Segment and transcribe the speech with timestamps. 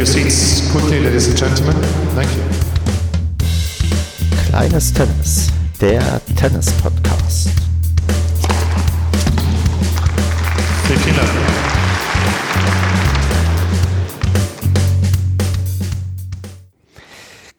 [0.00, 1.76] your seats quickly, ladies and gentlemen.
[2.14, 2.42] Thank you.
[4.48, 7.50] Kleines Tennis, der Tennis-Podcast.
[10.86, 11.49] Vielen Dank.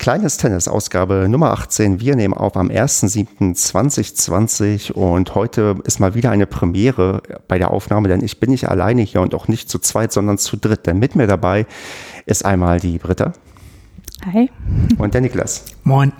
[0.02, 1.99] Kleines Tennis, Ausgabe Nummer 18.
[1.99, 8.07] Wir nehmen auf am 1.7.2020 und heute ist mal wieder eine Premiere bei der Aufnahme,
[8.07, 10.88] denn ich bin nicht alleine hier und auch nicht zu zweit, sondern zu dritt.
[10.88, 11.67] Denn mit mir dabei
[12.26, 13.34] ist einmal die Britta.
[14.26, 14.49] Hi.
[14.98, 15.66] Und der Niklas.
[15.84, 16.13] Moin.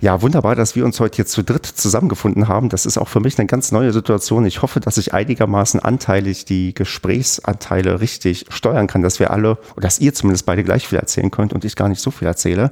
[0.00, 2.68] Ja, wunderbar, dass wir uns heute hier zu dritt zusammengefunden haben.
[2.68, 4.44] Das ist auch für mich eine ganz neue Situation.
[4.44, 9.82] Ich hoffe, dass ich einigermaßen anteilig die Gesprächsanteile richtig steuern kann, dass wir alle, oder
[9.82, 12.70] dass ihr zumindest beide gleich viel erzählen könnt und ich gar nicht so viel erzähle.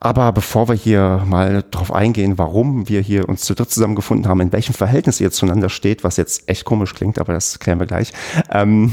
[0.00, 4.40] Aber bevor wir hier mal drauf eingehen, warum wir hier uns zu dritt zusammengefunden haben,
[4.40, 7.86] in welchem Verhältnis ihr zueinander steht, was jetzt echt komisch klingt, aber das klären wir
[7.86, 8.12] gleich.
[8.50, 8.92] Ähm,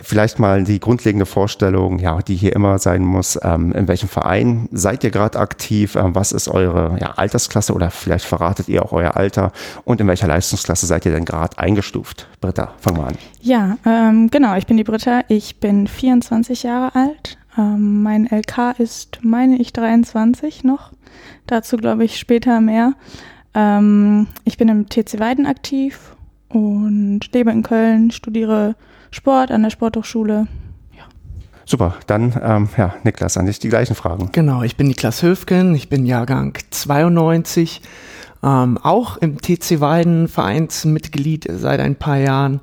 [0.00, 3.38] vielleicht mal die grundlegende Vorstellung, ja, die hier immer sein muss.
[3.42, 5.94] Ähm, in welchem Verein seid ihr gerade aktiv?
[5.94, 9.52] Ähm, was ist eure ja, Altersklasse oder vielleicht verratet ihr auch euer Alter?
[9.84, 12.28] Und in welcher Leistungsklasse seid ihr denn gerade eingestuft?
[12.40, 13.18] Britta, fangen wir an.
[13.42, 15.20] Ja, ähm, genau, ich bin die Britta.
[15.28, 20.92] Ich bin 24 Jahre alt, ähm, mein LK ist, meine ich, 23 noch.
[21.46, 22.94] Dazu glaube ich später mehr.
[23.54, 26.14] Ähm, ich bin im TC Weiden aktiv
[26.48, 28.76] und lebe in Köln, studiere
[29.10, 30.46] Sport an der Sporthochschule.
[30.96, 31.04] Ja.
[31.64, 34.30] Super, dann ähm, ja, Niklas, an dich die gleichen Fragen.
[34.32, 37.80] Genau, ich bin Niklas Höfgen, ich bin Jahrgang 92,
[38.42, 42.60] ähm, auch im TC Weiden Vereinsmitglied seit ein paar Jahren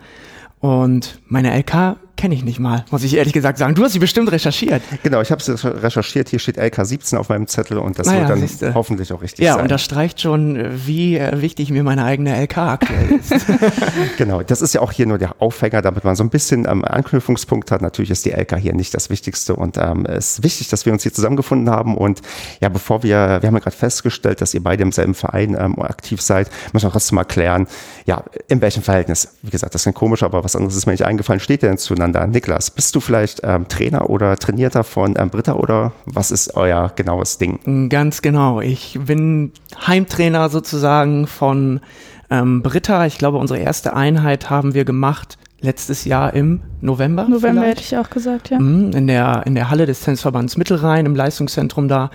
[0.59, 3.75] und meine LK kenne ich nicht mal, muss ich ehrlich gesagt sagen.
[3.75, 4.81] Du hast sie bestimmt recherchiert.
[5.02, 6.30] Genau, ich habe sie recherchiert.
[6.30, 8.73] Hier steht LK17 auf meinem Zettel und das naja, wird dann siehste.
[8.73, 9.59] hoffentlich auch richtig ja, sein.
[9.59, 13.33] Ja, und das streicht schon, wie wichtig mir meine eigene LK aktuell ist.
[14.17, 16.86] genau, das ist ja auch hier nur der Aufhänger, damit man so ein bisschen ähm,
[16.86, 17.81] Anknüpfungspunkt hat.
[17.81, 20.93] Natürlich ist die LK hier nicht das Wichtigste und ähm, es ist wichtig, dass wir
[20.93, 21.98] uns hier zusammengefunden haben.
[21.98, 22.21] Und
[22.61, 25.82] ja, bevor wir, wir haben ja gerade festgestellt, dass ihr beide im selben Verein ähm,
[25.82, 27.67] aktiv seid, müssen wir trotzdem mal klären,
[28.05, 29.30] ja, in welchem Verhältnis.
[29.42, 31.39] Wie gesagt, das ist komisch, aber was anderes ist mir nicht eingefallen.
[31.39, 32.12] Steht ihr denn zueinander?
[32.13, 32.27] Miteinander.
[32.27, 36.91] Niklas, bist du vielleicht ähm, Trainer oder Trainierter von ähm, Britta oder was ist euer
[36.95, 37.89] genaues Ding?
[37.89, 38.61] Ganz genau.
[38.61, 39.51] Ich bin
[39.85, 41.81] Heimtrainer sozusagen von
[42.29, 43.05] ähm, Britta.
[43.05, 47.23] Ich glaube, unsere erste Einheit haben wir gemacht letztes Jahr im November.
[47.23, 47.79] November vielleicht.
[47.79, 48.59] hätte ich auch gesagt, ja.
[48.59, 52.11] Mhm, in der, in der Halle des Tennisverbands Mittelrhein im Leistungszentrum da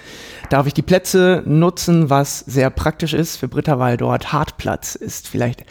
[0.51, 5.29] darf ich die Plätze nutzen, was sehr praktisch ist für Britta, weil dort Hartplatz ist.
[5.29, 5.65] Vielleicht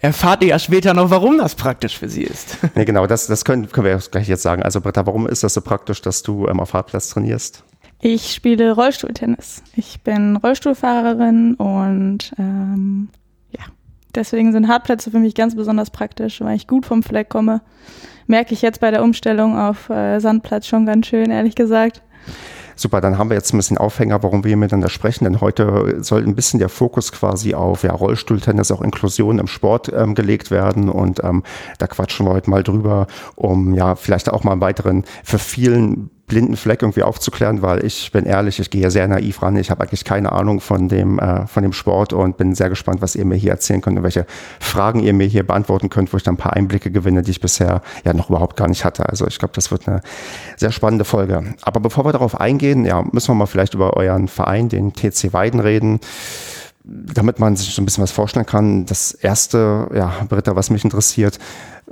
[0.00, 2.58] erfahrt ihr ja später noch, warum das praktisch für sie ist.
[2.74, 4.62] Nee, genau, das, das können, können wir gleich jetzt sagen.
[4.62, 7.64] Also Britta, warum ist das so praktisch, dass du ähm, auf Hartplatz trainierst?
[8.00, 9.62] Ich spiele Rollstuhltennis.
[9.74, 13.08] Ich bin Rollstuhlfahrerin und ähm,
[13.50, 13.64] ja,
[14.14, 17.60] deswegen sind Hartplätze für mich ganz besonders praktisch, weil ich gut vom Fleck komme.
[18.28, 22.02] Merke ich jetzt bei der Umstellung auf äh, Sandplatz schon ganz schön, ehrlich gesagt.
[22.80, 26.22] Super, dann haben wir jetzt ein bisschen Aufhänger, warum wir miteinander sprechen, denn heute soll
[26.22, 30.88] ein bisschen der Fokus quasi auf ja, Rollstuhltennis, auch Inklusion im Sport ähm, gelegt werden
[30.88, 31.42] und ähm,
[31.78, 36.10] da quatschen wir heute mal drüber, um ja vielleicht auch mal einen weiteren, für vielen
[36.28, 39.56] blinden Fleck irgendwie aufzuklären, weil ich bin ehrlich, ich gehe sehr naiv ran.
[39.56, 43.02] Ich habe eigentlich keine Ahnung von dem, äh, von dem Sport und bin sehr gespannt,
[43.02, 44.26] was ihr mir hier erzählen könnt und welche
[44.60, 47.40] Fragen ihr mir hier beantworten könnt, wo ich dann ein paar Einblicke gewinne, die ich
[47.40, 49.08] bisher ja noch überhaupt gar nicht hatte.
[49.08, 50.02] Also ich glaube, das wird eine
[50.56, 51.42] sehr spannende Folge.
[51.62, 55.32] Aber bevor wir darauf eingehen, ja, müssen wir mal vielleicht über euren Verein, den TC
[55.32, 56.00] Weiden, reden
[56.88, 60.84] damit man sich so ein bisschen was vorstellen kann, das erste, ja, Britta, was mich
[60.84, 61.38] interessiert,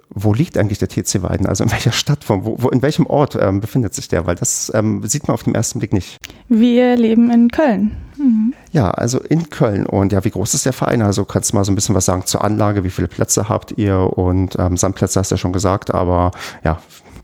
[0.08, 1.46] wo liegt eigentlich der TC Weiden?
[1.46, 4.26] Also in welcher Stadt, wo, wo in welchem Ort ähm, befindet sich der?
[4.26, 6.16] Weil das ähm, sieht man auf den ersten Blick nicht.
[6.48, 7.96] Wir leben in Köln.
[8.16, 8.54] Mhm.
[8.72, 9.84] Ja, also in Köln.
[9.84, 11.02] Und ja, wie groß ist der Verein?
[11.02, 12.84] Also kannst du mal so ein bisschen was sagen zur Anlage?
[12.84, 13.98] Wie viele Plätze habt ihr?
[13.98, 16.30] Und ähm, Sandplätze hast du ja schon gesagt, aber
[16.64, 16.78] ja,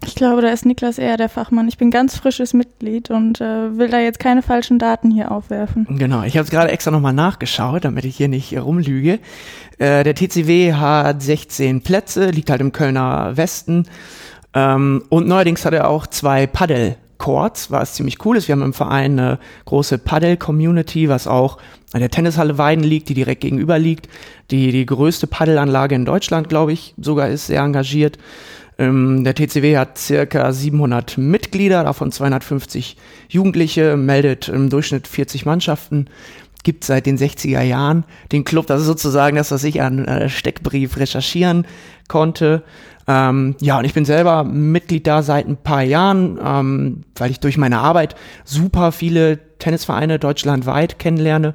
[0.07, 1.69] ich glaube, da ist Niklas eher der Fachmann.
[1.69, 5.87] Ich bin ganz frisches Mitglied und äh, will da jetzt keine falschen Daten hier aufwerfen.
[5.99, 9.19] Genau, ich habe es gerade extra nochmal nachgeschaut, damit ich hier nicht rumlüge.
[9.79, 13.87] Äh, der TCW hat 16 Plätze, liegt halt im Kölner Westen.
[14.55, 16.97] Ähm, und neuerdings hat er auch zwei Paddel.
[17.23, 18.49] Courts, was ziemlich cool ist.
[18.49, 21.59] Wir haben im Verein eine große Paddle-Community, was auch
[21.93, 24.09] an der Tennishalle Weiden liegt, die direkt gegenüber liegt.
[24.51, 28.19] Die, die größte Paddelanlage in Deutschland, glaube ich, sogar ist sehr engagiert.
[28.79, 32.97] Ähm, der TCW hat circa 700 Mitglieder, davon 250
[33.29, 36.07] Jugendliche, meldet im Durchschnitt 40 Mannschaften,
[36.63, 40.29] gibt seit den 60er Jahren den Club, das ist sozusagen das, was ich an äh,
[40.29, 41.67] Steckbrief recherchieren
[42.09, 42.63] konnte.
[43.09, 47.41] Ähm, ja, und ich bin selber Mitglied da seit ein paar Jahren, ähm, weil ich
[47.41, 48.15] durch meine Arbeit
[48.45, 51.55] super viele Tennisvereine deutschlandweit kennenlerne.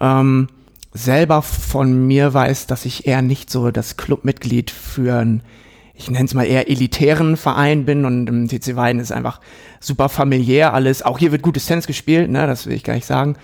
[0.00, 0.48] Ähm,
[0.92, 5.42] selber von mir weiß, dass ich eher nicht so das Clubmitglied für ein
[5.94, 9.40] ich nenne es mal eher elitären Verein bin und im TC Weiden ist einfach
[9.80, 11.02] super familiär alles.
[11.02, 13.36] Auch hier wird gutes Tennis gespielt, ne, das will ich gar nicht sagen.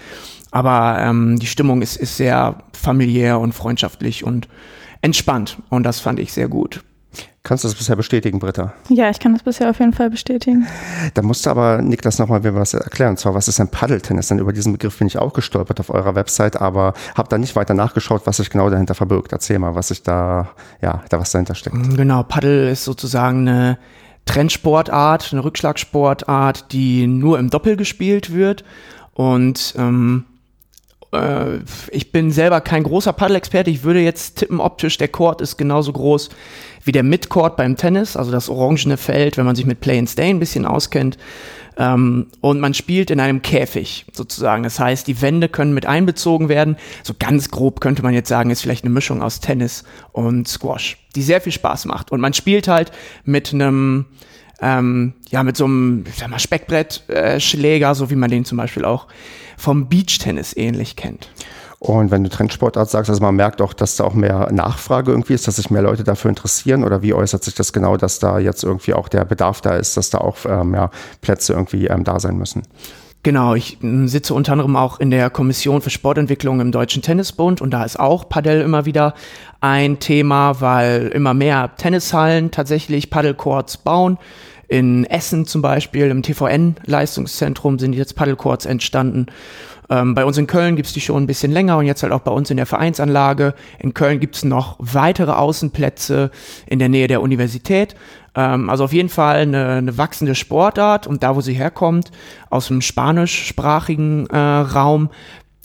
[0.50, 4.48] Aber ähm, die Stimmung ist, ist sehr familiär und freundschaftlich und
[5.00, 6.82] entspannt und das fand ich sehr gut.
[7.42, 8.74] Kannst du das bisher bestätigen, Britta?
[8.90, 10.66] Ja, ich kann das bisher auf jeden Fall bestätigen.
[11.14, 13.12] Da musste aber Niklas nochmal mir was erklären.
[13.12, 14.28] Und zwar, was ist ein Paddeltennis?
[14.28, 17.56] Denn über diesen Begriff bin ich auch gestolpert auf eurer Website, aber habe da nicht
[17.56, 19.32] weiter nachgeschaut, was sich genau dahinter verbirgt.
[19.32, 20.50] Erzähl mal, was sich da,
[20.82, 21.96] ja, da was dahinter steckt.
[21.96, 23.78] Genau, Paddel ist sozusagen eine
[24.26, 28.64] Trendsportart, eine Rückschlagsportart, die nur im Doppel gespielt wird.
[29.14, 30.26] Und ähm,
[31.12, 31.58] äh,
[31.90, 33.70] ich bin selber kein großer Paddelexperte.
[33.70, 36.30] Ich würde jetzt tippen, optisch, der Court ist genauso groß
[36.84, 40.08] wie der Midcourt beim Tennis, also das orangene Feld, wenn man sich mit Play and
[40.08, 41.18] Stay ein bisschen auskennt.
[41.76, 44.62] Ähm, und man spielt in einem Käfig sozusagen.
[44.62, 46.76] Das heißt, die Wände können mit einbezogen werden.
[47.02, 50.98] So ganz grob könnte man jetzt sagen, ist vielleicht eine Mischung aus Tennis und Squash,
[51.14, 52.12] die sehr viel Spaß macht.
[52.12, 52.92] Und man spielt halt
[53.24, 54.06] mit einem
[54.62, 56.04] ähm, ja, mit so einem,
[56.36, 59.06] Speckbrettschläger, äh, so wie man den zum Beispiel auch
[59.56, 61.30] vom Beachtennis ähnlich kennt.
[61.80, 65.32] Und wenn du Trendsportart sagst, also man merkt auch, dass da auch mehr Nachfrage irgendwie
[65.32, 68.38] ist, dass sich mehr Leute dafür interessieren oder wie äußert sich das genau, dass da
[68.38, 70.90] jetzt irgendwie auch der Bedarf da ist, dass da auch ähm, ja,
[71.22, 72.64] Plätze irgendwie ähm, da sein müssen?
[73.22, 73.76] Genau, ich
[74.06, 78.00] sitze unter anderem auch in der Kommission für Sportentwicklung im Deutschen Tennisbund und da ist
[78.00, 79.12] auch Padel immer wieder
[79.60, 84.16] ein Thema, weil immer mehr Tennishallen tatsächlich Paddelcourts bauen.
[84.68, 89.26] In Essen zum Beispiel, im TVN-Leistungszentrum sind jetzt Paddelcourts entstanden.
[89.90, 92.20] Ähm, bei uns in Köln gibt's die schon ein bisschen länger und jetzt halt auch
[92.20, 93.54] bei uns in der Vereinsanlage.
[93.80, 96.30] In Köln gibt's noch weitere Außenplätze
[96.66, 97.96] in der Nähe der Universität.
[98.34, 102.10] Ähm, also auf jeden Fall eine, eine, wachsende Sportart und da, wo sie herkommt,
[102.48, 105.10] aus dem spanischsprachigen äh, Raum,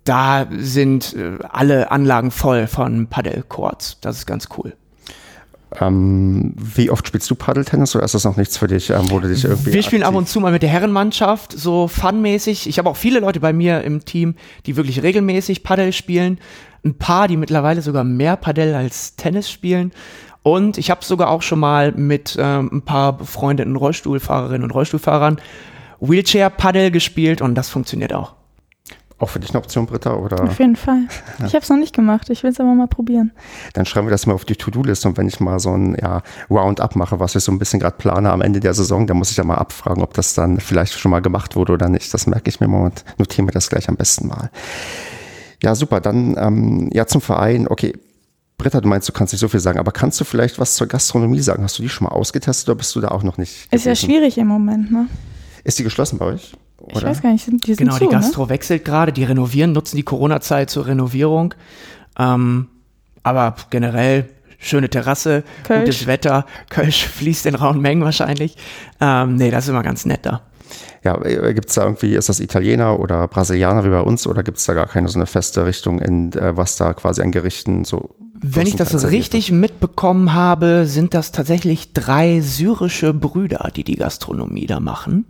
[0.03, 3.99] da sind äh, alle Anlagen voll von Paddelcourts.
[4.01, 4.73] Das ist ganz cool.
[5.81, 9.19] Ähm, wie oft spielst du Paddeltennis oder ist das noch nichts für dich, ähm, wo
[9.19, 9.73] du dich irgendwie.
[9.73, 12.67] Wir spielen ab und zu mal mit der Herrenmannschaft, so funmäßig.
[12.67, 14.35] Ich habe auch viele Leute bei mir im Team,
[14.65, 16.39] die wirklich regelmäßig Paddel spielen.
[16.83, 19.91] Ein paar, die mittlerweile sogar mehr Paddel als Tennis spielen.
[20.45, 25.41] Und ich habe sogar auch schon mal mit ähm, ein paar befreundeten Rollstuhlfahrerinnen und Rollstuhlfahrern
[26.01, 28.35] Wheelchair-Paddel gespielt und das funktioniert auch.
[29.17, 30.13] Auch für dich eine Option, Britta?
[30.13, 30.43] Oder?
[30.43, 31.07] Auf jeden Fall.
[31.47, 32.29] Ich habe es noch nicht gemacht.
[32.29, 33.31] Ich will es aber mal probieren.
[33.73, 36.21] Dann schreiben wir das mal auf die To-Do-Liste und wenn ich mal so ein ja,
[36.51, 39.31] Roundup mache, was ich so ein bisschen gerade plane am Ende der Saison, dann muss
[39.31, 42.13] ich ja mal abfragen, ob das dann vielleicht schon mal gemacht wurde oder nicht.
[42.13, 44.51] Das merke ich mir mal und notiere mir das gleich am besten mal.
[45.63, 46.01] Ja, super.
[46.01, 47.67] Dann ähm, ja zum Verein.
[47.67, 47.93] Okay,
[48.57, 50.87] Britta, du meinst, du kannst nicht so viel sagen, aber kannst du vielleicht was zur
[50.87, 51.63] Gastronomie sagen?
[51.63, 53.67] Hast du die schon mal ausgetestet oder bist du da auch noch nicht?
[53.71, 55.07] Ist ja schwierig im Moment, ne?
[55.63, 56.53] Ist die geschlossen bei euch?
[56.77, 56.97] Oder?
[56.97, 58.49] Ich weiß gar nicht, die sind Genau, zu, die Gastro ne?
[58.49, 61.53] wechselt gerade, die renovieren, nutzen die Corona-Zeit zur Renovierung.
[62.17, 62.67] Ähm,
[63.23, 64.29] aber generell
[64.59, 65.79] schöne Terrasse, Kölsch.
[65.85, 68.55] gutes Wetter, Kölsch fließt in rauen Mengen wahrscheinlich.
[69.01, 70.41] Ähm, nee, das ist immer ganz nett da.
[71.03, 74.43] Ja, äh, gibt es da irgendwie, ist das Italiener oder Brasilianer wie bei uns oder
[74.43, 77.31] gibt es da gar keine so eine feste Richtung, in äh, was da quasi an
[77.31, 83.83] Gerichten so wenn ich das richtig mitbekommen habe, sind das tatsächlich drei syrische Brüder, die
[83.83, 85.25] die Gastronomie da machen.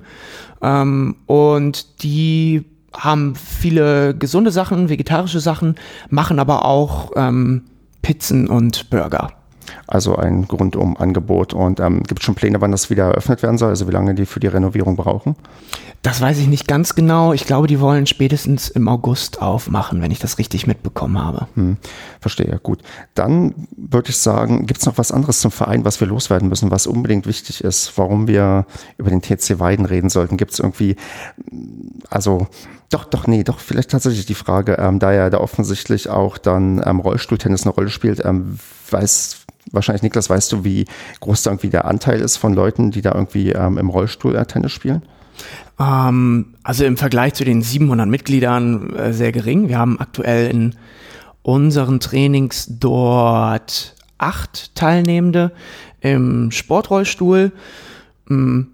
[0.61, 5.75] Ähm, und die haben viele gesunde Sachen, vegetarische Sachen,
[6.09, 7.63] machen aber auch ähm,
[8.01, 9.31] Pizzen und Burger.
[9.87, 11.53] Also ein Rundum-Angebot.
[11.53, 13.69] Und ähm, gibt es schon Pläne, wann das wieder eröffnet werden soll?
[13.69, 15.35] Also wie lange die für die Renovierung brauchen?
[16.05, 17.33] Das weiß ich nicht ganz genau.
[17.33, 21.47] Ich glaube, die wollen spätestens im August aufmachen, wenn ich das richtig mitbekommen habe.
[21.55, 21.77] Hm,
[22.19, 22.83] verstehe, gut.
[23.15, 26.69] Dann würde ich sagen, gibt es noch was anderes zum Verein, was wir loswerden müssen,
[26.69, 28.67] was unbedingt wichtig ist, warum wir
[28.99, 30.37] über den TC Weiden reden sollten?
[30.37, 30.95] Gibt es irgendwie,
[32.11, 32.47] also
[32.89, 36.81] doch, doch, nee, doch, vielleicht tatsächlich die Frage, ähm, da ja da offensichtlich auch dann
[36.85, 40.85] ähm, Rollstuhltennis eine Rolle spielt, ähm, weiß wahrscheinlich, Niklas, weißt du, wie
[41.19, 44.45] groß da irgendwie der Anteil ist von Leuten, die da irgendwie ähm, im Rollstuhl äh,
[44.45, 45.01] Tennis spielen?
[45.79, 49.67] Ähm, also im Vergleich zu den 700 Mitgliedern äh, sehr gering.
[49.67, 50.75] Wir haben aktuell in
[51.41, 55.51] unseren Trainings dort acht Teilnehmende
[56.01, 57.51] im Sportrollstuhl.
[58.29, 58.67] Ähm,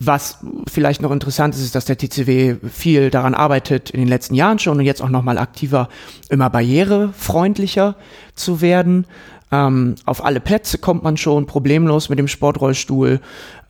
[0.00, 4.34] was vielleicht noch interessant ist, ist, dass der TCW viel daran arbeitet, in den letzten
[4.34, 5.88] Jahren schon und jetzt auch nochmal aktiver,
[6.28, 7.94] immer barrierefreundlicher
[8.34, 9.06] zu werden.
[9.52, 13.20] Ähm, auf alle Plätze kommt man schon problemlos mit dem Sportrollstuhl.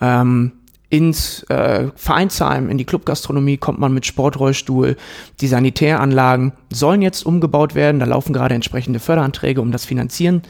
[0.00, 0.52] Ähm,
[0.90, 4.97] ins äh, Vereinsheim, in die Clubgastronomie kommt man mit Sportrollstuhl.
[5.40, 7.99] Die Sanitäranlagen sollen jetzt umgebaut werden.
[7.99, 10.43] Da laufen gerade entsprechende Förderanträge, um das finanzieren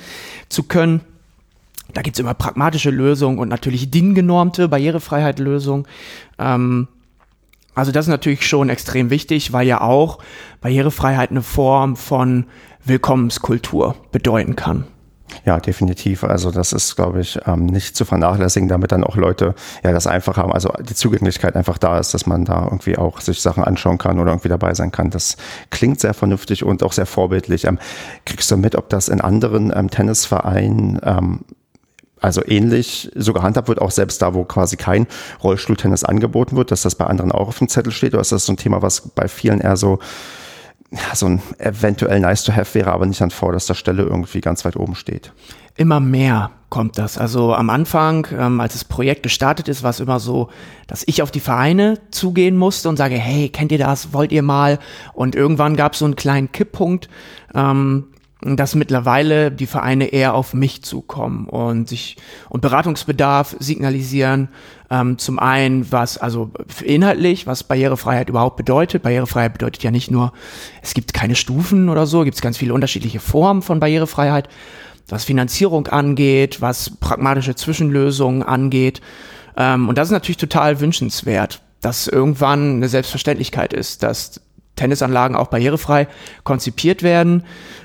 [0.50, 1.00] zu können.
[1.94, 5.86] Da gibt's immer pragmatische Lösungen und natürlich DIN-genormte Barrierefreiheit-Lösungen.
[6.38, 6.88] Ähm,
[7.74, 10.18] also das ist natürlich schon extrem wichtig, weil ja auch
[10.60, 12.46] Barrierefreiheit eine Form von
[12.84, 14.84] Willkommenskultur bedeuten kann.
[15.44, 16.22] Ja, definitiv.
[16.22, 20.06] Also das ist, glaube ich, ähm, nicht zu vernachlässigen, damit dann auch Leute ja das
[20.06, 20.52] einfach haben.
[20.52, 24.20] Also die Zugänglichkeit einfach da ist, dass man da irgendwie auch sich Sachen anschauen kann
[24.20, 25.10] oder irgendwie dabei sein kann.
[25.10, 25.36] Das
[25.70, 27.64] klingt sehr vernünftig und auch sehr vorbildlich.
[27.64, 27.78] Ähm,
[28.24, 31.00] kriegst du mit, ob das in anderen ähm, Tennisvereinen
[32.24, 35.06] also ähnlich so gehandhabt wird, auch selbst da, wo quasi kein
[35.42, 38.14] Rollstuhltennis angeboten wird, dass das bei anderen auch auf dem Zettel steht?
[38.14, 39.98] Oder ist das so ein Thema, was bei vielen eher so
[41.14, 44.76] so ein eventuell nice to have wäre, aber nicht an vorderster Stelle irgendwie ganz weit
[44.76, 45.32] oben steht.
[45.76, 47.18] Immer mehr kommt das.
[47.18, 50.50] Also am Anfang, ähm, als das Projekt gestartet ist, war es immer so,
[50.86, 54.12] dass ich auf die Vereine zugehen musste und sage, hey, kennt ihr das?
[54.12, 54.78] Wollt ihr mal?
[55.14, 57.08] Und irgendwann gab es so einen kleinen Kipppunkt,
[57.54, 58.04] ähm,
[58.44, 62.16] dass mittlerweile die Vereine eher auf mich zukommen und sich
[62.50, 64.48] und Beratungsbedarf signalisieren.
[64.90, 66.50] Ähm, zum einen, was also
[66.84, 69.02] inhaltlich, was Barrierefreiheit überhaupt bedeutet.
[69.02, 70.34] Barrierefreiheit bedeutet ja nicht nur,
[70.82, 74.48] es gibt keine Stufen oder so, gibt es ganz viele unterschiedliche Formen von Barrierefreiheit,
[75.08, 79.00] was Finanzierung angeht, was pragmatische Zwischenlösungen angeht.
[79.56, 84.40] Ähm, und das ist natürlich total wünschenswert, dass irgendwann eine Selbstverständlichkeit ist, dass
[84.76, 86.08] Tennisanlagen auch barrierefrei
[86.42, 87.44] konzipiert werden.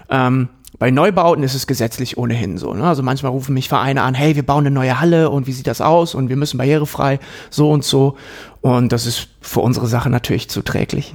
[0.10, 2.74] Ähm, bei Neubauten ist es gesetzlich ohnehin so.
[2.74, 2.86] Ne?
[2.86, 5.68] Also manchmal rufen mich Vereine an, hey, wir bauen eine neue Halle und wie sieht
[5.68, 7.20] das aus und wir müssen barrierefrei
[7.50, 8.16] so und so.
[8.62, 11.14] Und das ist für unsere Sache natürlich zuträglich.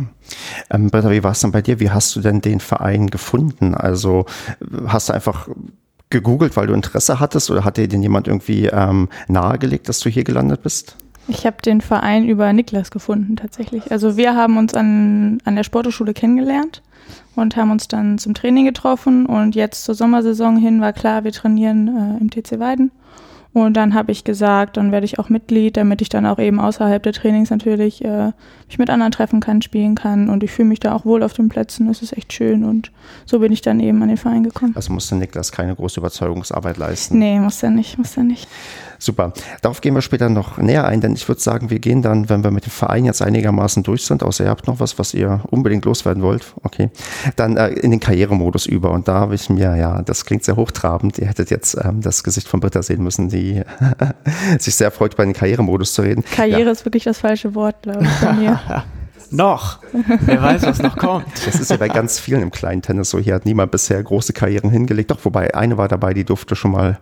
[0.70, 1.80] Ähm, Britta, wie war es denn bei dir?
[1.80, 3.74] Wie hast du denn den Verein gefunden?
[3.74, 4.26] Also
[4.86, 5.48] hast du einfach
[6.10, 10.10] gegoogelt, weil du Interesse hattest oder hat dir den jemand irgendwie ähm, nahegelegt, dass du
[10.10, 10.96] hier gelandet bist?
[11.28, 13.90] Ich habe den Verein über Niklas gefunden tatsächlich.
[13.90, 16.82] Also wir haben uns an, an der Sporteschule kennengelernt
[17.34, 21.32] und haben uns dann zum Training getroffen und jetzt zur Sommersaison hin war klar, wir
[21.32, 22.90] trainieren äh, im TC Weiden.
[23.54, 26.58] Und dann habe ich gesagt, dann werde ich auch Mitglied, damit ich dann auch eben
[26.58, 28.32] außerhalb der Trainings natürlich äh,
[28.66, 30.28] mich mit anderen treffen kann, spielen kann.
[30.28, 31.86] Und ich fühle mich da auch wohl auf den Plätzen.
[31.86, 32.64] Das ist echt schön.
[32.64, 32.90] Und
[33.26, 34.72] so bin ich dann eben an den Verein gekommen.
[34.74, 37.20] Also musste Niklas keine große Überzeugungsarbeit leisten?
[37.20, 38.48] Nee, muss er nicht, muss er nicht.
[39.04, 39.34] Super.
[39.60, 42.42] Darauf gehen wir später noch näher ein, denn ich würde sagen, wir gehen dann, wenn
[42.42, 45.42] wir mit dem Verein jetzt einigermaßen durch sind, außer ihr habt noch was, was ihr
[45.50, 46.88] unbedingt loswerden wollt, okay,
[47.36, 48.92] dann äh, in den Karrieremodus über.
[48.92, 52.24] Und da habe ich mir, ja, das klingt sehr hochtrabend, ihr hättet jetzt ähm, das
[52.24, 53.62] Gesicht von Britta sehen müssen, die
[54.58, 56.24] sich sehr freut, bei den Karrieremodus zu reden.
[56.24, 56.70] Karriere ja.
[56.70, 58.58] ist wirklich das falsche Wort, glaube ich, von mir.
[59.34, 59.78] noch.
[59.92, 61.26] Wer weiß, was noch kommt.
[61.44, 63.18] Das ist ja bei ganz vielen im kleinen Tennis so.
[63.18, 65.10] Hier hat niemand bisher große Karrieren hingelegt.
[65.10, 66.98] Doch, wobei eine war dabei, die durfte schon mal,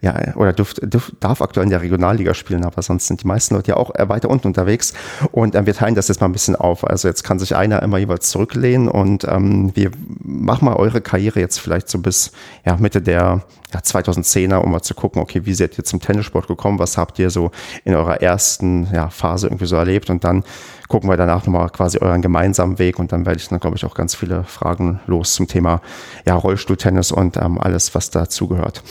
[0.00, 3.54] ja, oder dürft, dürf, darf aktuell in der Regionalliga spielen, aber sonst sind die meisten
[3.54, 4.92] Leute ja auch weiter unten unterwegs.
[5.32, 6.84] Und ähm, wir teilen das jetzt mal ein bisschen auf.
[6.84, 9.90] Also jetzt kann sich einer immer jeweils zurücklehnen und ähm, wir
[10.22, 12.32] machen mal eure Karriere jetzt vielleicht so bis
[12.64, 16.46] ja, Mitte der ja, 2010er, um mal zu gucken, okay, wie seid ihr zum Tennissport
[16.46, 16.78] gekommen?
[16.78, 17.50] Was habt ihr so
[17.84, 20.10] in eurer ersten ja, Phase irgendwie so erlebt?
[20.10, 20.44] Und dann
[20.88, 23.84] gucken wir danach nochmal quasi euren gemeinsamen Weg und dann werde ich dann, glaube ich,
[23.84, 25.80] auch ganz viele Fragen los zum Thema
[26.26, 28.82] ja, Rollstuhltennis und ähm, alles, was dazugehört.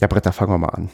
[0.00, 0.88] Ja, Britta, fangen wir mal an.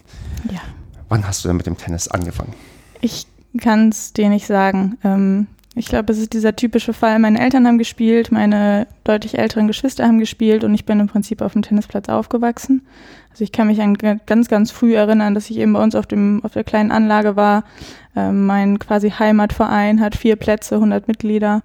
[0.50, 0.60] Ja.
[1.08, 2.54] Wann hast du denn mit dem Tennis angefangen?
[3.00, 3.26] Ich
[3.60, 4.98] kann es dir nicht sagen.
[5.04, 5.46] Ähm,
[5.78, 10.06] ich glaube, es ist dieser typische Fall, meine Eltern haben gespielt, meine deutlich älteren Geschwister
[10.06, 12.86] haben gespielt und ich bin im Prinzip auf dem Tennisplatz aufgewachsen.
[13.30, 16.06] Also ich kann mich an ganz, ganz früh erinnern, dass ich eben bei uns auf,
[16.06, 17.64] dem, auf der kleinen Anlage war.
[18.16, 21.62] Ähm, mein quasi Heimatverein hat vier Plätze, 100 Mitglieder,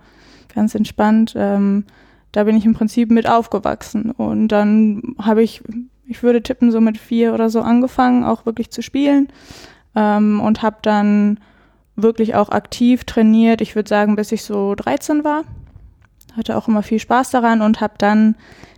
[0.54, 1.34] ganz entspannt.
[1.38, 1.86] Ähm,
[2.34, 5.64] da bin ich im Prinzip mit aufgewachsen und dann habe ich,
[6.12, 9.30] ich würde tippen, so mit vier oder so angefangen, auch wirklich zu spielen
[9.96, 11.40] ähm, und habe dann
[11.96, 13.62] wirklich auch aktiv trainiert.
[13.62, 15.44] Ich würde sagen, bis ich so 13 war.
[16.36, 18.36] Hatte auch immer viel Spaß daran und habe dann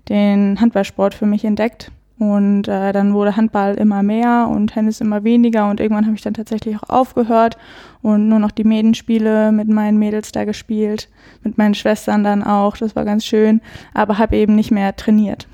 [0.10, 1.92] den Handballsport für mich entdeckt.
[2.20, 6.22] Und äh, dann wurde Handball immer mehr und Tennis immer weniger und irgendwann habe ich
[6.22, 7.58] dann tatsächlich auch aufgehört
[8.02, 11.10] und nur noch die Medenspiele mit meinen Mädels da gespielt,
[11.42, 13.62] mit meinen Schwestern dann auch, das war ganz schön,
[13.96, 15.48] aber habe eben nicht mehr trainiert.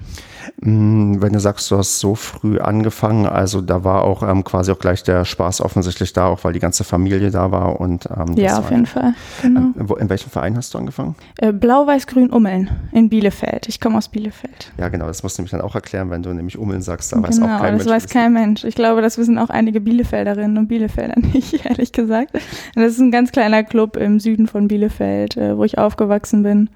[0.62, 4.72] Mm, wenn du sagst, du hast so früh angefangen, also da war auch ähm, quasi
[4.72, 8.36] auch gleich der Spaß offensichtlich da, auch weil die ganze Familie da war und ähm,
[8.36, 9.14] ja, auf jeden Fall.
[9.42, 9.60] Genau.
[9.60, 11.16] Ähm, wo, in welchem Verein hast du angefangen?
[11.38, 13.68] Äh, Blau-Weiß-Grün Ummeln in Bielefeld.
[13.68, 14.72] Ich komme aus Bielefeld.
[14.78, 15.08] Ja, genau.
[15.08, 17.12] Das musst du nämlich dann auch erklären, wenn du nämlich Ummeln sagst.
[17.12, 17.96] Da genau, weiß auch kein das Mensch.
[17.96, 18.64] weiß kein Mensch.
[18.64, 22.34] Ich glaube, das wissen auch einige Bielefelderinnen und Bielefelder nicht, ehrlich gesagt.
[22.76, 26.70] Das ist ein ganz kleiner Club im Süden von Bielefeld, äh, wo ich aufgewachsen bin.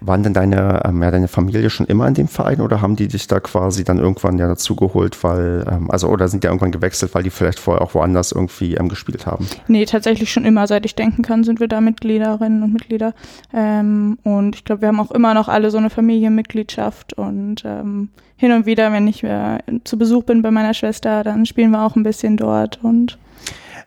[0.00, 3.08] Waren denn deine, ähm, ja, deine Familie schon immer in dem Verein oder haben die
[3.08, 7.14] dich da quasi dann irgendwann ja dazugeholt, weil, ähm, also oder sind die irgendwann gewechselt,
[7.14, 9.46] weil die vielleicht vorher auch woanders irgendwie ähm, gespielt haben?
[9.68, 13.14] Nee, tatsächlich schon immer, seit ich denken kann, sind wir da Mitgliederinnen und Mitglieder.
[13.52, 18.10] Ähm, und ich glaube, wir haben auch immer noch alle so eine Familienmitgliedschaft und ähm,
[18.36, 21.82] hin und wieder, wenn ich äh, zu Besuch bin bei meiner Schwester, dann spielen wir
[21.82, 23.18] auch ein bisschen dort und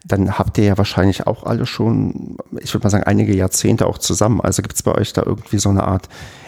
[0.05, 3.97] dann habt ihr ja wahrscheinlich auch alle schon, ich würde mal sagen, einige Jahrzehnte auch
[3.97, 4.41] zusammen.
[4.41, 6.07] Also gibt es bei euch da irgendwie so eine Art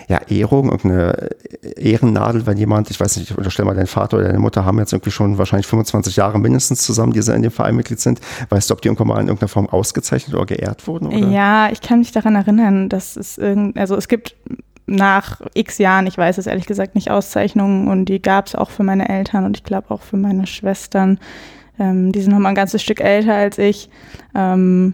[0.10, 1.30] ja, Ehrung, irgendeine
[1.78, 4.80] Ehrennadel, wenn jemand, ich weiß nicht, ich unterstelle mal, dein Vater oder deine Mutter haben
[4.80, 8.20] jetzt irgendwie schon wahrscheinlich 25 Jahre mindestens zusammen, die sie in dem Verein Mitglied sind.
[8.50, 11.08] Weißt du, ob die irgendwann mal in irgendeiner Form ausgezeichnet oder geehrt wurden?
[11.08, 11.28] Oder?
[11.28, 14.36] Ja, ich kann mich daran erinnern, dass es irgend, also es gibt
[14.88, 18.72] nach x Jahren, ich weiß es ehrlich gesagt nicht, Auszeichnungen und die gab es auch
[18.72, 21.20] für meine Eltern und ich glaube auch für meine Schwestern.
[21.80, 23.90] Ähm, die sind noch mal ein ganzes Stück älter als ich.
[24.36, 24.94] Ähm,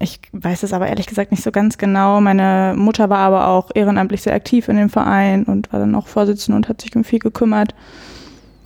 [0.00, 2.20] ich weiß es aber ehrlich gesagt nicht so ganz genau.
[2.20, 6.08] Meine Mutter war aber auch ehrenamtlich sehr aktiv in dem Verein und war dann auch
[6.08, 7.74] Vorsitzende und hat sich um viel gekümmert.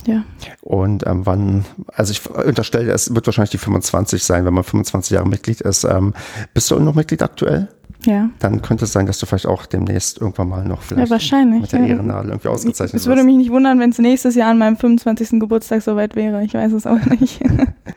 [0.06, 0.24] Ja.
[0.62, 5.12] Und ähm, wann, also ich unterstelle, es wird wahrscheinlich die 25 sein, wenn man 25
[5.12, 5.84] Jahre Mitglied ist.
[5.84, 6.14] Ähm,
[6.54, 7.68] bist du noch Mitglied aktuell?
[8.04, 8.30] Ja.
[8.38, 11.72] Dann könnte es sein, dass du vielleicht auch demnächst irgendwann mal noch vielleicht ja, mit
[11.72, 11.86] der ja.
[11.86, 15.40] Ehrennadel irgendwie ausgezeichnet Es würde mich nicht wundern, wenn es nächstes Jahr an meinem 25.
[15.40, 16.44] Geburtstag soweit wäre.
[16.44, 17.40] Ich weiß es auch nicht.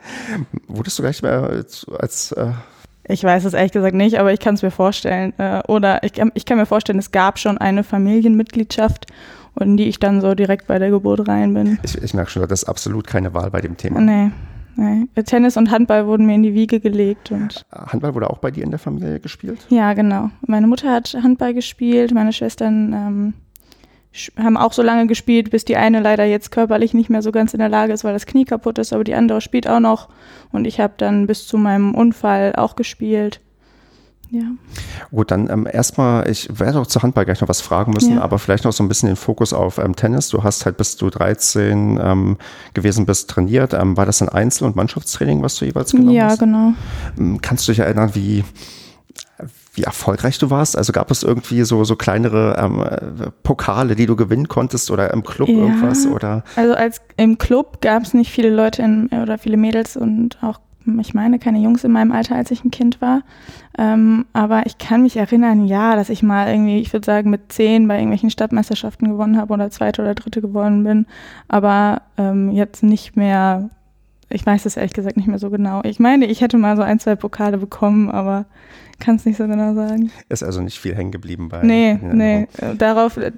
[0.68, 2.50] Wurdest du gleich mehr als, als äh,
[3.04, 5.32] ich weiß es ehrlich gesagt nicht, aber ich kann es mir vorstellen.
[5.38, 9.06] Äh, oder ich, ich kann mir vorstellen, es gab schon eine Familienmitgliedschaft
[9.54, 11.78] und in die ich dann so direkt bei der Geburt rein bin.
[11.82, 14.00] Ich, ich merke schon, das ist absolut keine Wahl bei dem Thema.
[14.00, 14.30] Nee,
[14.76, 15.06] nee.
[15.22, 17.30] Tennis und Handball wurden mir in die Wiege gelegt.
[17.30, 19.66] Und Handball wurde auch bei dir in der Familie gespielt?
[19.70, 20.30] ja, genau.
[20.46, 23.34] Meine Mutter hat Handball gespielt, meine Schwestern ähm,
[24.36, 27.54] haben auch so lange gespielt, bis die eine leider jetzt körperlich nicht mehr so ganz
[27.54, 30.08] in der Lage ist, weil das Knie kaputt ist, aber die andere spielt auch noch.
[30.52, 33.40] Und ich habe dann bis zu meinem Unfall auch gespielt.
[34.34, 34.44] Ja.
[35.10, 38.22] Gut, dann ähm, erstmal, ich werde auch zu Handball gleich noch was fragen müssen, Ja.
[38.22, 40.30] aber vielleicht noch so ein bisschen den Fokus auf ähm, Tennis.
[40.30, 42.38] Du hast halt, bis du 13 ähm,
[42.72, 43.74] gewesen bist, trainiert.
[43.74, 46.38] Ähm, war das ein Einzel- und Mannschaftstraining, was du jeweils genommen Ja, hast?
[46.38, 46.72] genau.
[47.18, 48.42] Ähm, Kannst du dich erinnern, wie,
[49.74, 50.78] wie erfolgreich du warst?
[50.78, 55.12] Also gab es irgendwie so, so kleinere ähm, äh, Pokale, die du gewinnen konntest oder
[55.12, 55.56] im Club Ja.
[55.56, 56.06] irgendwas?
[56.06, 60.38] Oder Also als im Club gab es nicht viele Leute in, oder viele Mädels und
[60.42, 60.58] auch,
[61.00, 63.22] ich meine, keine Jungs in meinem Alter, als ich ein Kind war.
[63.78, 67.52] Ähm, aber ich kann mich erinnern, ja, dass ich mal irgendwie, ich würde sagen, mit
[67.52, 71.06] zehn bei irgendwelchen Stadtmeisterschaften gewonnen habe oder zweite oder dritte geworden bin.
[71.48, 73.70] Aber ähm, jetzt nicht mehr,
[74.28, 75.80] ich weiß es ehrlich gesagt nicht mehr so genau.
[75.84, 78.46] Ich meine, ich hätte mal so ein, zwei Pokale bekommen, aber
[78.98, 80.10] kann es nicht so genau sagen.
[80.28, 83.32] ist also nicht viel hängen geblieben bei Nee, in nee, äh, äh,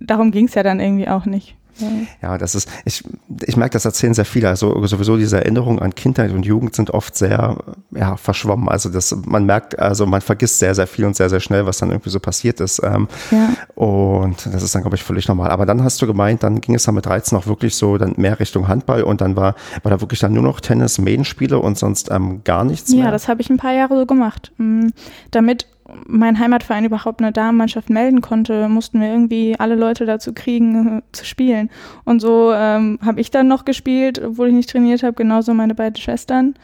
[0.00, 1.56] darum ging es ja dann irgendwie auch nicht.
[1.78, 1.88] Ja.
[2.22, 3.04] Ja, das ist, ich,
[3.46, 4.48] ich merke, das erzählen sehr viele.
[4.48, 7.56] Also sowieso diese Erinnerungen an Kindheit und Jugend sind oft sehr
[7.92, 8.68] ja, verschwommen.
[8.68, 11.78] Also das, man merkt, also man vergisst sehr, sehr viel und sehr, sehr schnell, was
[11.78, 12.80] dann irgendwie so passiert ist.
[12.82, 13.50] Ähm, Ja.
[13.74, 15.50] Und das ist dann, glaube ich, völlig normal.
[15.50, 18.14] Aber dann hast du gemeint, dann ging es dann mit 13 auch wirklich so dann
[18.16, 21.78] mehr Richtung Handball und dann war, war da wirklich dann nur noch Tennis, Medenspiele und
[21.78, 23.06] sonst ähm, gar nichts mehr.
[23.06, 24.52] Ja, das habe ich ein paar Jahre so gemacht.
[24.58, 24.88] Mm,
[25.30, 25.66] Damit
[26.06, 31.02] mein Heimatverein überhaupt eine Damenmannschaft melden konnte, mussten wir irgendwie alle Leute dazu kriegen, äh,
[31.12, 31.70] zu spielen.
[32.04, 35.74] Und so ähm, habe ich dann noch gespielt, obwohl ich nicht trainiert habe, genauso meine
[35.74, 36.54] beiden Schwestern.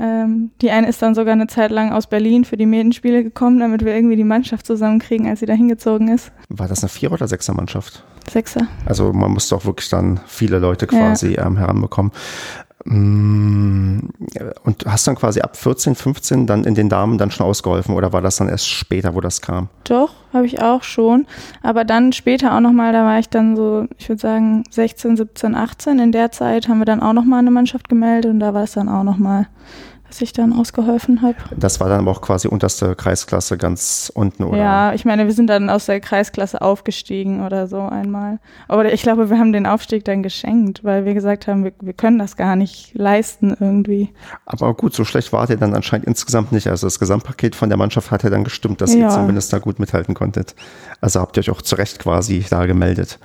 [0.00, 3.58] Ähm, die eine ist dann sogar eine Zeit lang aus Berlin für die Medenspiele gekommen,
[3.58, 6.30] damit wir irgendwie die Mannschaft zusammenkriegen, als sie da hingezogen ist.
[6.48, 8.04] War das eine Vierer- oder Sechser-Mannschaft?
[8.30, 8.68] Sechser.
[8.86, 12.12] Also man musste auch wirklich dann viele Leute quasi ähm, heranbekommen.
[12.84, 13.98] Mm,
[14.64, 18.12] Und hast dann quasi ab 14, 15 dann in den Damen dann schon ausgeholfen oder
[18.12, 19.68] war das dann erst später, wo das kam?
[19.84, 21.26] Doch, habe ich auch schon.
[21.62, 25.54] Aber dann später auch nochmal, da war ich dann so, ich würde sagen 16, 17,
[25.54, 25.98] 18.
[25.98, 28.72] In der Zeit haben wir dann auch nochmal eine Mannschaft gemeldet und da war es
[28.72, 29.48] dann auch nochmal,
[30.08, 31.36] dass ich dann ausgeholfen habe.
[31.56, 34.58] Das war dann aber auch quasi unterste Kreisklasse ganz unten, oder?
[34.58, 38.38] Ja, ich meine, wir sind dann aus der Kreisklasse aufgestiegen oder so einmal.
[38.68, 41.92] Aber ich glaube, wir haben den Aufstieg dann geschenkt, weil wir gesagt haben, wir, wir
[41.92, 44.08] können das gar nicht leisten irgendwie.
[44.46, 46.68] Aber gut, so schlecht war der dann anscheinend insgesamt nicht.
[46.68, 49.10] Also das Gesamtpaket von der Mannschaft hat ja dann gestimmt, dass ihr Ja.
[49.10, 50.54] zumindest da gut mithalten konntet.
[51.00, 53.18] Also habt ihr euch auch zu Recht quasi da gemeldet.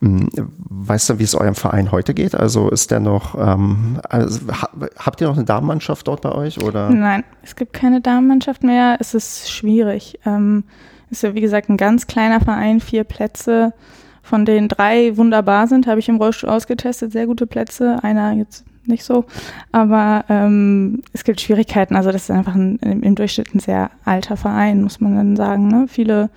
[0.00, 0.28] Hm,
[0.72, 2.34] Weißt du, wie es eurem Verein heute geht?
[2.34, 6.62] Also ist der noch, ähm, also, ha, habt ihr noch eine Damenmannschaft dort bei euch?
[6.62, 6.88] Oder?
[6.90, 8.96] Nein, es gibt keine Damenmannschaft mehr.
[8.98, 10.18] Es ist schwierig.
[10.24, 10.64] Ähm,
[11.10, 13.74] ist ja wie gesagt ein ganz kleiner Verein, vier Plätze,
[14.22, 17.98] von denen drei wunderbar sind, habe ich im Rollstuhl ausgetestet, sehr gute Plätze.
[18.02, 19.24] Einer jetzt nicht so,
[19.72, 21.96] aber ähm, es gibt Schwierigkeiten.
[21.96, 25.68] Also das ist einfach ein, im Durchschnitt ein sehr alter Verein, muss man dann sagen.
[25.68, 25.86] Ne?
[25.88, 26.30] Viele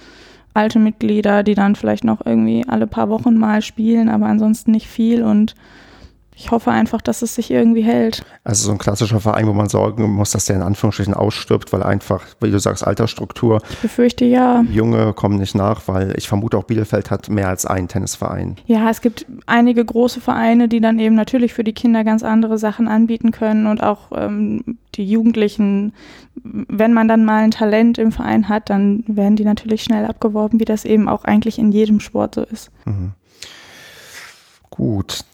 [0.54, 4.88] alte Mitglieder, die dann vielleicht noch irgendwie alle paar Wochen mal spielen, aber ansonsten nicht
[4.88, 5.24] viel.
[5.24, 5.56] Und
[6.36, 8.26] ich hoffe einfach, dass es sich irgendwie hält.
[8.44, 11.84] Also so ein klassischer Verein, wo man sorgen muss, dass der in Anführungsstrichen ausstirbt, weil
[11.84, 14.64] einfach, wie du sagst, Altersstruktur, Ich befürchte ja.
[14.72, 18.58] Junge kommen nicht nach, weil ich vermute auch Bielefeld hat mehr als einen Tennisverein.
[18.66, 22.58] Ja, es gibt einige große Vereine, die dann eben natürlich für die Kinder ganz andere
[22.58, 25.94] Sachen anbieten können und auch ähm, die Jugendlichen,
[26.36, 30.60] wenn man dann mal ein Talent im Verein hat, dann werden die natürlich schnell abgeworben,
[30.60, 32.72] wie das eben auch eigentlich in jedem Sport so ist.
[34.70, 35.26] Gut.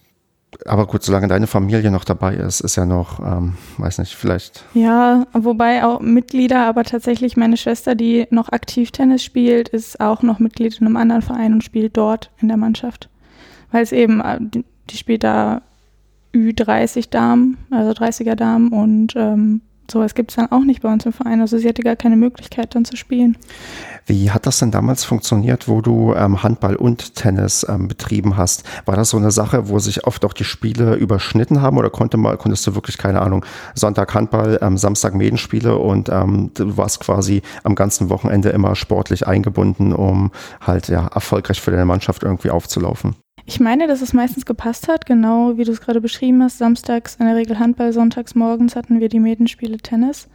[0.65, 4.65] Aber gut, solange deine Familie noch dabei ist, ist ja noch, ähm, weiß nicht, vielleicht.
[4.73, 10.21] Ja, wobei auch Mitglieder, aber tatsächlich meine Schwester, die noch aktiv Tennis spielt, ist auch
[10.23, 13.09] noch Mitglied in einem anderen Verein und spielt dort in der Mannschaft.
[13.71, 15.61] Weil es eben, äh, die, die spielt da
[16.33, 21.05] Ü30 Damen, also 30er Damen und ähm, sowas gibt es dann auch nicht bei uns
[21.05, 21.41] im Verein.
[21.41, 23.37] Also sie hatte gar keine Möglichkeit dann zu spielen.
[24.05, 28.63] Wie hat das denn damals funktioniert, wo du ähm, Handball und Tennis ähm, betrieben hast?
[28.85, 32.17] War das so eine Sache, wo sich oft auch die Spiele überschnitten haben oder konnte
[32.17, 36.99] mal, konntest du wirklich, keine Ahnung, Sonntag Handball, ähm, Samstag Medenspiele und ähm, du warst
[36.99, 42.49] quasi am ganzen Wochenende immer sportlich eingebunden, um halt ja erfolgreich für deine Mannschaft irgendwie
[42.49, 43.15] aufzulaufen?
[43.49, 46.59] Ich meine, dass es meistens gepasst hat, genau wie du es gerade beschrieben hast.
[46.59, 50.27] Samstags in der Regel Handball, sonntags morgens hatten wir die Medenspiele Tennis.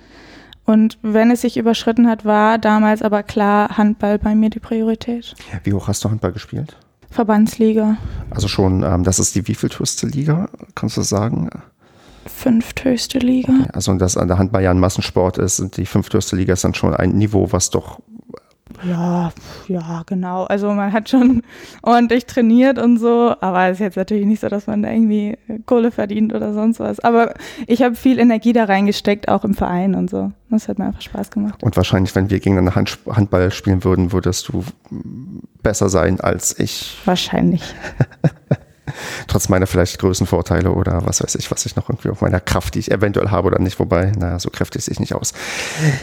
[0.65, 5.37] Und wenn es sich überschritten hat, war damals aber klar Handball bei mir die Priorität.
[5.63, 6.77] Wie hoch hast du Handball gespielt?
[7.09, 7.99] Verbandsliga.
[8.31, 11.51] Also schon, ähm, das ist die wievielthöchste Liga, kannst du sagen?
[12.27, 13.53] Fünfthöchste Liga.
[13.61, 16.65] Okay, also dass an der Handball ja ein Massensport ist, und die fünfthöchste Liga ist
[16.65, 18.01] dann schon ein Niveau, was doch
[18.83, 19.31] ja,
[19.69, 20.45] ja, genau.
[20.45, 21.43] Also man hat schon
[21.83, 25.39] ordentlich trainiert und so, aber es ist jetzt natürlich nicht so, dass man da irgendwie
[25.67, 27.01] Kohle verdient oder sonst was.
[27.01, 27.35] Aber
[27.67, 30.33] ich habe viel Energie da reingesteckt, auch im Verein und so.
[30.51, 31.63] Das hat mir einfach Spaß gemacht.
[31.63, 34.65] Und wahrscheinlich, wenn wir gegeneinander Hand Handball spielen würden, würdest du
[35.63, 36.97] besser sein als ich.
[37.05, 37.63] Wahrscheinlich.
[39.27, 42.75] trotz meiner vielleicht Größenvorteile oder was weiß ich, was ich noch irgendwie auf meiner Kraft,
[42.75, 45.33] die ich eventuell habe oder nicht, wobei, naja, so kräftig sehe ich nicht aus.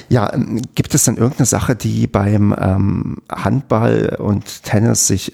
[0.10, 5.34] Ja, ähm, gibt es denn irgendeine Sache, die beim ähm, Handball und Tennis sich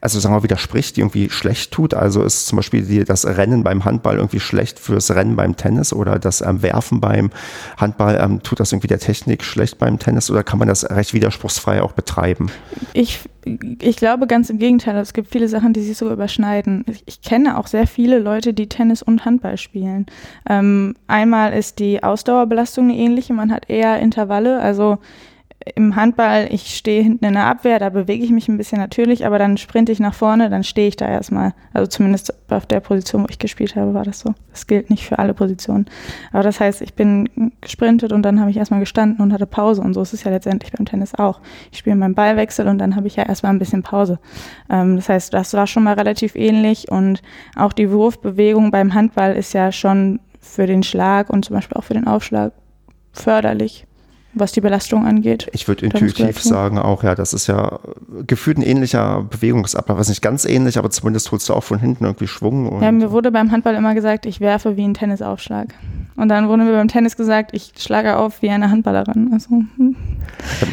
[0.00, 1.94] also sagen wir widerspricht, die irgendwie schlecht tut.
[1.94, 5.92] Also ist zum Beispiel die, das Rennen beim Handball irgendwie schlecht fürs Rennen beim Tennis
[5.92, 7.30] oder das ähm, Werfen beim
[7.76, 11.14] Handball ähm, tut das irgendwie der Technik schlecht beim Tennis oder kann man das recht
[11.14, 12.50] widerspruchsfrei auch betreiben?
[12.92, 13.20] Ich,
[13.80, 14.96] ich glaube ganz im Gegenteil.
[14.96, 16.84] Es gibt viele Sachen, die sich so überschneiden.
[16.88, 20.06] Ich, ich kenne auch sehr viele Leute, die Tennis und Handball spielen.
[20.48, 23.32] Ähm, einmal ist die Ausdauerbelastung eine ähnliche.
[23.32, 24.98] Man hat eher Intervalle, also
[25.74, 29.26] im Handball, ich stehe hinten in der Abwehr, da bewege ich mich ein bisschen natürlich,
[29.26, 31.52] aber dann sprinte ich nach vorne, dann stehe ich da erstmal.
[31.72, 34.34] Also zumindest auf der Position, wo ich gespielt habe, war das so.
[34.52, 35.86] Das gilt nicht für alle Positionen.
[36.32, 39.82] Aber das heißt, ich bin gesprintet und dann habe ich erstmal gestanden und hatte Pause.
[39.82, 41.40] Und so ist es ja letztendlich beim Tennis auch.
[41.72, 44.20] Ich spiele meinen Ballwechsel und dann habe ich ja erstmal ein bisschen Pause.
[44.70, 47.20] Ähm, das heißt, das war schon mal relativ ähnlich und
[47.56, 51.84] auch die Wurfbewegung beim Handball ist ja schon für den Schlag und zum Beispiel auch
[51.84, 52.52] für den Aufschlag
[53.12, 53.87] förderlich
[54.34, 55.48] was die Belastung angeht.
[55.52, 57.80] Ich würde intuitiv sagen auch, ja, das ist ja
[58.26, 59.98] gefühlt ein ähnlicher Bewegungsablauf.
[59.98, 62.82] Was nicht ganz ähnlich, aber zumindest holst du auch von hinten irgendwie Schwung.
[62.82, 65.74] ja, mir wurde beim Handball immer gesagt, ich werfe wie ein Tennisaufschlag.
[66.18, 69.30] Und dann wurde mir beim Tennis gesagt, ich schlage auf wie eine Handballerin.
[69.32, 69.94] Also, hm.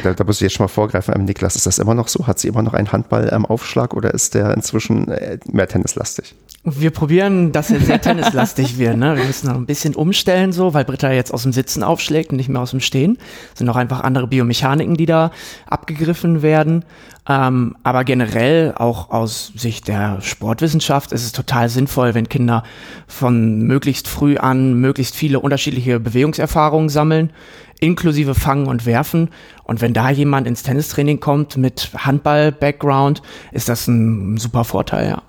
[0.01, 1.13] da, da, muss ich jetzt schon mal vorgreifen.
[1.15, 2.25] Ähm, Niklas, ist das immer noch so?
[2.25, 6.33] Hat sie immer noch einen Handballaufschlag ähm, oder ist der inzwischen äh, mehr tennislastig?
[6.63, 8.97] Wir probieren, dass er sehr tennislastig wird.
[8.97, 9.15] Ne?
[9.15, 12.37] Wir müssen noch ein bisschen umstellen, so, weil Britta jetzt aus dem Sitzen aufschlägt und
[12.37, 13.19] nicht mehr aus dem Stehen.
[13.55, 15.31] Sind auch einfach andere Biomechaniken, die da
[15.65, 16.85] abgegriffen werden.
[17.27, 22.63] Ähm, aber generell auch aus Sicht der Sportwissenschaft ist es total sinnvoll, wenn Kinder
[23.07, 27.31] von möglichst früh an möglichst viele unterschiedliche Bewegungserfahrungen sammeln,
[27.79, 29.29] inklusive Fangen und Werfen.
[29.63, 35.23] Und wenn da jemand ins Tennistraining kommt mit Handball-Background, ist das ein super Vorteil, ja.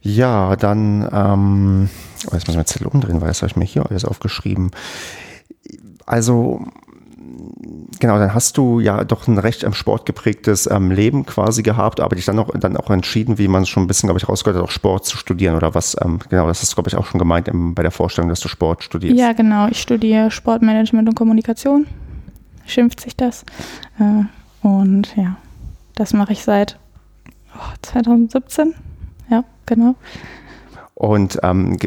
[0.00, 1.90] Ja, dann, ähm,
[2.26, 4.70] oh, jetzt muss ich mal Zettel umdrehen, weil das habe ich mir hier alles aufgeschrieben.
[6.06, 6.66] Also,
[7.98, 12.16] genau, dann hast du ja doch ein recht ähm, sportgeprägtes ähm, Leben quasi gehabt, aber
[12.16, 14.68] dich dann auch, dann auch entschieden, wie man schon ein bisschen, glaube ich, rausgehört hat,
[14.68, 17.18] auch Sport zu studieren oder was, ähm, genau, das hast du, glaube ich, auch schon
[17.18, 19.18] gemeint im, bei der Vorstellung, dass du Sport studierst.
[19.18, 21.86] Ja, genau, ich studiere Sportmanagement und Kommunikation,
[22.66, 23.44] schimpft sich das.
[23.98, 25.36] Äh, und ja,
[25.94, 26.78] das mache ich seit
[27.56, 28.74] oh, 2017
[29.32, 29.94] ja, genau.
[31.02, 31.78] Und ähm,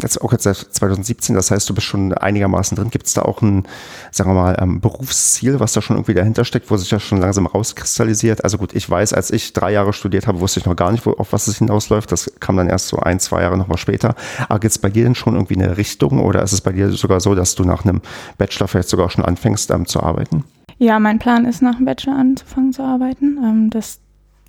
[0.00, 2.88] jetzt auch jetzt seit 2017, das heißt, du bist schon einigermaßen drin.
[2.88, 3.64] Gibt es da auch ein,
[4.10, 7.20] sagen wir mal, ähm, Berufsziel, was da schon irgendwie dahinter steckt, wo sich das schon
[7.20, 8.44] langsam rauskristallisiert?
[8.44, 11.04] Also gut, ich weiß, als ich drei Jahre studiert habe, wusste ich noch gar nicht,
[11.04, 12.10] wo, auf was es hinausläuft.
[12.10, 14.14] Das kam dann erst so ein, zwei Jahre nochmal später.
[14.48, 16.90] Aber gibt es bei dir denn schon irgendwie eine Richtung oder ist es bei dir
[16.92, 18.00] sogar so, dass du nach einem
[18.38, 20.44] Bachelor vielleicht sogar schon anfängst ähm, zu arbeiten?
[20.78, 23.36] Ja, mein Plan ist, nach dem Bachelor anzufangen zu arbeiten.
[23.36, 24.00] Ähm, das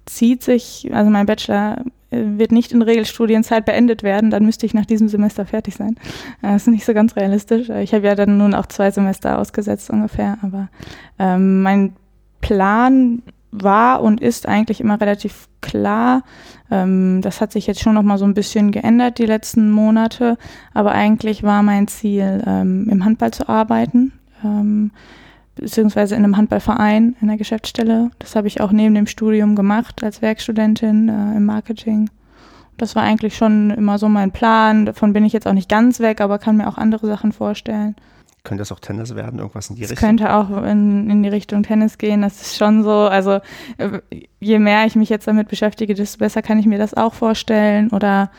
[0.05, 4.85] zieht sich, also mein Bachelor wird nicht in Regelstudienzeit beendet werden, dann müsste ich nach
[4.85, 5.95] diesem Semester fertig sein.
[6.41, 7.69] Äh, das ist nicht so ganz realistisch.
[7.69, 10.69] Ich habe ja dann nun auch zwei Semester ausgesetzt ungefähr, aber
[11.19, 11.93] ähm, mein
[12.41, 16.23] Plan war und ist eigentlich immer relativ klar.
[16.69, 20.37] Ähm, das hat sich jetzt schon noch mal so ein bisschen geändert die letzten Monate,
[20.73, 24.13] aber eigentlich war mein Ziel, ähm, im Handball zu arbeiten.
[25.59, 28.11] Beziehungsweise in einem Handballverein in der Geschäftsstelle.
[28.19, 32.09] Das habe ich auch neben dem Studium gemacht als Werkstudentin äh, im Marketing.
[32.77, 34.85] das war eigentlich schon immer so mein Plan.
[34.85, 37.95] Davon bin ich jetzt auch nicht ganz weg, aber kann mir auch andere Sachen vorstellen.
[38.43, 40.07] Könnte das auch Tennis werden, irgendwas in die Es Richtung?
[40.07, 42.21] könnte auch in, in die Richtung Tennis gehen.
[42.21, 42.91] Das ist schon so.
[42.91, 43.39] Also
[43.77, 43.99] äh,
[44.39, 47.89] je mehr ich mich jetzt damit beschäftige, desto besser kann ich mir das auch vorstellen.
[47.89, 48.31] Oder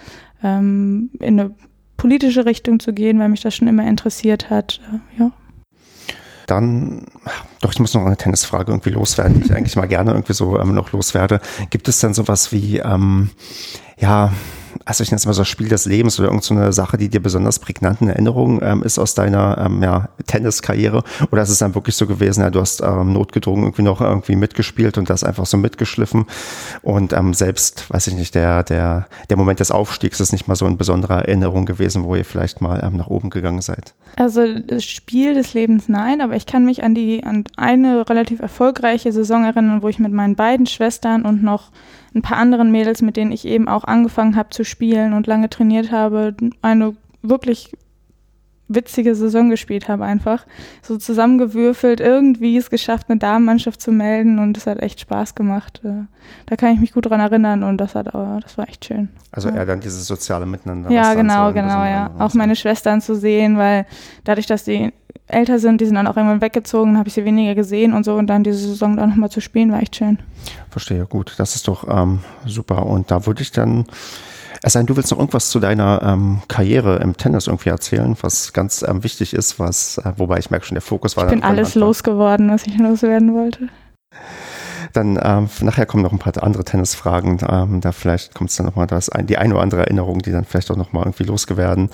[0.43, 1.51] ähm, in eine
[1.99, 4.81] politische Richtung zu gehen, weil mich das schon immer interessiert hat.
[5.19, 5.31] Äh, ja.
[6.49, 7.05] Dann,
[7.61, 10.59] doch, ich muss noch eine Tennisfrage irgendwie loswerden, die ich eigentlich mal gerne irgendwie so
[10.59, 11.41] ähm, noch loswerde.
[11.71, 13.31] Gibt es denn sowas wie, ähm,
[13.99, 14.33] ja,
[14.89, 17.21] also ich nenne es mal so Spiel des Lebens oder irgendeine so Sache, die dir
[17.21, 21.03] besonders prägnant in Erinnerung ähm, ist aus deiner ähm, ja, Tenniskarriere?
[21.31, 24.37] Oder ist es dann wirklich so gewesen, ja, du hast ähm, notgedrungen irgendwie noch irgendwie
[24.37, 26.25] mitgespielt und das einfach so mitgeschliffen
[26.81, 30.57] und ähm, selbst, weiß ich nicht, der, der, der Moment des Aufstiegs ist nicht mal
[30.57, 33.95] so eine besondere Erinnerung gewesen, wo ihr vielleicht mal ähm, nach oben gegangen seid?
[34.17, 38.41] Also das Spiel des Lebens nein, aber ich kann mich an die an eine relativ
[38.41, 41.71] erfolgreiche Saison erinnern, wo ich mit meinen beiden Schwestern und noch
[42.19, 45.49] ein paar anderen Mädels, mit denen ich eben auch angefangen habe zu spielen und lange
[45.49, 47.73] trainiert habe, eine wirklich
[48.69, 50.47] witzige Saison gespielt habe einfach.
[50.83, 55.81] So zusammengewürfelt, irgendwie es geschafft, eine Damenmannschaft zu melden und es hat echt Spaß gemacht.
[55.85, 56.05] Äh,
[56.47, 59.09] Da kann ich mich gut dran erinnern und das hat aber, das war echt schön.
[59.33, 59.57] Also Ja.
[59.57, 60.91] eher dann dieses soziale Miteinander.
[60.91, 62.11] Ja, genau, genau, ja.
[62.19, 63.87] Auch meine Schwestern zu sehen, weil
[64.25, 64.93] dadurch, dass die
[65.27, 68.15] älter sind, die sind dann auch irgendwann weggezogen, habe ich sie weniger gesehen und so
[68.17, 70.19] und dann diese Saison dann nochmal zu spielen, war echt schön.
[70.71, 71.35] Verstehe, gut.
[71.39, 72.87] Das ist doch ähm, super.
[72.87, 73.85] Und da würde ich dann,
[74.63, 78.17] es sei denn, du willst noch irgendwas zu deiner ähm, Karriere im Tennis irgendwie erzählen,
[78.21, 81.31] was ganz ähm, wichtig ist, was, äh, wobei ich merke schon, der Fokus war Ich
[81.31, 81.81] bin alles Anfang.
[81.81, 83.69] losgeworden, was ich loswerden wollte.
[84.93, 87.39] Dann ähm, nachher kommen noch ein paar andere Tennisfragen.
[87.49, 90.45] Ähm, da vielleicht kommt es dann nochmal ein, die eine oder andere Erinnerung, die dann
[90.45, 91.91] vielleicht auch nochmal irgendwie losgewerden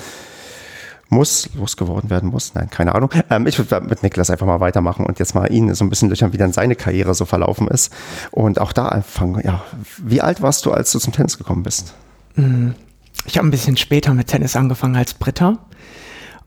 [1.11, 2.55] muss, losgeworden werden muss.
[2.55, 3.11] Nein, keine Ahnung.
[3.31, 6.09] Ähm, ich würde mit Niklas einfach mal weitermachen und jetzt mal ihn so ein bisschen
[6.09, 7.93] löchern, wie dann seine Karriere so verlaufen ist.
[8.31, 9.63] Und auch da anfangen, ja,
[9.99, 11.95] wie alt warst du, als du zum Tennis gekommen bist?
[12.37, 15.59] Ich habe ein bisschen später mit Tennis angefangen als Britta.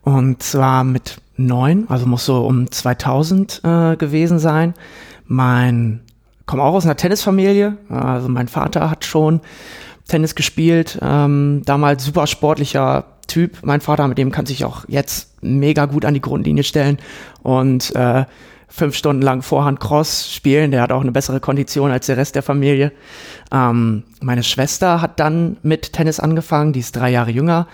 [0.02, 4.74] Und zwar mit neun, also muss so um 2000 äh, gewesen sein.
[5.26, 6.00] Mein,
[6.46, 7.76] komme auch aus einer Tennisfamilie.
[7.88, 9.40] Also mein Vater hat schon
[10.06, 10.98] Tennis gespielt.
[11.02, 13.58] Ähm, damals super sportlicher Typ.
[13.62, 16.98] Mein Vater, mit dem kann sich auch jetzt mega gut an die Grundlinie stellen
[17.42, 18.24] und äh,
[18.68, 20.70] fünf Stunden lang Vorhand Cross spielen.
[20.70, 22.92] Der hat auch eine bessere Kondition als der Rest der Familie.
[23.52, 26.72] Ähm, meine Schwester hat dann mit Tennis angefangen.
[26.72, 27.66] Die ist drei Jahre jünger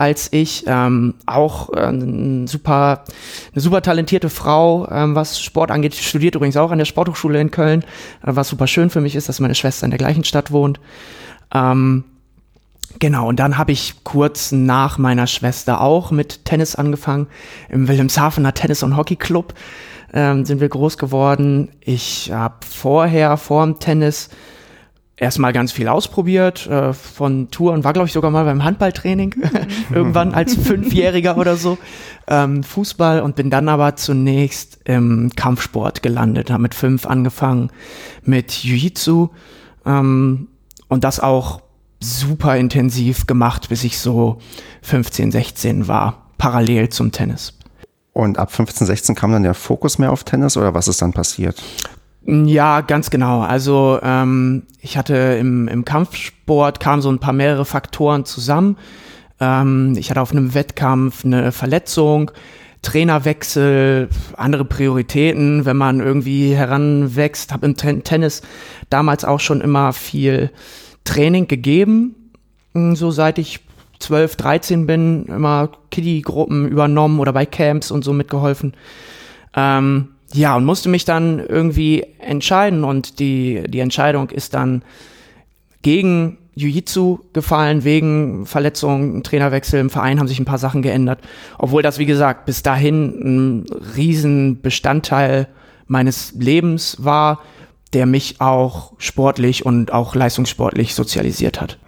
[0.00, 0.64] als ich.
[0.66, 3.04] Ähm, auch äh, ein super,
[3.52, 5.94] eine super talentierte Frau, ähm, was Sport angeht.
[5.94, 7.82] Studiert übrigens auch an der Sporthochschule in Köln.
[8.22, 10.80] Äh, was super schön für mich ist, dass meine Schwester in der gleichen Stadt wohnt.
[11.54, 12.04] Ähm,
[12.98, 17.28] Genau, und dann habe ich kurz nach meiner Schwester auch mit Tennis angefangen.
[17.68, 19.54] Im Wilhelmshavener Tennis- und Hockeyclub
[20.12, 21.70] ähm, sind wir groß geworden.
[21.80, 24.30] Ich habe vorher, vor dem Tennis,
[25.20, 29.34] erstmal ganz viel ausprobiert, äh, von Touren, war glaube ich sogar mal beim Handballtraining,
[29.94, 31.78] irgendwann als Fünfjähriger oder so,
[32.26, 37.70] ähm, Fußball und bin dann aber zunächst im Kampfsport gelandet, habe mit fünf angefangen
[38.24, 39.28] mit Jiu-Jitsu
[39.84, 40.48] ähm,
[40.88, 41.60] und das auch
[42.00, 44.38] super intensiv gemacht, bis ich so
[44.82, 47.59] 15, 16 war, parallel zum Tennis.
[48.12, 51.12] Und ab 15, 16 kam dann der Fokus mehr auf Tennis oder was ist dann
[51.12, 51.62] passiert?
[52.26, 53.40] Ja, ganz genau.
[53.40, 58.76] Also ähm, ich hatte im, im Kampfsport kamen so ein paar mehrere Faktoren zusammen.
[59.40, 62.30] Ähm, ich hatte auf einem Wettkampf eine Verletzung,
[62.82, 67.52] Trainerwechsel, andere Prioritäten, wenn man irgendwie heranwächst.
[67.52, 68.42] Habe im Ten Tennis
[68.90, 70.50] damals auch schon immer viel
[71.04, 72.32] Training gegeben,
[72.74, 73.60] mh, so seit ich
[74.00, 78.74] 12, 13 bin, immer Kiddie-Gruppen übernommen oder bei Camps und so mitgeholfen.
[79.54, 84.82] Ähm, ja, und musste mich dann irgendwie entscheiden und die, die Entscheidung ist dann
[85.82, 91.20] gegen Jiu-Jitsu gefallen, wegen Verletzungen, Trainerwechsel im Verein haben sich ein paar Sachen geändert.
[91.58, 95.48] Obwohl das, wie gesagt, bis dahin ein riesen Bestandteil
[95.86, 97.40] meines Lebens war,
[97.92, 101.78] der mich auch sportlich und auch leistungssportlich sozialisiert hat.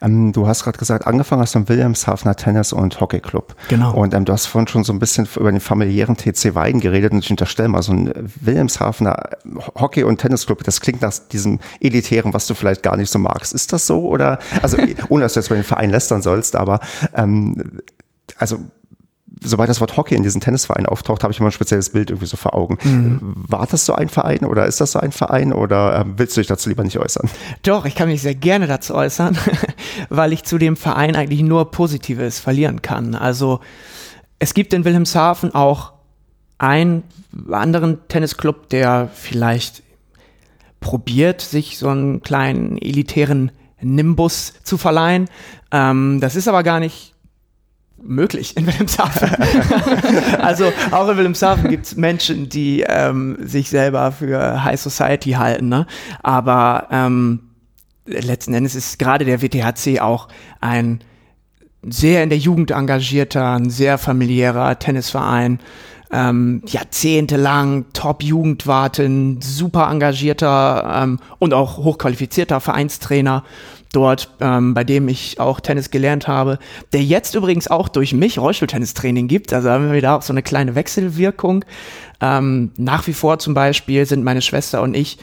[0.00, 3.56] Ähm, du hast gerade gesagt, angefangen hast du im Wilhelmshavener Tennis- und Hockeyclub.
[3.68, 3.92] Genau.
[3.92, 7.12] Und ähm, du hast vorhin schon so ein bisschen über den familiären TC Weiden geredet
[7.12, 9.30] und ich unterstelle mal, so ein Wilhelmshavener
[9.74, 13.52] Hockey- und Tennisclub, das klingt nach diesem Elitären, was du vielleicht gar nicht so magst.
[13.52, 14.06] Ist das so?
[14.06, 14.76] Oder, also
[15.08, 16.78] ohne dass du jetzt bei den Verein lästern sollst, aber
[17.14, 17.80] ähm,
[18.38, 18.58] also
[19.42, 22.26] sobald das Wort Hockey in diesen Tennisverein auftaucht, habe ich immer ein spezielles Bild irgendwie
[22.26, 22.78] so vor Augen.
[23.48, 26.40] War das so ein Verein oder ist das so ein Verein oder ähm, willst du
[26.40, 27.28] dich dazu lieber nicht äußern?
[27.62, 29.36] Doch, ich kann mich sehr gerne dazu äußern,
[30.08, 33.14] weil ich zu dem Verein eigentlich nur Positives verlieren kann.
[33.14, 33.60] Also
[34.38, 35.92] es gibt in Wilhelmshaven auch
[36.58, 37.02] einen
[37.50, 39.82] anderen Tennisclub, der vielleicht
[40.80, 45.28] probiert, sich so einen kleinen elitären Nimbus zu verleihen.
[45.70, 47.15] Ähm, das ist aber gar nicht
[48.02, 49.30] möglich in Wilhelmshaven.
[50.40, 55.68] also auch in Wilhelmshaven gibt es Menschen, die ähm, sich selber für High Society halten.
[55.68, 55.86] Ne?
[56.22, 57.50] Aber ähm,
[58.06, 60.28] letzten Endes ist gerade der WTHC auch
[60.60, 61.00] ein
[61.88, 65.60] sehr in der Jugend engagierter, ein sehr familiärer Tennisverein.
[66.12, 73.42] Ähm, jahrzehntelang Top-Jugendwarten, super engagierter ähm, und auch hochqualifizierter Vereinstrainer
[73.96, 76.58] dort, ähm, bei dem ich auch Tennis gelernt habe,
[76.92, 79.54] der jetzt übrigens auch durch mich Rollstuhltennistraining gibt.
[79.54, 81.64] Also haben wir da auch so eine kleine Wechselwirkung.
[82.20, 85.18] Ähm, nach wie vor zum Beispiel sind meine Schwester und ich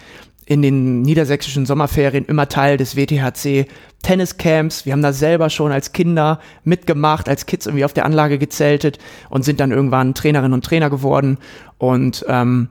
[0.46, 3.68] in den niedersächsischen Sommerferien immer Teil des WTHC
[4.02, 4.86] Tenniscamps.
[4.86, 8.98] Wir haben da selber schon als Kinder mitgemacht, als Kids irgendwie auf der Anlage gezeltet
[9.30, 11.38] und sind dann irgendwann Trainerinnen und Trainer geworden
[11.78, 12.68] und ähm,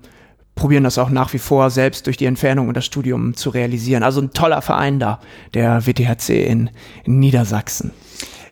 [0.54, 4.02] probieren das auch nach wie vor selbst durch die Entfernung und das Studium zu realisieren.
[4.02, 5.20] Also ein toller Verein da,
[5.54, 6.70] der WTHC in,
[7.04, 7.92] in Niedersachsen.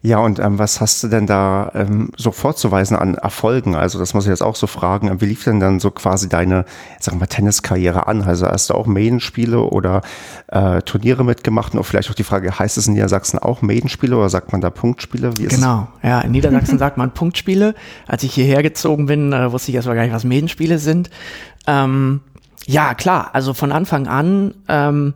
[0.03, 3.75] Ja, und ähm, was hast du denn da ähm, so vorzuweisen an Erfolgen?
[3.75, 5.21] Also das muss ich jetzt auch so fragen.
[5.21, 6.65] Wie lief denn dann so quasi deine,
[6.99, 8.23] sagen wir, Tenniskarriere an?
[8.23, 10.01] Also hast du auch Maidenspiele oder
[10.49, 11.75] äh, Turniere mitgemacht?
[11.75, 14.71] Und vielleicht auch die Frage, heißt es in Niedersachsen auch Maidenspiele oder sagt man da
[14.71, 15.37] Punktspiele?
[15.37, 17.75] Wie genau, ja, in Niedersachsen sagt man Punktspiele.
[18.07, 21.11] Als ich hierher gezogen bin, äh, wusste ich erstmal gar nicht, was Maidenspiele sind.
[21.67, 22.21] Ähm,
[22.67, 25.15] ja, klar, also von Anfang an ähm,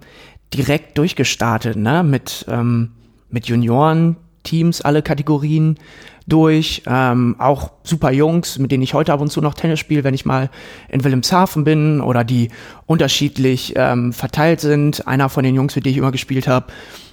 [0.52, 2.02] direkt durchgestartet, ne?
[2.02, 2.92] Mit, ähm,
[3.30, 5.78] mit Junioren, Teams, alle Kategorien
[6.26, 6.82] durch.
[6.86, 10.14] Ähm, auch super Jungs, mit denen ich heute ab und zu noch Tennis spiele, wenn
[10.14, 10.50] ich mal
[10.88, 12.48] in Wilhelmshaven bin oder die
[12.86, 15.06] unterschiedlich ähm, verteilt sind.
[15.06, 16.66] Einer von den Jungs, mit denen ich immer gespielt habe,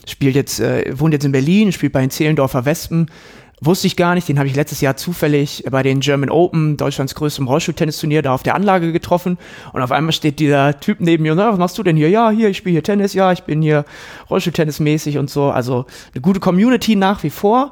[0.08, 3.08] spielt jetzt, äh, wohnt jetzt in Berlin, spielt bei den Zehlendorfer Wespen.
[3.64, 7.14] Wusste ich gar nicht, den habe ich letztes Jahr zufällig bei den German Open, Deutschlands
[7.14, 9.38] größtem Rollstuhltennisturnier, da auf der Anlage getroffen.
[9.72, 12.10] Und auf einmal steht dieser Typ neben mir und sagt, was machst du denn hier?
[12.10, 13.86] Ja, hier, ich spiele hier Tennis, ja, ich bin hier
[14.32, 15.52] Rollstuhltennismäßig und so.
[15.52, 17.70] Also eine gute Community nach wie vor.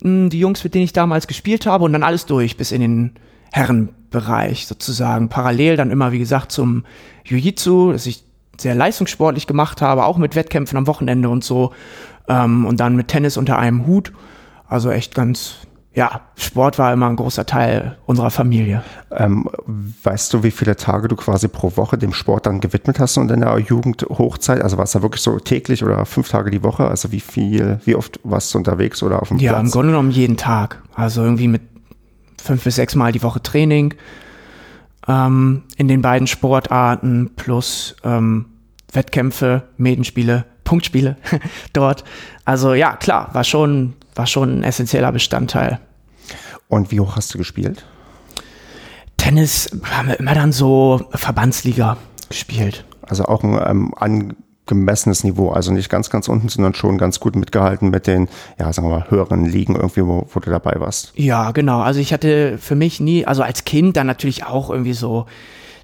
[0.00, 2.80] Hm, die Jungs, mit denen ich damals gespielt habe und dann alles durch bis in
[2.80, 3.12] den
[3.50, 5.28] Herrenbereich sozusagen.
[5.28, 6.84] Parallel dann immer, wie gesagt, zum
[7.24, 8.22] Jiu-Jitsu, das ich
[8.58, 11.72] sehr leistungssportlich gemacht habe, auch mit Wettkämpfen am Wochenende und so.
[12.28, 14.12] Ähm, und dann mit Tennis unter einem Hut.
[14.68, 15.54] Also echt ganz,
[15.94, 18.82] ja, Sport war immer ein großer Teil unserer Familie.
[19.10, 19.48] Ähm,
[20.02, 23.30] weißt du, wie viele Tage du quasi pro Woche dem Sport dann gewidmet hast und
[23.30, 24.60] in der Jugendhochzeit?
[24.62, 26.88] Also war es da wirklich so täglich oder fünf Tage die Woche?
[26.88, 29.62] Also wie viel, wie oft warst du unterwegs oder auf dem ja, Platz?
[29.62, 30.82] Ja, im Grunde genommen jeden Tag.
[30.94, 31.62] Also irgendwie mit
[32.42, 33.94] fünf bis sechs Mal die Woche Training
[35.08, 38.46] ähm, in den beiden Sportarten plus ähm,
[38.92, 41.16] Wettkämpfe, Medenspiele, Punktspiele
[41.72, 42.04] dort.
[42.44, 45.78] Also ja, klar, war schon war schon ein essentieller Bestandteil.
[46.68, 47.84] Und wie hoch hast du gespielt?
[49.16, 51.96] Tennis haben wir immer dann so Verbandsliga
[52.28, 52.84] gespielt.
[53.02, 57.36] Also auch ein ähm, angemessenes Niveau, also nicht ganz, ganz unten, sondern schon ganz gut
[57.36, 61.12] mitgehalten mit den, ja, sagen wir mal, höheren Ligen irgendwie, wo, wo du dabei warst.
[61.16, 61.80] Ja, genau.
[61.80, 65.26] Also ich hatte für mich nie, also als Kind dann natürlich auch irgendwie so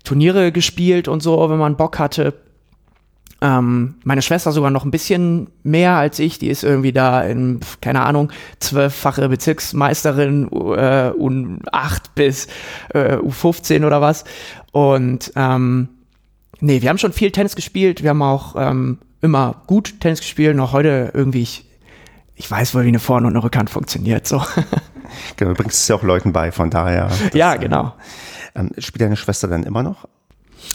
[0.05, 2.35] Turniere gespielt und so, wenn man Bock hatte.
[3.43, 6.39] Ähm, meine Schwester sogar noch ein bisschen mehr als ich.
[6.39, 12.47] Die ist irgendwie da in, keine Ahnung, zwölffache Bezirksmeisterin äh, U8 bis
[12.95, 14.23] äh, U15 oder was.
[14.71, 15.89] Und ähm,
[16.61, 18.05] nee, wir haben schon viel Tennis gespielt.
[18.05, 20.57] Wir haben auch ähm, immer gut Tennis gespielt.
[20.57, 21.65] Noch heute irgendwie, ich,
[22.37, 24.27] ich weiß wohl, wie eine Vorne- und eine Rückhand funktioniert.
[24.27, 24.41] So.
[25.37, 27.11] Genau, du bringst es ja auch Leuten bei, von daher.
[27.35, 27.93] ja, genau.
[28.55, 30.09] Ähm, spielt deine Schwester dann immer noch?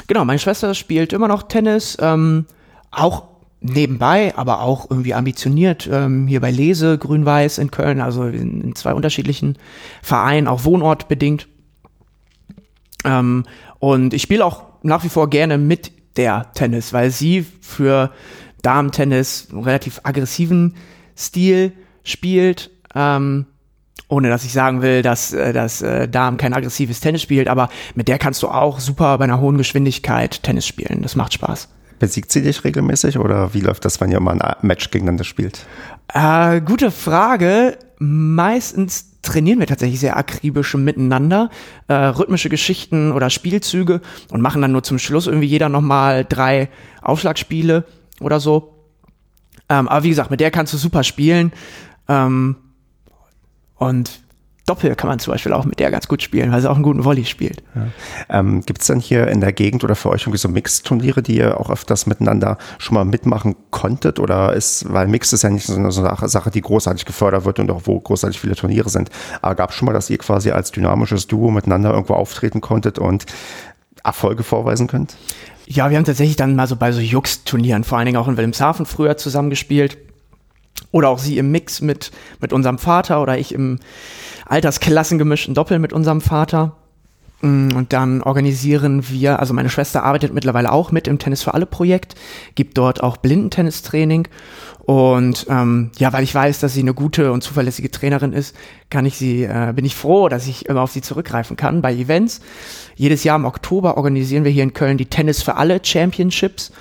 [0.05, 1.97] Genau, meine Schwester spielt immer noch Tennis.
[1.99, 2.45] Ähm,
[2.91, 3.23] auch
[3.59, 8.75] nebenbei, aber auch irgendwie ambitioniert ähm, hier bei Lese Grün-Weiß in Köln, also in, in,
[8.75, 9.57] zwei unterschiedlichen
[10.01, 11.47] Vereinen, auch wohnortbedingt.
[13.03, 13.45] Ähm,
[13.79, 18.11] und ich spiele auch nach wie vor gerne mit der Tennis, weil sie für
[18.61, 20.75] Damen-Tennis relativ aggressiven
[21.15, 21.73] Stil
[22.03, 22.69] spielt.
[22.95, 23.47] Ähm,
[24.09, 27.69] ohne dass ich sagen will, dass, äh, dass äh, Damen kein aggressives Tennis spielt, aber
[27.93, 31.01] mit der kannst du auch super bei einer hohen Geschwindigkeit Tennis spielen.
[31.01, 31.67] Das macht Spaß.
[31.99, 35.65] Besiegt sie dich regelmäßig oder wie läuft das, wenn ihr mal ein Match gegeneinander spielt?
[36.13, 37.77] Äh, gute Frage.
[37.99, 41.49] Meistens trainieren wir tatsächlich sehr akribisch miteinander,
[41.87, 46.69] äh, rhythmische Geschichten oder Spielzüge und machen dann nur zum Schluss irgendwie jeder nochmal drei
[47.01, 47.85] Aufschlagspiele
[48.19, 48.75] oder so.
[49.69, 51.51] Ähm, aber wie gesagt, mit der kannst du super spielen.
[52.07, 52.55] Ähm,
[53.75, 54.21] und
[54.67, 56.83] Doppel kann man zum Beispiel auch mit der ganz gut spielen, weil sie auch einen
[56.83, 57.63] guten Volley spielt.
[57.73, 57.87] Ja.
[58.39, 61.37] Ähm, Gibt es dann hier in der Gegend oder für euch irgendwie so Mix-Turniere, die
[61.37, 64.19] ihr auch öfters miteinander schon mal mitmachen konntet?
[64.19, 67.71] Oder ist, weil Mix ist ja nicht so eine Sache, die großartig gefördert wird und
[67.71, 69.09] auch wo großartig viele Turniere sind.
[69.41, 72.99] Aber gab es schon mal, dass ihr quasi als dynamisches Duo miteinander irgendwo auftreten konntet
[72.99, 73.25] und
[74.03, 75.15] Erfolge vorweisen könnt?
[75.65, 78.37] Ja, wir haben tatsächlich dann mal so bei so Jux-Turnieren, vor allen Dingen auch in
[78.37, 79.97] Wilhelmshaven früher zusammengespielt
[80.91, 83.79] Oder auch sie im Mix mit, mit unserem Vater oder ich im
[84.49, 86.75] altersklassengemischten Doppel mit unserem Vater.
[87.41, 91.53] Mm, Und dann organisieren wir, also meine Schwester arbeitet mittlerweile auch mit im Tennis für
[91.53, 92.15] alle Projekt,
[92.55, 94.27] gibt dort auch Blindentennistraining.
[94.79, 98.55] Und ähm, ja, weil ich weiß, dass sie eine gute und zuverlässige Trainerin ist,
[98.89, 101.93] kann ich sie, äh, bin ich froh, dass ich immer auf sie zurückgreifen kann bei
[101.93, 102.39] Events.
[102.95, 106.71] Jedes Jahr im Oktober organisieren wir hier in Köln die Tennis für alle Championships.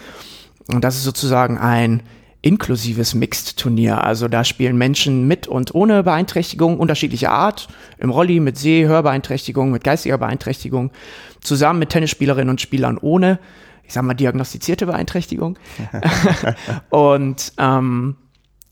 [0.68, 2.02] Und das ist sozusagen ein
[2.46, 4.04] inklusives Mixed-Turnier.
[4.04, 7.66] Also da spielen Menschen mit und ohne Beeinträchtigung unterschiedlicher Art,
[7.98, 10.92] im Rolli mit Seh-, Hörbeeinträchtigung, mit geistiger Beeinträchtigung,
[11.40, 13.40] zusammen mit Tennisspielerinnen und Spielern ohne,
[13.82, 15.58] ich sag mal, diagnostizierte Beeinträchtigung.
[16.90, 18.14] und ähm,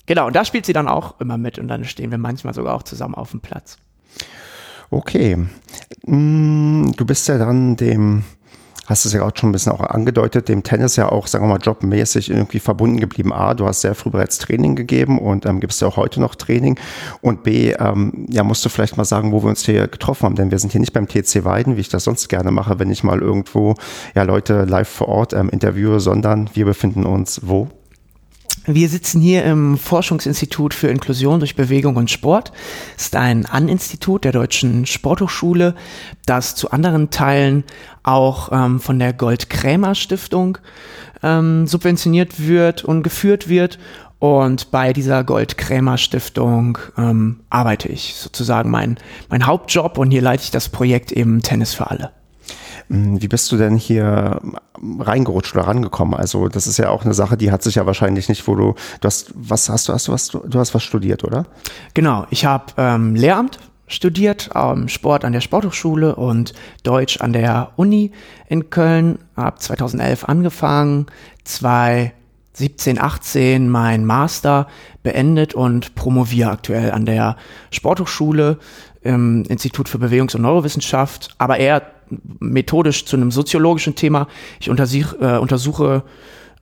[0.06, 2.74] genau, und da spielt sie dann auch immer mit und dann stehen wir manchmal sogar
[2.74, 3.78] auch zusammen auf dem Platz.
[4.90, 5.36] Okay.
[6.06, 8.22] Mm, Du bist ja dann dem,
[8.86, 11.54] hast es ja auch schon ein bisschen auch angedeutet, dem Tennis ja auch, sagen wir
[11.54, 13.32] mal, jobmäßig irgendwie verbunden geblieben.
[13.32, 16.34] A, du hast sehr früh bereits Training gegeben und ähm, gibst ja auch heute noch
[16.34, 16.78] Training.
[17.20, 20.34] Und B, ähm, ja, musst du vielleicht mal sagen, wo wir uns hier getroffen haben,
[20.36, 22.90] denn wir sind hier nicht beim TC Weiden, wie ich das sonst gerne mache, wenn
[22.90, 23.74] ich mal irgendwo
[24.14, 27.68] ja Leute live vor Ort ähm, interviewe, sondern wir befinden uns wo?
[28.66, 32.50] Wir sitzen hier im Forschungsinstitut für Inklusion durch Bewegung und Sport.
[32.96, 35.74] Es ist ein An-Institut der Deutschen Sporthochschule,
[36.24, 37.64] das zu anderen Teilen
[38.04, 40.56] auch ähm, von der Gold-Krämer-Stiftung
[41.22, 43.78] ähm, subventioniert wird und geführt wird.
[44.18, 48.96] Und bei dieser Gold-Krämer-Stiftung ähm, arbeite ich sozusagen mein,
[49.28, 52.12] mein Hauptjob und hier leite ich das Projekt eben Tennis für alle.
[52.88, 54.40] Mm, Wie bist du denn hier
[54.98, 56.14] reingerutscht oder rangekommen?
[56.14, 58.74] Also das ist ja auch eine Sache, die hat sich ja wahrscheinlich nicht, wo du,
[59.00, 61.46] du hast, was hast du, hast du was, du hast was studiert, oder?
[61.94, 67.72] Genau, ich habe ähm, Lehramt studiert, ähm, Sport an der Sporthochschule und Deutsch an der
[67.76, 68.12] Uni
[68.48, 69.18] in Köln.
[69.36, 71.06] Habe 2011 angefangen,
[71.44, 74.66] 2017, 18 mein Master
[75.02, 77.36] beendet und promoviere aktuell an der
[77.70, 78.58] Sporthochschule
[79.02, 81.82] im Institut für Bewegungs- und Neurowissenschaft, aber eher
[82.38, 84.28] methodisch zu einem soziologischen Thema.
[84.60, 86.02] Ich untersuch, äh, untersuche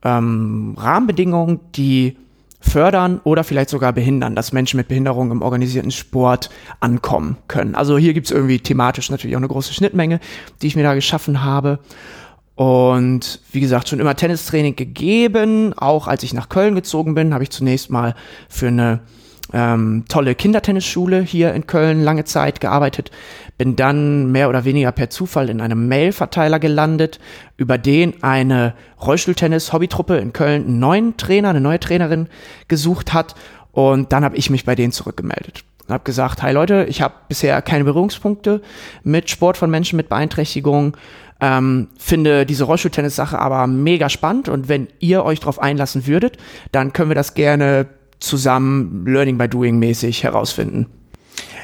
[0.03, 2.17] ähm, Rahmenbedingungen, die
[2.59, 7.75] fördern oder vielleicht sogar behindern, dass Menschen mit Behinderung im organisierten Sport ankommen können.
[7.75, 10.19] Also hier gibt's irgendwie thematisch natürlich auch eine große Schnittmenge,
[10.61, 11.79] die ich mir da geschaffen habe.
[12.55, 15.73] Und wie gesagt, schon immer Tennistraining gegeben.
[15.73, 18.15] Auch als ich nach Köln gezogen bin, habe ich zunächst mal
[18.47, 19.01] für eine
[19.53, 23.11] ähm, tolle Kindertennisschule hier in Köln lange Zeit gearbeitet.
[23.57, 27.19] Bin dann mehr oder weniger per Zufall in einem Mail-Verteiler gelandet,
[27.55, 32.27] über den eine Rollstuhltennis-Hobbytruppe in Köln einen neuen Trainer, eine neue Trainerin
[32.67, 33.35] gesucht hat.
[33.71, 35.63] Und dann habe ich mich bei denen zurückgemeldet.
[35.87, 38.61] Und habe gesagt, hi Leute, ich habe bisher keine Berührungspunkte
[39.03, 40.97] mit Sport von Menschen mit Beeinträchtigung.
[41.41, 46.37] Ähm, finde diese Rollstuhltennis-Sache aber mega spannend und wenn ihr euch darauf einlassen würdet,
[46.71, 47.87] dann können wir das gerne
[48.23, 50.87] zusammen Learning by Doing mäßig herausfinden.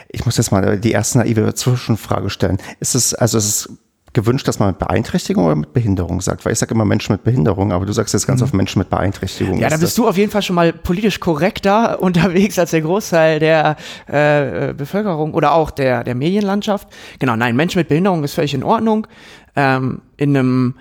[0.10, 2.58] Ich muss jetzt mal die erste naive Zwischenfrage stellen.
[2.80, 3.70] Ist es, also ist es
[4.12, 6.44] gewünscht, dass man mit Beeinträchtigung oder mit Behinderung sagt?
[6.44, 8.90] Weil ich sage immer Menschen mit Behinderung, aber du sagst jetzt ganz oft Menschen mit
[8.90, 9.56] Beeinträchtigung.
[9.56, 9.62] Mhm.
[9.62, 12.82] Ja, da Ist bist du auf jeden Fall schon mal politisch korrekter unterwegs als der
[12.82, 16.90] Großteil der äh, Bevölkerung oder auch der, der Medienlandschaft.
[17.20, 19.08] Genau, nein, Menschen mit Behinderung ist völlig in Ordnung.
[19.56, 20.76] Ähm, in einem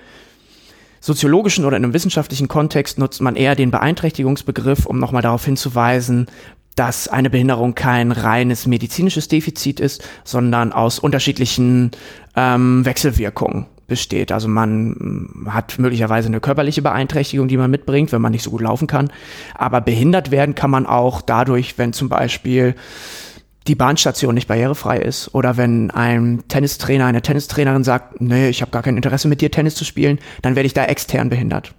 [1.09, 6.26] soziologischen oder in einem wissenschaftlichen Kontext nutzt man eher den Beeinträchtigungsbegriff, um nochmal darauf hinzuweisen,
[6.76, 11.92] dass eine Behinderung kein reines medizinisches Defizit ist, sondern aus unterschiedlichen
[12.36, 14.30] ähm, Wechselwirkungen besteht.
[14.32, 18.50] Also man mm, hat möglicherweise eine körperliche Beeinträchtigung, die man mitbringt, wenn man nicht so
[18.50, 19.11] gut laufen kann.
[19.54, 22.74] Aber behindert werden kann man auch dadurch, wenn zum Beispiel
[23.66, 28.70] die Bahnstation nicht barrierefrei ist oder wenn ein Tennistrainer, eine Tennistrainerin sagt, nee, ich habe
[28.70, 31.74] gar kein Interesse mit dir Tennis zu spielen, dann werde ich da extern behindert.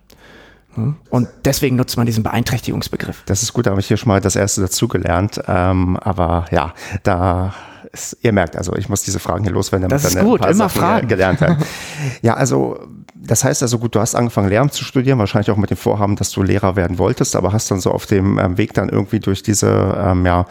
[0.75, 0.97] Hm?
[1.09, 3.23] Und deswegen nutzt man diesen Beeinträchtigungsbegriff.
[3.25, 5.41] Das ist gut, da habe ich hier schon mal das erste dazugelernt.
[5.47, 6.73] Ähm, aber ja,
[7.03, 7.55] da
[7.91, 10.29] ist, ihr merkt, also ich muss diese Fragen hier loswerden, damit Das ist dann ein
[10.29, 11.07] gut, paar immer Sachen Fragen.
[11.07, 11.57] gelernt haben.
[12.21, 12.79] ja, also
[13.21, 16.15] das heißt also gut, du hast angefangen Lehramt zu studieren, wahrscheinlich auch mit dem Vorhaben,
[16.15, 19.19] dass du Lehrer werden wolltest, aber hast dann so auf dem ähm, Weg dann irgendwie
[19.19, 19.69] durch diese
[20.01, 20.45] ähm, ja,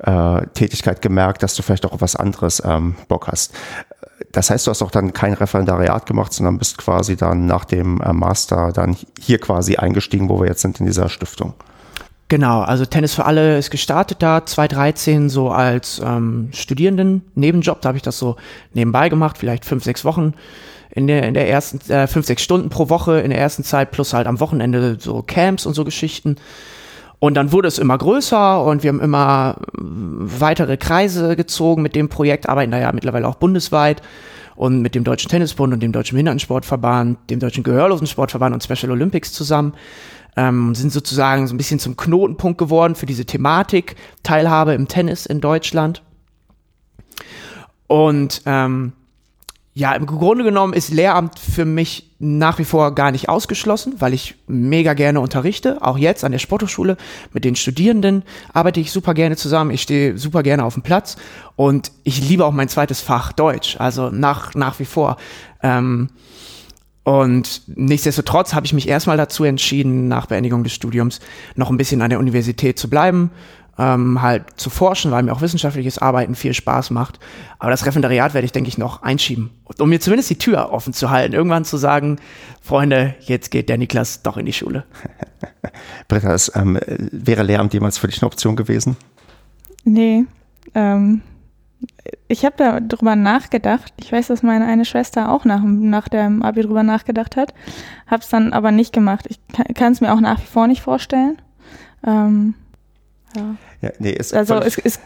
[0.00, 3.54] äh, Tätigkeit gemerkt, dass du vielleicht auch auf was anderes ähm, Bock hast.
[4.32, 8.00] Das heißt, du hast auch dann kein Referendariat gemacht, sondern bist quasi dann nach dem
[8.00, 11.54] äh, Master dann hier quasi eingestiegen, wo wir jetzt sind in dieser Stiftung.
[12.28, 17.80] Genau, also Tennis für alle ist gestartet da 2013 so als ähm, Studierenden-Nebenjob.
[17.80, 18.36] Da habe ich das so
[18.74, 20.34] nebenbei gemacht, vielleicht fünf, sechs Wochen
[20.98, 23.90] in der, in der ersten, äh, fünf, sechs Stunden pro Woche in der ersten Zeit,
[23.90, 26.36] plus halt am Wochenende so Camps und so Geschichten.
[27.20, 31.94] Und dann wurde es immer größer und wir haben immer äh, weitere Kreise gezogen mit
[31.96, 34.02] dem Projekt, arbeiten da ja mittlerweile auch bundesweit.
[34.58, 39.32] und mit dem Deutschen Tennisbund und dem Deutschen Behindertensportverband, dem Deutschen Gehörlosensportverband und Special Olympics
[39.32, 39.72] zusammen.
[40.36, 43.94] Ähm, sind sozusagen so ein bisschen zum Knotenpunkt geworden für diese Thematik
[44.24, 46.02] Teilhabe im Tennis in Deutschland.
[47.86, 48.92] Und ähm,
[49.78, 54.12] ja, im Grunde genommen ist Lehramt für mich nach wie vor gar nicht ausgeschlossen, weil
[54.12, 55.80] ich mega gerne unterrichte.
[55.82, 56.96] Auch jetzt an der Sporthochschule
[57.32, 59.70] mit den Studierenden arbeite ich super gerne zusammen.
[59.70, 61.16] Ich stehe super gerne auf dem Platz
[61.54, 63.76] und ich liebe auch mein zweites Fach Deutsch.
[63.78, 65.16] Also nach, nach wie vor.
[65.62, 66.08] Ähm,
[67.04, 71.20] und nichtsdestotrotz habe ich mich erstmal dazu entschieden, nach Beendigung des Studiums
[71.54, 73.30] noch ein bisschen an der Universität zu bleiben
[73.78, 77.20] ähm, halt zu forschen, weil mir auch wissenschaftliches Arbeiten viel Spaß macht.
[77.58, 80.92] Aber das Referendariat werde ich, denke ich, noch einschieben, um mir zumindest die Tür offen
[80.92, 81.34] zu halten.
[81.34, 82.18] Irgendwann zu sagen,
[82.60, 84.84] Freunde, jetzt geht der Niklas doch in die Schule.
[86.08, 88.96] Britta, es, ähm, wäre Lehramt jemals für dich eine Option gewesen?
[89.84, 90.24] Nee.
[90.74, 91.22] Ähm,
[92.26, 93.92] ich habe da drüber nachgedacht.
[93.98, 97.54] Ich weiß, dass meine eine Schwester auch nach, nach dem Abi drüber nachgedacht hat.
[98.06, 99.26] Habe es dann aber nicht gemacht.
[99.28, 99.38] Ich
[99.74, 101.40] kann es mir auch nach wie vor nicht vorstellen.
[102.04, 102.54] Ähm,
[103.36, 103.54] ja.
[103.82, 105.00] ja nee, ist also es ist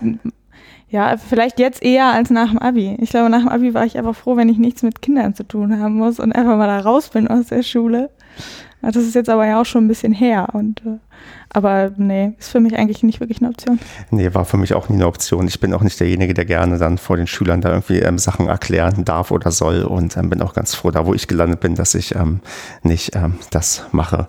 [0.88, 2.96] ja vielleicht jetzt eher als nach dem Abi.
[3.00, 5.44] Ich glaube, nach dem Abi war ich einfach froh, wenn ich nichts mit Kindern zu
[5.44, 8.10] tun haben muss und einfach mal da raus bin aus der Schule.
[8.82, 10.98] Das ist jetzt aber ja auch schon ein bisschen her und äh,
[11.54, 13.78] aber nee, ist für mich eigentlich nicht wirklich eine Option.
[14.10, 15.46] Nee, war für mich auch nie eine Option.
[15.46, 18.48] Ich bin auch nicht derjenige, der gerne dann vor den Schülern da irgendwie ähm, Sachen
[18.48, 21.74] erklären darf oder soll und ähm, bin auch ganz froh, da wo ich gelandet bin,
[21.74, 22.40] dass ich ähm,
[22.82, 24.28] nicht ähm, das mache.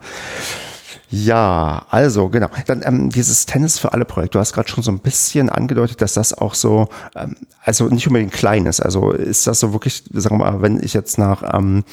[1.15, 2.47] Ja, also genau.
[2.65, 4.33] Dann ähm, dieses Tennis für alle Projekt.
[4.33, 8.07] Du hast gerade schon so ein bisschen angedeutet, dass das auch so, ähm, also nicht
[8.07, 8.79] unbedingt klein ist.
[8.79, 11.83] Also ist das so wirklich, sagen wir mal, wenn ich jetzt nach ähm,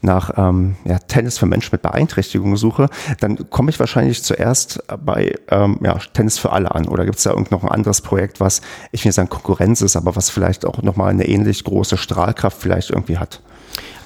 [0.00, 2.88] nach ähm, ja, Tennis für Menschen mit Beeinträchtigungen suche,
[3.18, 6.86] dann komme ich wahrscheinlich zuerst bei ähm, ja, Tennis für alle an.
[6.86, 8.60] Oder gibt es da irgend noch ein anderes Projekt, was
[8.92, 12.90] ich will sagen Konkurrenz ist, aber was vielleicht auch nochmal eine ähnlich große Strahlkraft vielleicht
[12.90, 13.42] irgendwie hat?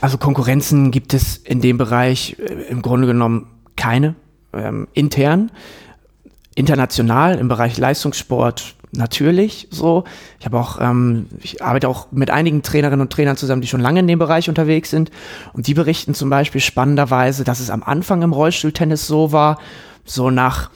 [0.01, 4.15] Also Konkurrenzen gibt es in dem Bereich äh, im Grunde genommen keine
[4.53, 5.51] ähm, intern,
[6.55, 10.05] international im Bereich Leistungssport natürlich so.
[10.41, 13.81] Ich habe auch, ähm, ich arbeite auch mit einigen Trainerinnen und Trainern zusammen, die schon
[13.81, 15.11] lange in dem Bereich unterwegs sind.
[15.53, 19.59] Und die berichten zum Beispiel spannenderweise, dass es am Anfang im Rollstuhltennis so war,
[20.05, 20.71] so nach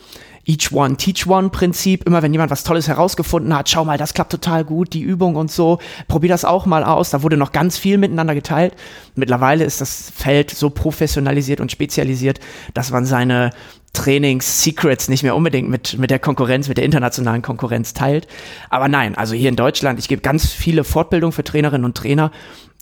[0.51, 2.05] Each One, Teach One Prinzip.
[2.07, 5.37] Immer wenn jemand was Tolles herausgefunden hat, schau mal, das klappt total gut, die Übung
[5.37, 5.79] und so.
[6.09, 7.11] Probier das auch mal aus.
[7.11, 8.75] Da wurde noch ganz viel miteinander geteilt.
[9.15, 12.41] Mittlerweile ist das Feld so professionalisiert und spezialisiert,
[12.75, 13.51] dass man seine
[13.93, 18.27] Trainings-Secrets nicht mehr unbedingt mit, mit der Konkurrenz, mit der internationalen Konkurrenz teilt.
[18.71, 22.33] Aber nein, also hier in Deutschland, ich gebe ganz viele Fortbildungen für Trainerinnen und Trainer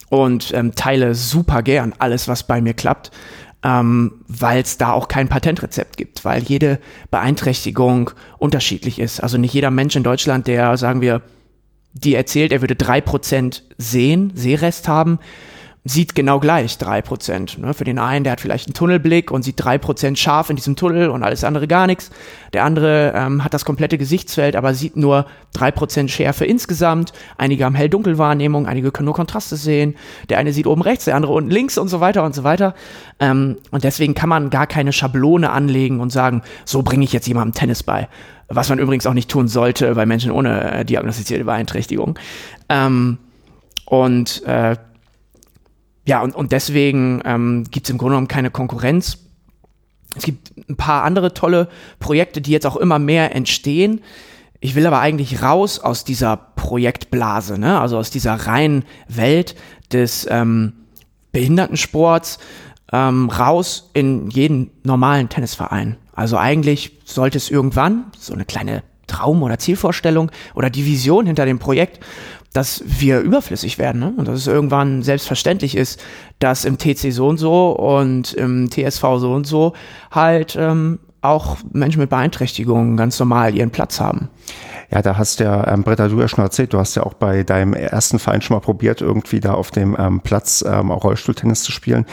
[0.09, 3.11] und ähm, teile super gern alles, was bei mir klappt
[3.63, 6.79] ähm, weil es da auch kein Patentrezept gibt, weil jede
[7.11, 9.21] Beeinträchtigung unterschiedlich ist.
[9.21, 11.23] Also nicht jeder Mensch in Deutschland, der, sagen wir,
[11.93, 15.19] die erzählt, er würde drei Prozent sehen, Sehrest haben,
[15.89, 17.59] sieht genau gleich drei Prozent.
[17.59, 17.73] Ne?
[17.73, 20.77] Für den einen, der hat vielleicht einen Tunnelblick und sieht drei Prozent scharf in diesem
[20.77, 22.11] Tunnel und alles andere gar nichts.
[22.53, 27.13] Der andere ähm, hat das komplette Gesichtsfeld, aber sieht nur drei Prozent Schärfe insgesamt.
[27.37, 29.97] Einige haben Hell-Dunkel-Wahrnehmung, einige können nur Kontraste sehen.
[30.29, 32.75] Der eine sieht oben rechts, der andere unten links und so weiter und so weiter.
[33.19, 37.27] Ähm, und deswegen kann man gar keine Schablone anlegen und sagen, so bringe ich jetzt
[37.27, 38.09] jemandem Tennis bei.
[38.49, 42.19] Was man übrigens auch nicht tun sollte bei Menschen ohne äh, diagnostizierte Beeinträchtigung.
[42.69, 43.19] Ähm,
[43.87, 44.77] und äh,
[46.09, 49.19] ja, und, und deswegen ähm, gibt es im Grunde genommen keine Konkurrenz.
[50.17, 54.01] Es gibt ein paar andere tolle Projekte, die jetzt auch immer mehr entstehen.
[54.59, 57.79] Ich will aber eigentlich raus aus dieser Projektblase, ne?
[57.79, 59.55] also aus dieser reinen Welt
[59.93, 60.73] des ähm,
[61.33, 62.39] Behindertensports,
[62.91, 65.99] ähm, raus in jeden normalen Tennisverein.
[66.15, 71.45] Also eigentlich sollte es irgendwann so eine kleine Traum- oder Zielvorstellung oder die Vision hinter
[71.45, 72.01] dem Projekt
[72.53, 74.15] dass wir überflüssig werden ne?
[74.17, 76.01] und dass es irgendwann selbstverständlich ist,
[76.39, 79.75] dass im TC so und so und im TSV so und so
[80.11, 84.29] halt ähm, auch Menschen mit Beeinträchtigungen ganz normal ihren Platz haben.
[84.91, 87.43] Ja, da hast ja, ähm, Britta, du ja schon erzählt, du hast ja auch bei
[87.43, 91.63] deinem ersten Verein schon mal probiert, irgendwie da auf dem ähm, Platz ähm, auch Rollstuhltennis
[91.63, 92.07] zu spielen.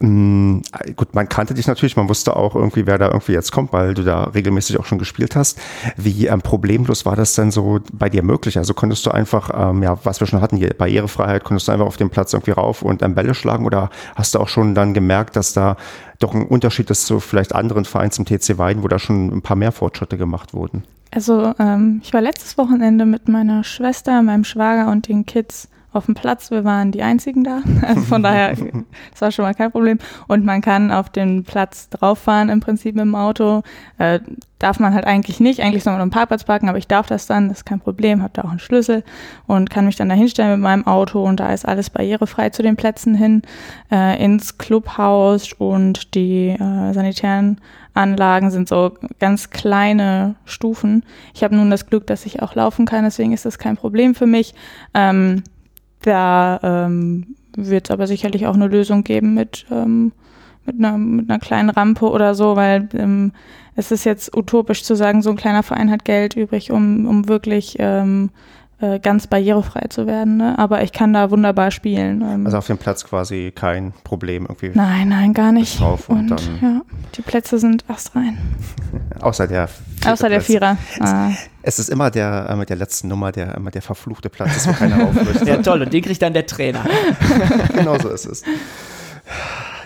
[0.00, 0.62] Ähm,
[0.96, 3.92] gut, man kannte dich natürlich, man wusste auch irgendwie, wer da irgendwie jetzt kommt, weil
[3.92, 5.58] du da regelmäßig auch schon gespielt hast.
[5.98, 8.56] Wie ähm, problemlos war das denn so bei dir möglich?
[8.56, 11.86] Also konntest du einfach, ähm, ja, was wir schon hatten, die Barrierefreiheit, konntest du einfach
[11.86, 14.94] auf dem Platz irgendwie rauf und ähm, Bälle schlagen oder hast du auch schon dann
[14.94, 15.76] gemerkt, dass da
[16.18, 19.42] doch ein Unterschied ist zu vielleicht anderen Vereinen zum TC Weiden, wo da schon ein
[19.42, 20.84] paar mehr Fortschritte gemacht wurden?
[21.14, 26.06] Also ähm, ich war letztes Wochenende mit meiner Schwester, meinem Schwager und den Kids auf
[26.06, 26.50] dem Platz.
[26.50, 27.60] Wir waren die einzigen da.
[27.82, 28.56] Also von daher,
[29.10, 29.98] das war schon mal kein Problem.
[30.26, 33.62] Und man kann auf den Platz drauf fahren, im Prinzip mit dem Auto.
[33.98, 34.20] Äh,
[34.62, 35.60] darf man halt eigentlich nicht.
[35.60, 38.22] Eigentlich soll man am Parkplatz parken, aber ich darf das dann, das ist kein Problem,
[38.22, 39.02] habe da auch einen Schlüssel
[39.46, 42.62] und kann mich dann da hinstellen mit meinem Auto und da ist alles barrierefrei zu
[42.62, 43.42] den Plätzen hin,
[43.90, 47.60] äh, ins Clubhaus und die äh, sanitären
[47.94, 51.04] Anlagen sind so ganz kleine Stufen.
[51.34, 54.14] Ich habe nun das Glück, dass ich auch laufen kann, deswegen ist das kein Problem
[54.14, 54.54] für mich.
[54.94, 55.42] Ähm,
[56.02, 60.12] da ähm, wird es aber sicherlich auch eine Lösung geben mit, ähm,
[60.66, 63.32] mit, einer, mit einer kleinen Rampe oder so, weil ähm,
[63.74, 67.28] es ist jetzt utopisch zu sagen, so ein kleiner Verein hat Geld übrig, um, um
[67.28, 68.30] wirklich ähm,
[68.82, 70.38] äh, ganz barrierefrei zu werden.
[70.38, 70.58] Ne?
[70.58, 72.20] Aber ich kann da wunderbar spielen.
[72.20, 72.44] Ähm.
[72.44, 74.72] Also auf dem Platz quasi kein Problem irgendwie.
[74.74, 75.78] Nein, nein, gar nicht.
[75.78, 76.80] Drauf und, und dann ja,
[77.14, 78.38] die Plätze sind astrein.
[79.20, 79.68] außer der
[80.04, 80.46] Außer der Platz.
[80.46, 80.76] Vierer.
[80.98, 81.30] Ah.
[81.62, 84.68] Es ist immer der äh, mit der letzten Nummer, der immer der verfluchte Platz ist,
[84.68, 85.46] wo keiner auflöst.
[85.46, 85.82] Ja, toll.
[85.82, 86.84] Und den kriegt dann der Trainer.
[87.74, 88.42] genau so ist es.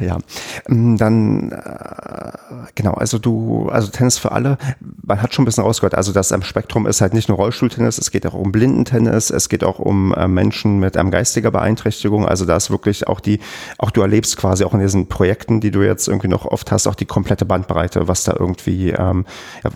[0.00, 0.18] Ja,
[0.68, 2.32] ähm, dann äh,
[2.74, 6.32] genau, also du, also Tennis für alle, man hat schon ein bisschen rausgehört, also das
[6.32, 9.78] am Spektrum ist halt nicht nur Rollstuhltennis, es geht auch um Blindentennis, es geht auch
[9.78, 13.40] um äh, Menschen mit ähm, geistiger Beeinträchtigung, also da ist wirklich auch die,
[13.78, 16.86] auch du erlebst quasi auch in diesen Projekten, die du jetzt irgendwie noch oft hast,
[16.86, 19.24] auch die komplette Bandbreite, was da irgendwie, ähm,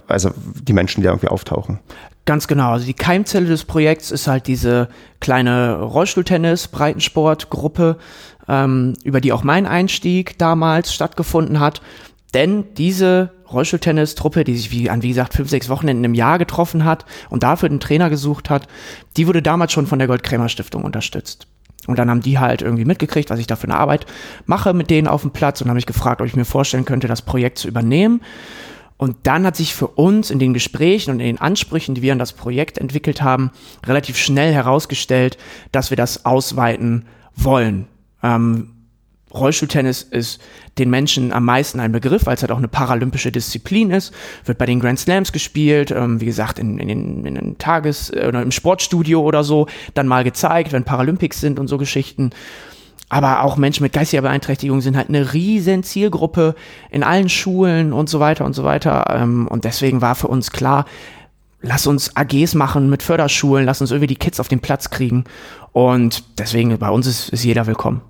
[0.07, 1.79] also die Menschen, die da irgendwie auftauchen.
[2.27, 2.73] Ganz genau.
[2.73, 4.89] Also die Keimzelle des Projekts ist halt diese
[5.21, 7.97] kleine Rollstuhltennis-Breitensport-Gruppe,
[8.47, 11.81] ähm, über die auch mein Einstieg damals stattgefunden hat.
[12.35, 16.85] Denn diese Rollstuhltennis-Truppe, die sich wie an wie gesagt fünf, sechs Wochenenden im Jahr getroffen
[16.85, 18.68] hat und dafür einen Trainer gesucht hat,
[19.16, 21.49] die wurde damals schon von der Gold-Krämer-Stiftung unterstützt.
[21.87, 24.07] Und dann haben die halt irgendwie mitgekriegt, was ich da für eine Arbeit
[24.47, 27.09] mache mit denen auf dem Platz und haben mich gefragt, ob ich mir vorstellen könnte,
[27.09, 28.21] das Projekt zu übernehmen.
[29.01, 32.12] Und dann hat sich für uns in den Gesprächen und in den Ansprüchen, die wir
[32.12, 33.51] an das Projekt entwickelt haben,
[33.86, 35.38] relativ schnell herausgestellt,
[35.72, 37.86] dass wir das ausweiten wollen.
[38.22, 38.74] Ähm,
[39.32, 40.42] Rollstuhltennis ist
[40.76, 44.12] den Menschen am meisten ein Begriff, weil es halt auch eine paralympische Disziplin ist.
[44.44, 48.12] Wird bei den Grand Slams gespielt, ähm, wie gesagt, in, in den, in den Tages-
[48.12, 52.32] oder im Sportstudio oder so, dann mal gezeigt, wenn Paralympics sind und so Geschichten.
[53.11, 56.54] Aber auch Menschen mit geistiger Beeinträchtigung sind halt eine riesen Zielgruppe
[56.90, 59.04] in allen Schulen und so weiter und so weiter.
[59.11, 60.86] Ähm, und deswegen war für uns klar,
[61.61, 65.24] lass uns AGs machen mit Förderschulen, lass uns irgendwie die Kids auf den Platz kriegen.
[65.72, 68.00] Und deswegen bei uns ist, ist jeder willkommen.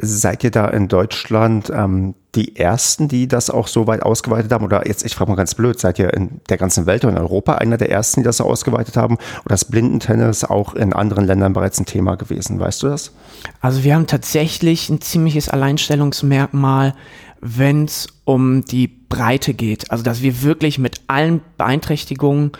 [0.00, 4.64] Seid ihr da in Deutschland ähm, die Ersten, die das auch so weit ausgeweitet haben?
[4.64, 7.18] Oder jetzt, ich frage mal ganz blöd, seid ihr in der ganzen Welt oder in
[7.18, 9.18] Europa einer der Ersten, die das so ausgeweitet haben?
[9.44, 12.60] Oder ist Blindentennis auch in anderen Ländern bereits ein Thema gewesen?
[12.60, 13.12] Weißt du das?
[13.60, 16.94] Also wir haben tatsächlich ein ziemliches Alleinstellungsmerkmal,
[17.40, 19.90] wenn es um die Breite geht.
[19.90, 22.52] Also dass wir wirklich mit allen Beeinträchtigungen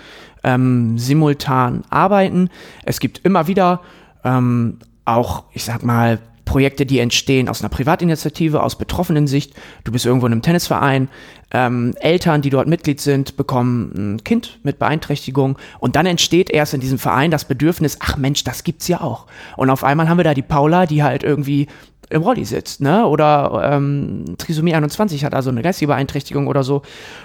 [0.43, 2.51] ähm, simultan arbeiten.
[2.85, 3.81] Es gibt immer wieder
[4.25, 9.53] ähm, auch, ich sag mal, Projekte, die entstehen aus einer Privatinitiative, aus betroffenen Sicht.
[9.85, 11.09] Du bist irgendwo in einem Tennisverein,
[11.53, 16.73] ähm, Eltern, die dort Mitglied sind, bekommen ein Kind mit Beeinträchtigung und dann entsteht erst
[16.73, 19.27] in diesem Verein das Bedürfnis, ach Mensch, das gibt's ja auch.
[19.57, 21.67] Und auf einmal haben wir da die Paula, die halt irgendwie
[22.09, 23.07] im Rolli sitzt, ne?
[23.07, 26.83] Oder ähm, Trisomie 21 hat also eine geistige Beeinträchtigung oder so.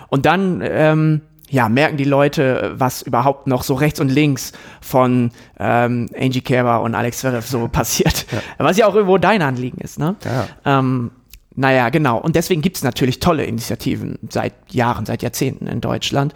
[0.09, 5.31] Und dann ähm, ja, merken die Leute, was überhaupt noch so rechts und links von
[5.59, 8.25] ähm, Angie Kerber und Alex Zverev so passiert.
[8.31, 8.39] Ja.
[8.57, 10.15] Was ja auch irgendwo dein Anliegen ist, ne?
[10.23, 10.79] Ja.
[10.79, 11.11] Ähm,
[11.53, 12.17] naja, genau.
[12.17, 16.33] Und deswegen gibt's natürlich tolle Initiativen seit Jahren, seit Jahrzehnten in Deutschland.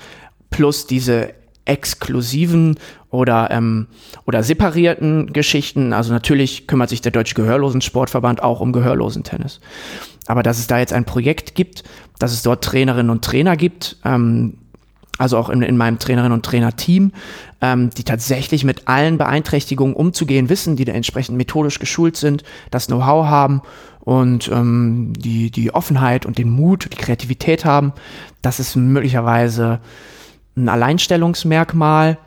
[0.49, 2.77] Plus diese exklusiven
[3.09, 3.87] oder, ähm,
[4.27, 5.93] oder separierten Geschichten.
[5.93, 9.61] Also natürlich kümmert sich der Deutsche Gehörlosensportverband auch um Gehörlosentennis.
[10.27, 11.85] Aber dass es da jetzt ein Projekt gibt,
[12.19, 14.57] dass es dort Trainerinnen und Trainer gibt, ähm,
[15.17, 17.11] also auch in, in meinem Trainerinnen und Trainerteam,
[17.61, 22.87] ähm, die tatsächlich mit allen Beeinträchtigungen umzugehen wissen, die da entsprechend methodisch geschult sind, das
[22.87, 23.61] Know-how haben
[24.01, 27.93] und ähm, die, die Offenheit und den Mut, die Kreativität haben,
[28.41, 29.79] das ist möglicherweise
[30.55, 32.17] ein Alleinstellungsmerkmal,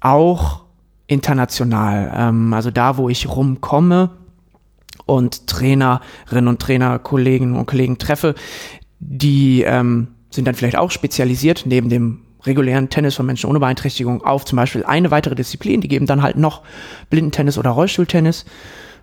[0.00, 0.62] auch
[1.06, 2.12] international.
[2.14, 4.10] Ähm, also da, wo ich rumkomme
[5.04, 8.34] und Trainerinnen und Trainer, Kolleginnen und Kollegen treffe,
[8.98, 14.24] die ähm, sind dann vielleicht auch spezialisiert neben dem regulären Tennis von Menschen ohne Beeinträchtigung
[14.24, 15.80] auf zum Beispiel eine weitere Disziplin.
[15.80, 16.62] Die geben dann halt noch
[17.10, 18.44] Blindentennis oder Rollstuhltennis.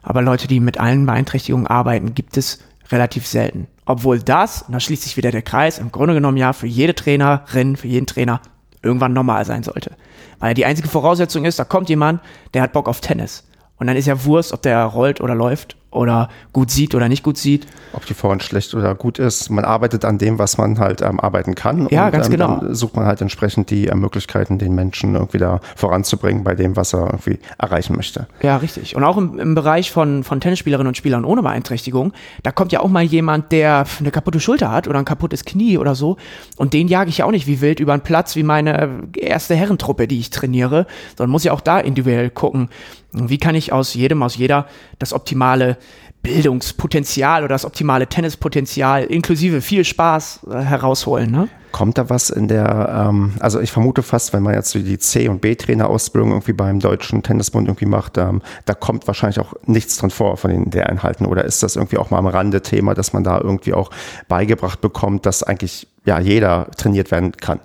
[0.02, 2.60] Aber Leute, die mit allen Beeinträchtigungen arbeiten, gibt es
[2.92, 3.68] relativ selten.
[3.86, 6.96] Obwohl das, und da schließt sich wieder der Kreis, im Grunde genommen ja für jede
[6.96, 8.42] Trainerin, für jeden Trainer
[8.82, 9.92] irgendwann normal sein sollte.
[10.40, 12.22] Weil die einzige Voraussetzung ist, da kommt jemand,
[12.54, 13.46] der hat Bock auf Tennis.
[13.78, 17.24] Und dann ist ja Wurst, ob der rollt oder läuft oder gut sieht oder nicht
[17.24, 17.68] gut sieht.
[17.94, 19.50] Ob die Vorhand schlecht oder gut ist.
[19.50, 21.88] Man arbeitet an dem, was man halt ähm, arbeiten kann.
[21.90, 22.58] Ja, und, ganz ähm, genau.
[22.60, 26.76] Dann sucht man halt entsprechend die äh, Möglichkeiten, den Menschen irgendwie da voranzubringen bei dem,
[26.76, 28.28] was er irgendwie erreichen möchte.
[28.42, 28.96] Ja, richtig.
[28.96, 32.80] Und auch im, im Bereich von, von Tennisspielerinnen und Spielern ohne Beeinträchtigung, da kommt ja
[32.80, 36.18] auch mal jemand, der eine kaputte Schulter hat oder ein kaputtes Knie oder so.
[36.58, 39.56] Und den jage ich ja auch nicht wie wild über den Platz, wie meine erste
[39.56, 40.88] Herrentruppe, die ich trainiere,
[41.18, 42.70] sondern muss ja auch da individuell gucken,
[43.14, 44.68] wie kann ich aus jedem, aus jeder
[45.00, 45.78] das optimale
[46.24, 51.30] Bildungspotenzial oder das optimale Tennispotenzial inklusive viel Spaß äh, herausholen.
[51.30, 51.50] Ne?
[51.74, 55.28] Kommt da was in der, ähm, also ich vermute fast, wenn man jetzt die C-
[55.28, 60.12] und B-Trainer-Ausbildung irgendwie beim Deutschen Tennisbund irgendwie macht, ähm, da kommt wahrscheinlich auch nichts drin
[60.12, 61.26] vor von den der Inhalten.
[61.26, 63.90] Oder ist das irgendwie auch mal am Rande Thema, dass man da irgendwie auch
[64.30, 67.60] beigebracht bekommt, dass eigentlich ja jeder trainiert werden kann?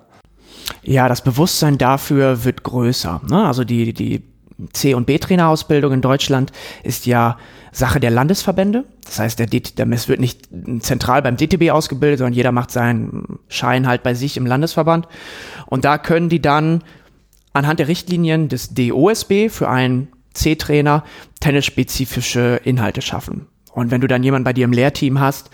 [0.83, 3.21] Ja, das Bewusstsein dafür wird größer.
[3.31, 3.47] Ne?
[3.47, 4.25] Also die, die
[4.73, 6.53] C- und B-Trainerausbildung in Deutschland
[6.83, 7.39] ist ja
[7.73, 8.85] Sache der Landesverbände.
[9.05, 10.49] Das heißt, der, der es wird nicht
[10.81, 15.07] zentral beim DTB ausgebildet, sondern jeder macht seinen Schein halt bei sich im Landesverband.
[15.67, 16.83] Und da können die dann
[17.53, 21.05] anhand der Richtlinien des DOSB für einen C-Trainer
[21.41, 23.47] tennisspezifische Inhalte schaffen.
[23.73, 25.51] Und wenn du dann jemanden bei dir im Lehrteam hast,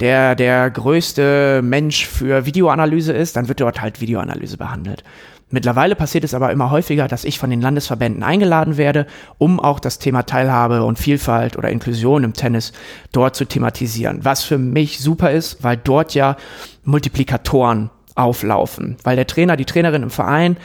[0.00, 5.04] der der größte Mensch für Videoanalyse ist, dann wird dort halt Videoanalyse behandelt.
[5.48, 9.06] Mittlerweile passiert es aber immer häufiger, dass ich von den Landesverbänden eingeladen werde,
[9.38, 12.72] um auch das Thema Teilhabe und Vielfalt oder Inklusion im Tennis
[13.12, 14.24] dort zu thematisieren.
[14.24, 16.36] Was für mich super ist, weil dort ja
[16.84, 18.96] Multiplikatoren auflaufen.
[19.04, 20.56] Weil der Trainer, die Trainerin im Verein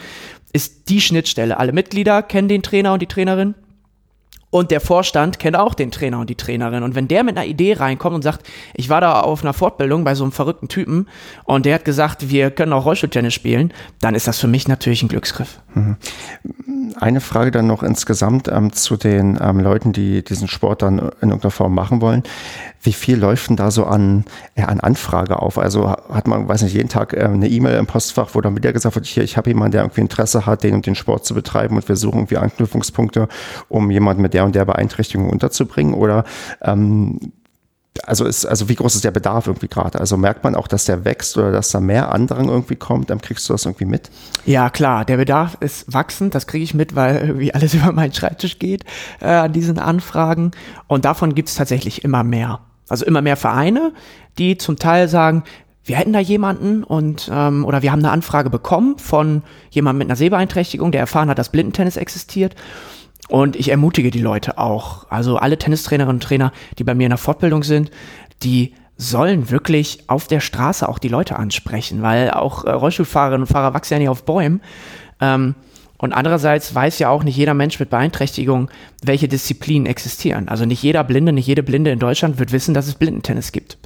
[0.52, 1.60] ist die Schnittstelle.
[1.60, 3.54] Alle Mitglieder kennen den Trainer und die Trainerin.
[4.52, 6.84] Und der Vorstand kennt auch den Trainer und die Trainerin.
[6.84, 8.46] Und wenn der mit einer Idee reinkommt und sagt,
[8.76, 11.08] ich war da auf einer Fortbildung bei so einem verrückten Typen
[11.46, 15.02] und der hat gesagt, wir können auch Rollstuhltennis spielen, dann ist das für mich natürlich
[15.02, 15.60] ein Glücksgriff.
[15.74, 15.96] Mhm.
[17.00, 21.30] Eine Frage dann noch insgesamt ähm, zu den ähm, Leuten, die diesen Sport dann in
[21.30, 22.24] irgendeiner Form machen wollen.
[22.82, 24.26] Wie viel läuft denn da so an,
[24.58, 25.58] ja, an Anfrage auf?
[25.58, 28.74] Also hat man, weiß nicht, jeden Tag äh, eine E-Mail im Postfach, wo dann wieder
[28.74, 31.34] gesagt wird, hier, ich habe jemanden, der irgendwie Interesse hat, den und den Sport zu
[31.34, 33.28] betreiben und wir suchen irgendwie Anknüpfungspunkte,
[33.70, 35.94] um jemanden mit der und der Beeinträchtigung unterzubringen?
[35.94, 36.26] Oder
[36.62, 37.20] ähm,
[38.04, 40.00] also ist, also wie groß ist der Bedarf irgendwie gerade?
[40.00, 43.10] Also merkt man auch, dass der wächst oder dass da mehr Andrang irgendwie kommt?
[43.10, 44.10] Dann kriegst du das irgendwie mit?
[44.46, 48.14] Ja, klar, der Bedarf ist wachsend, das kriege ich mit, weil irgendwie alles über meinen
[48.14, 48.86] Schreibtisch geht
[49.20, 50.52] äh, an diesen Anfragen.
[50.88, 52.60] Und davon gibt es tatsächlich immer mehr.
[52.88, 53.94] Also immer mehr Vereine,
[54.38, 55.44] die zum Teil sagen,
[55.84, 60.08] wir hätten da jemanden und ähm, oder wir haben eine Anfrage bekommen von jemandem mit
[60.10, 62.56] einer Sehbeeinträchtigung, der erfahren hat, dass Blindentennis existiert.
[63.30, 65.06] Und ich ermutige die Leute auch.
[65.10, 67.92] Also alle Tennistrainerinnen und Trainer, die bei mir in der Fortbildung sind,
[68.44, 73.52] die sollen wirklich auf der Straße auch die Leute ansprechen, weil auch äh, Rollstuhlfahrerinnen und
[73.52, 74.62] Fahrer wachsen ja nicht auf Bäumen.
[75.20, 75.56] Ähm,
[75.98, 78.70] und andererseits weiß ja auch nicht jeder Mensch mit Beeinträchtigung,
[79.04, 80.50] welche Disziplinen existieren.
[80.50, 83.78] Also nicht jeder Blinde, nicht jede Blinde in Deutschland wird wissen, dass es Blindentennis gibt.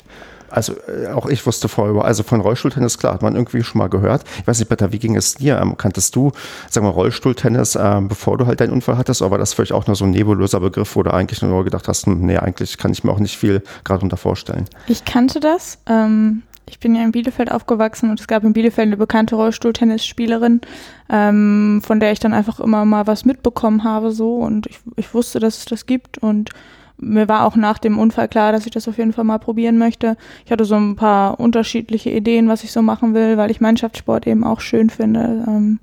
[0.55, 3.89] Also äh, auch ich wusste vorher also von Rollstuhltennis, klar, hat man irgendwie schon mal
[3.89, 4.23] gehört.
[4.39, 5.59] Ich weiß nicht, Peter, wie ging es dir?
[5.59, 6.31] Ähm, kanntest du,
[6.69, 9.85] sagen wir, Rollstuhltennis, ähm, bevor du halt deinen Unfall hattest, oder war das vielleicht auch
[9.87, 12.91] nur so ein nebuloser Begriff, wo du eigentlich nur gedacht hast, hm, nee, eigentlich kann
[12.91, 14.65] ich mir auch nicht viel gerade unter vorstellen?
[14.87, 15.77] Ich kannte das.
[15.87, 20.61] Ähm, ich bin ja in Bielefeld aufgewachsen und es gab in Bielefeld eine bekannte Rollstuhltennisspielerin,
[21.09, 25.13] ähm, von der ich dann einfach immer mal was mitbekommen habe so und ich, ich
[25.13, 26.49] wusste, dass es das gibt und
[26.97, 29.77] mir war auch nach dem Unfall klar, dass ich das auf jeden Fall mal probieren
[29.77, 30.17] möchte.
[30.45, 34.27] Ich hatte so ein paar unterschiedliche Ideen, was ich so machen will, weil ich Mannschaftssport
[34.27, 35.45] eben auch schön finde.
[35.47, 35.79] Ähm,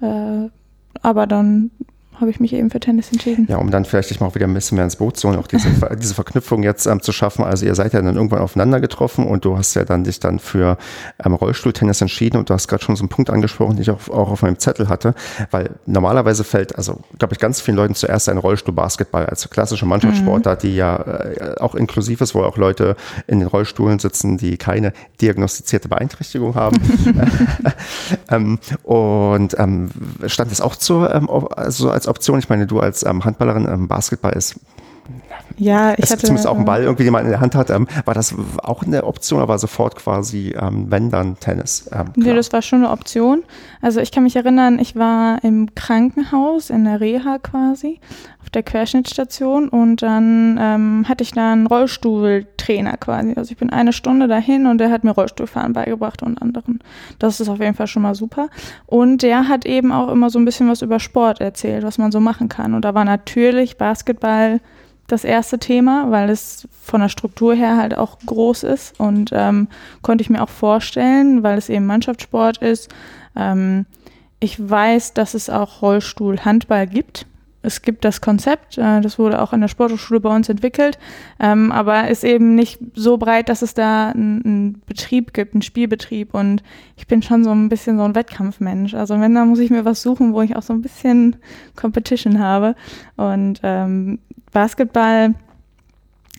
[0.00, 0.48] äh,
[1.02, 1.70] aber dann
[2.20, 3.46] habe ich mich eben für Tennis entschieden.
[3.48, 5.38] Ja, um dann vielleicht dich mal auch wieder ein bisschen mehr ins Boot zu holen,
[5.38, 5.68] auch diese,
[6.00, 7.44] diese Verknüpfung jetzt ähm, zu schaffen.
[7.44, 10.38] Also ihr seid ja dann irgendwann aufeinander getroffen und du hast ja dann dich dann
[10.38, 10.76] für
[11.24, 14.08] ähm, Rollstuhltennis entschieden und du hast gerade schon so einen Punkt angesprochen, den ich auch,
[14.08, 15.14] auch auf meinem Zettel hatte,
[15.50, 20.62] weil normalerweise fällt, also glaube ich, ganz vielen Leuten zuerst ein Rollstuhlbasketball als klassische Mannschaftssportart,
[20.62, 20.68] mhm.
[20.68, 22.96] die ja äh, auch inklusiv ist, wo auch Leute
[23.26, 26.76] in den Rollstuhlen sitzen, die keine diagnostizierte Beeinträchtigung haben.
[28.30, 29.90] ähm, und ähm,
[30.26, 32.38] stand es auch zur, ähm, also als Option?
[32.38, 34.56] Ich meine, du als ähm, Handballerin, ähm, Basketball ist
[35.60, 37.68] ja, ich es hatte zumindest auch einen äh, Ball irgendwie jemand in der Hand hat.
[37.68, 41.88] Ähm, war das auch eine Option, aber sofort quasi, ähm, wenn dann Tennis?
[41.92, 42.36] Ähm, Nee, klar.
[42.36, 43.42] das war schon eine Option.
[43.82, 48.00] Also ich kann mich erinnern, ich war im Krankenhaus in der Reha quasi
[48.42, 53.34] auf der Querschnittstation und dann ähm, hatte ich da einen Rollstuhltrainer quasi.
[53.36, 56.80] Also ich bin eine Stunde dahin und der hat mir Rollstuhlfahren beigebracht und anderen.
[57.18, 58.48] Das ist auf jeden Fall schon mal super.
[58.86, 62.12] Und der hat eben auch immer so ein bisschen was über Sport erzählt, was man
[62.12, 62.72] so machen kann.
[62.72, 64.60] Und da war natürlich Basketball
[65.12, 69.68] das erste Thema, weil es von der Struktur her halt auch groß ist und ähm,
[70.02, 72.88] konnte ich mir auch vorstellen, weil es eben Mannschaftssport ist.
[73.36, 73.86] Ähm,
[74.40, 77.26] ich weiß, dass es auch Rollstuhl-Handball gibt.
[77.62, 80.98] es gibt das Konzept, äh, das wurde auch an der Sporthochschule bei uns entwickelt,
[81.38, 86.32] ähm, aber ist eben nicht so breit, dass es da einen Betrieb gibt, einen Spielbetrieb.
[86.32, 86.62] Und
[86.96, 88.94] ich bin schon so ein bisschen so ein Wettkampfmensch.
[88.94, 91.36] Also wenn, dann muss ich mir was suchen, wo ich auch so ein bisschen
[91.76, 92.74] Competition habe.
[93.16, 94.20] Und ähm,
[94.52, 95.34] Basketball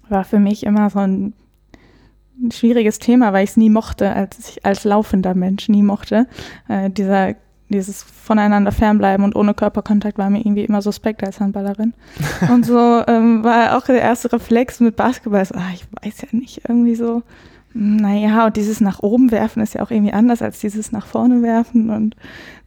[0.09, 1.33] war für mich immer so ein
[2.51, 6.27] schwieriges Thema, weil ich es nie mochte, als ich als laufender Mensch nie mochte.
[6.67, 7.35] Äh, dieser
[7.71, 11.93] dieses voneinander fernbleiben und ohne Körperkontakt war mir irgendwie immer suspekt als Handballerin.
[12.51, 16.27] und so ähm, war auch der erste Reflex mit Basketball, so, ach, ich weiß ja
[16.37, 17.23] nicht, irgendwie so,
[17.73, 21.05] hm, naja, und dieses nach oben werfen ist ja auch irgendwie anders als dieses nach
[21.05, 22.15] vorne werfen und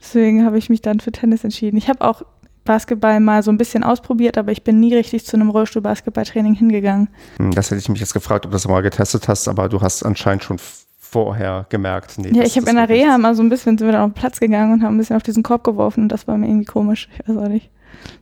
[0.01, 1.77] deswegen habe ich mich dann für Tennis entschieden.
[1.77, 2.23] Ich habe auch
[2.65, 7.09] Basketball mal so ein bisschen ausprobiert, aber ich bin nie richtig zu einem Rollstuhl-Basketballtraining hingegangen.
[7.37, 9.81] Hm, das hätte ich mich jetzt gefragt, ob du das mal getestet hast, aber du
[9.81, 10.59] hast anscheinend schon
[10.99, 12.19] vorher gemerkt.
[12.19, 14.11] Nee, ja, ich habe in der Reha mal so ein bisschen, sind wir dann auf
[14.13, 16.49] den Platz gegangen und haben ein bisschen auf diesen Korb geworfen und das war mir
[16.49, 17.09] irgendwie komisch.
[17.13, 17.71] Ich weiß auch nicht.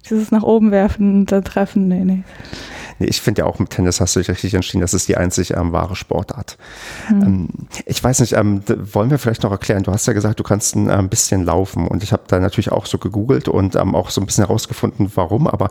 [0.08, 2.24] Dieses nach oben werfen und dann treffen, nee, nee.
[3.02, 5.16] Nee, ich finde ja auch mit Tennis hast du dich richtig entschieden, das ist die
[5.16, 6.56] einzig ähm, wahre Sportart.
[7.10, 7.22] Mhm.
[7.22, 7.48] Ähm,
[7.84, 10.76] ich weiß nicht, ähm, wollen wir vielleicht noch erklären, du hast ja gesagt, du kannst
[10.76, 14.10] ein ähm, bisschen laufen und ich habe da natürlich auch so gegoogelt und ähm, auch
[14.10, 15.68] so ein bisschen herausgefunden, warum, aber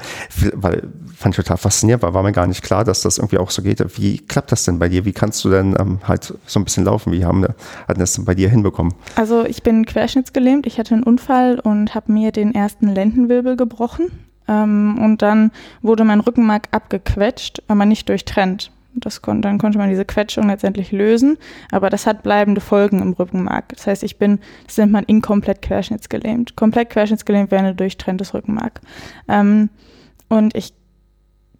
[0.56, 3.50] weil fand ich total faszinierend, weil war mir gar nicht klar, dass das irgendwie auch
[3.50, 3.82] so geht.
[3.98, 5.06] Wie klappt das denn bei dir?
[5.06, 7.14] Wie kannst du denn ähm, halt so ein bisschen laufen?
[7.14, 7.46] Wie haben
[7.88, 8.94] hat das bei dir hinbekommen?
[9.16, 14.12] Also ich bin querschnittsgelähmt, ich hatte einen Unfall und habe mir den ersten Lendenwirbel gebrochen
[14.52, 18.72] ähm, und dann wurde mein Rückenmark abgequetscht, aber nicht durchtrennt.
[18.94, 21.38] Das kon dann konnte man diese Quetschung letztendlich lösen,
[21.72, 23.70] aber das hat bleibende Folgen im Rückenmark.
[23.70, 26.58] Das heißt, ich bin, das nennt man inkomplett querschnittsgelähmt.
[26.58, 28.82] Komplett querschnittsgelähmt wäre ein durchtrenntes Rückenmark.
[29.30, 29.70] Ähm,
[30.28, 30.74] und ich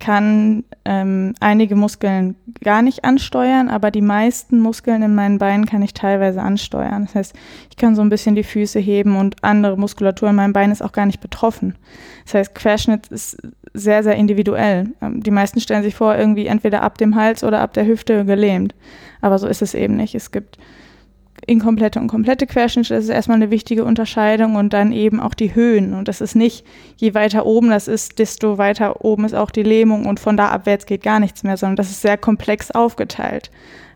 [0.02, 5.84] kann ähm, einige Muskeln gar nicht ansteuern, aber die meisten Muskeln in meinen Beinen kann
[5.84, 7.06] ich teilweise ansteuern.
[7.06, 7.36] Das heißt,
[7.70, 10.82] ich kann so ein bisschen die Füße heben und andere Muskulatur in meinem Bein ist
[10.82, 11.76] auch gar nicht betroffen.
[12.26, 13.38] Das heißt, Querschnitt ist
[13.74, 14.90] sehr, sehr individuell.
[15.02, 18.26] Ähm, die meisten stellen sich vor, irgendwie entweder ab dem Hals oder ab der Hüfte
[18.26, 18.74] gelähmt.
[19.22, 20.16] Aber so ist es eben nicht.
[20.16, 20.58] Es gibt
[21.48, 25.56] inkomplette und komplette Querschnitte, das ist erstmal eine wichtige Unterscheidung und dann eben auch die
[25.56, 25.94] Höhen.
[25.94, 26.66] Und das ist nicht,
[26.98, 30.50] je weiter oben das ist, desto weiter oben ist auch die Lähmung und von da
[30.50, 33.52] abwärts geht gar nichts mehr, sondern das ist sehr komplex aufgeteilt.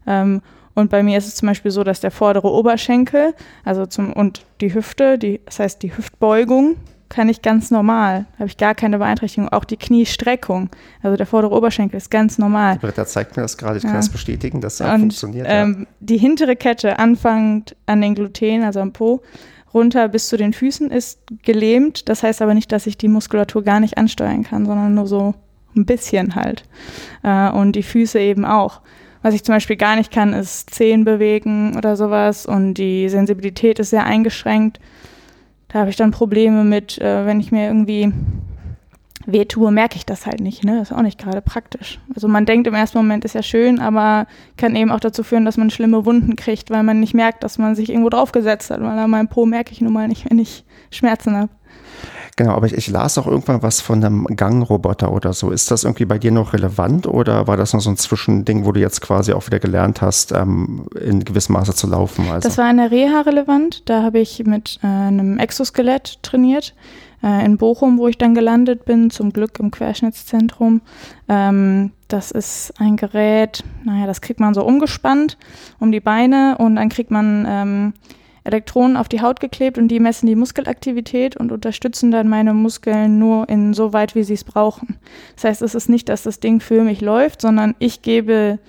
[0.08, 0.42] Ähm,
[0.74, 3.34] und bei mir ist es zum Beispiel so, dass der vordere Oberschenkel,
[3.64, 6.76] also zum, und die Hüfte, die, das heißt die Hüftbeugung,
[7.10, 8.26] kann ich ganz normal.
[8.38, 9.50] Habe ich gar keine Beeinträchtigung.
[9.50, 10.70] Auch die Kniestreckung,
[11.02, 12.80] also der vordere Oberschenkel ist ganz normal.
[12.96, 13.90] Da zeigt mir das gerade, ich ja.
[13.90, 15.48] kann das bestätigen, dass das funktioniert.
[15.50, 15.88] Ähm, ja.
[16.00, 19.22] Die hintere Kette, anfangend an den Gluten, also am Po,
[19.74, 22.10] runter bis zu den Füßen ist gelähmt.
[22.10, 25.36] Das heißt aber nicht, dass ich die Muskulatur gar nicht ansteuern kann, sondern nur so
[25.76, 26.64] ein bisschen halt.
[27.24, 28.82] Äh, und die Füße eben auch.
[29.22, 33.80] Was ich zum Beispiel gar nicht kann, ist Zehen bewegen oder sowas und die Sensibilität
[33.80, 34.80] ist sehr eingeschränkt.
[35.76, 38.14] Da habe ich dann Probleme mit, äh, wenn ich mir irgendwie
[39.26, 40.64] wehtue, merke ich das halt nicht.
[40.64, 40.80] Ne?
[40.80, 42.00] Das ist auch nicht gerade praktisch.
[42.16, 45.44] Also man denkt im ersten Moment, ist ja schön, aber kann eben auch dazu führen,
[45.44, 48.80] dass man schlimme Wunden kriegt, weil man nicht merkt, dass man sich irgendwo draufgesetzt hat.
[48.80, 51.50] Weil an meinem Po merke ich nun mal nicht, wenn ich Schmerzen habe.
[52.36, 55.52] Genau, aber ich, ich, las auch irgendwann was von einem Gangroboter oder so.
[55.52, 58.72] Ist das irgendwie bei dir noch relevant oder war das noch so ein Zwischending, wo
[58.72, 62.26] du jetzt quasi auch wieder gelernt hast, ähm, in gewissem Maße zu laufen?
[62.30, 62.48] Also?
[62.48, 63.84] Das war in der Reha relevant.
[63.90, 66.74] Da habe ich mit äh, einem Exoskelett trainiert
[67.24, 70.82] äh, in Bochum, wo ich dann gelandet bin, zum Glück im Querschnittszentrum.
[71.28, 75.38] Ähm, das ist ein Gerät, naja, das kriegt man so umgespannt
[75.80, 77.94] um die Beine und dann kriegt man ähm,
[78.46, 83.20] Elektronen auf die Haut geklebt und die messen die Muskelaktivität und unterstützen dann meine Muskeln
[83.20, 84.98] nur insoweit, wie sie es brauchen.
[85.36, 88.60] Das heißt, es ist nicht, dass das Ding für mich läuft, sondern ich gebe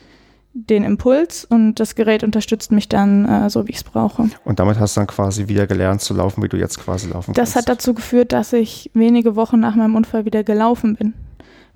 [0.55, 4.31] den Impuls und das Gerät unterstützt mich dann äh, so, wie ich es brauche.
[4.45, 7.35] Und damit hast du dann quasi wieder gelernt zu laufen, wie du jetzt quasi laufen
[7.35, 7.57] das kannst.
[7.57, 11.13] Das hat dazu geführt, dass ich wenige Wochen nach meinem Unfall wieder gelaufen bin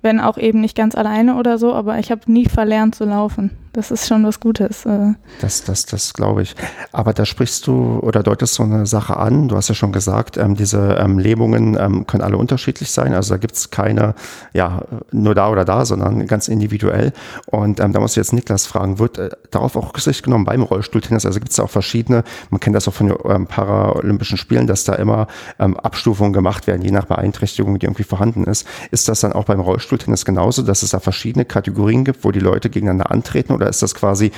[0.01, 3.51] wenn auch eben nicht ganz alleine oder so, aber ich habe nie verlernt zu laufen.
[3.73, 4.85] Das ist schon was Gutes.
[4.85, 5.13] Äh.
[5.39, 6.55] Das, das, das glaube ich.
[6.91, 9.47] Aber da sprichst du oder deutest so eine Sache an.
[9.47, 13.13] Du hast ja schon gesagt, ähm, diese ähm, Lähmungen ähm, können alle unterschiedlich sein.
[13.13, 14.13] Also da gibt es keine,
[14.53, 17.13] ja, nur da oder da, sondern ganz individuell.
[17.45, 20.63] Und ähm, da muss ich jetzt Niklas fragen, wird äh, darauf auch Rücksicht genommen beim
[20.63, 21.25] Rollstuhltennis?
[21.25, 24.67] Also gibt es da auch verschiedene, man kennt das auch von den ähm, Paralympischen Spielen,
[24.67, 25.27] dass da immer
[25.59, 28.67] ähm, Abstufungen gemacht werden, je nach Beeinträchtigung, die irgendwie vorhanden ist.
[28.91, 32.39] Ist das dann auch beim Rollstuhltennis genauso, dass es da verschiedene Kategorien gibt, wo die
[32.39, 33.60] Leute gegeneinander antreten?
[33.61, 34.31] Oder ist das quasi,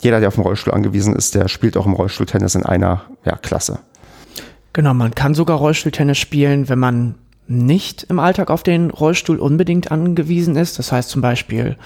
[0.00, 3.36] jeder, der auf den Rollstuhl angewiesen ist, der spielt auch im Rollstuhltennis in einer ja,
[3.36, 3.78] Klasse?
[4.72, 7.14] Genau, man kann sogar Rollstuhltennis spielen, wenn man
[7.46, 10.78] nicht im Alltag auf den Rollstuhl unbedingt angewiesen ist.
[10.78, 11.76] Das heißt zum Beispiel,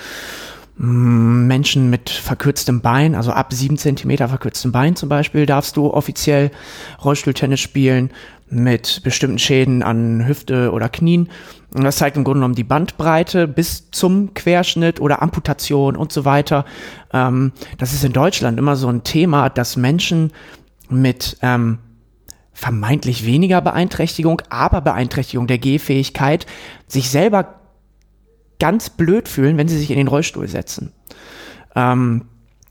[0.76, 5.86] Mm, Menschen mit verkürztem Bein, also ab sieben Zentimeter verkürztem Bein zum Beispiel, darfst du
[5.92, 6.50] offiziell
[7.04, 8.10] Rollstuhltennis spielen
[8.50, 11.28] mit bestimmten Schäden an Hüfte oder Knien.
[11.74, 16.24] Und das zeigt im Grunde genommen die Bandbreite bis zum Querschnitt oder Amputation und so
[16.24, 16.64] weiter.
[17.12, 20.32] Ähm, das ist in Deutschland immer so ein Thema, dass Menschen
[20.88, 21.78] mit ähm,
[22.52, 26.46] vermeintlich weniger Beeinträchtigung, aber Beeinträchtigung der Gehfähigkeit
[26.86, 27.60] sich selber
[28.60, 30.92] ganz blöd fühlen, wenn sie sich in den Rollstuhl setzen.
[31.74, 32.26] Ähm,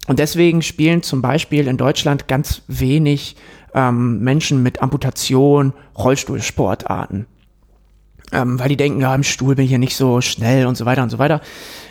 [0.08, 3.36] und deswegen spielen zum Beispiel in Deutschland ganz wenig
[3.74, 7.26] ähm, Menschen mit Amputation Rollstuhlsportarten.
[8.32, 10.86] Ähm, weil die denken, ja, im Stuhl bin ich ja nicht so schnell und so
[10.86, 11.42] weiter und so weiter.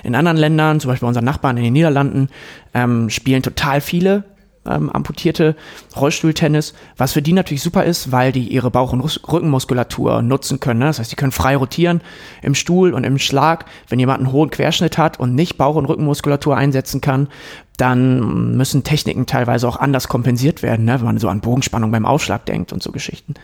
[0.03, 2.28] In anderen Ländern, zum Beispiel unseren Nachbarn in den Niederlanden,
[2.74, 4.24] ähm, spielen total viele
[4.66, 5.57] ähm, amputierte
[5.97, 10.80] Rollstuhltennis, was für die natürlich super ist, weil die ihre Bauch- und Rückenmuskulatur nutzen können.
[10.80, 10.87] Ne?
[10.87, 12.01] Das heißt, die können frei rotieren
[12.43, 13.64] im Stuhl und im Schlag.
[13.89, 17.28] Wenn jemand einen hohen Querschnitt hat und nicht Bauch- und Rückenmuskulatur einsetzen kann,
[17.76, 20.95] dann müssen Techniken teilweise auch anders kompensiert werden, ne?
[21.01, 23.35] wenn man so an Bogenspannung beim Aufschlag denkt und so Geschichten.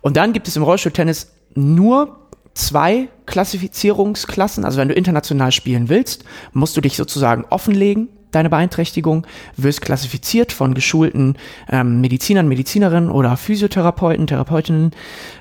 [0.00, 2.16] Und dann gibt es im Rollstuhltennis nur
[2.54, 4.64] zwei Klassifizierungsklassen.
[4.64, 10.52] Also wenn du international spielen willst, musst du dich sozusagen offenlegen deine Beeinträchtigung, wirst klassifiziert
[10.52, 11.36] von geschulten
[11.70, 14.90] ähm, Medizinern, Medizinerinnen oder Physiotherapeuten, Therapeutinnen,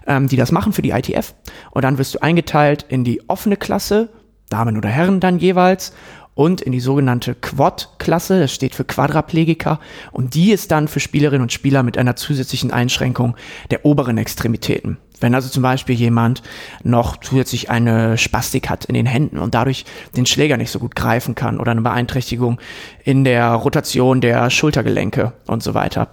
[0.05, 1.33] ähm, die das machen für die ITF.
[1.71, 4.09] Und dann wirst du eingeteilt in die offene Klasse,
[4.49, 5.93] Damen oder Herren dann jeweils,
[6.37, 9.79] und in die sogenannte Quad-Klasse, das steht für Quadraplegiker,
[10.11, 13.35] und die ist dann für Spielerinnen und Spieler mit einer zusätzlichen Einschränkung
[13.71, 14.97] der oberen Extremitäten.
[15.19, 16.43] Wenn also zum Beispiel jemand
[16.83, 19.85] noch zusätzlich eine Spastik hat in den Händen und dadurch
[20.15, 22.59] den Schläger nicht so gut greifen kann oder eine Beeinträchtigung
[23.03, 26.09] in der Rotation der Schultergelenke und so weiter.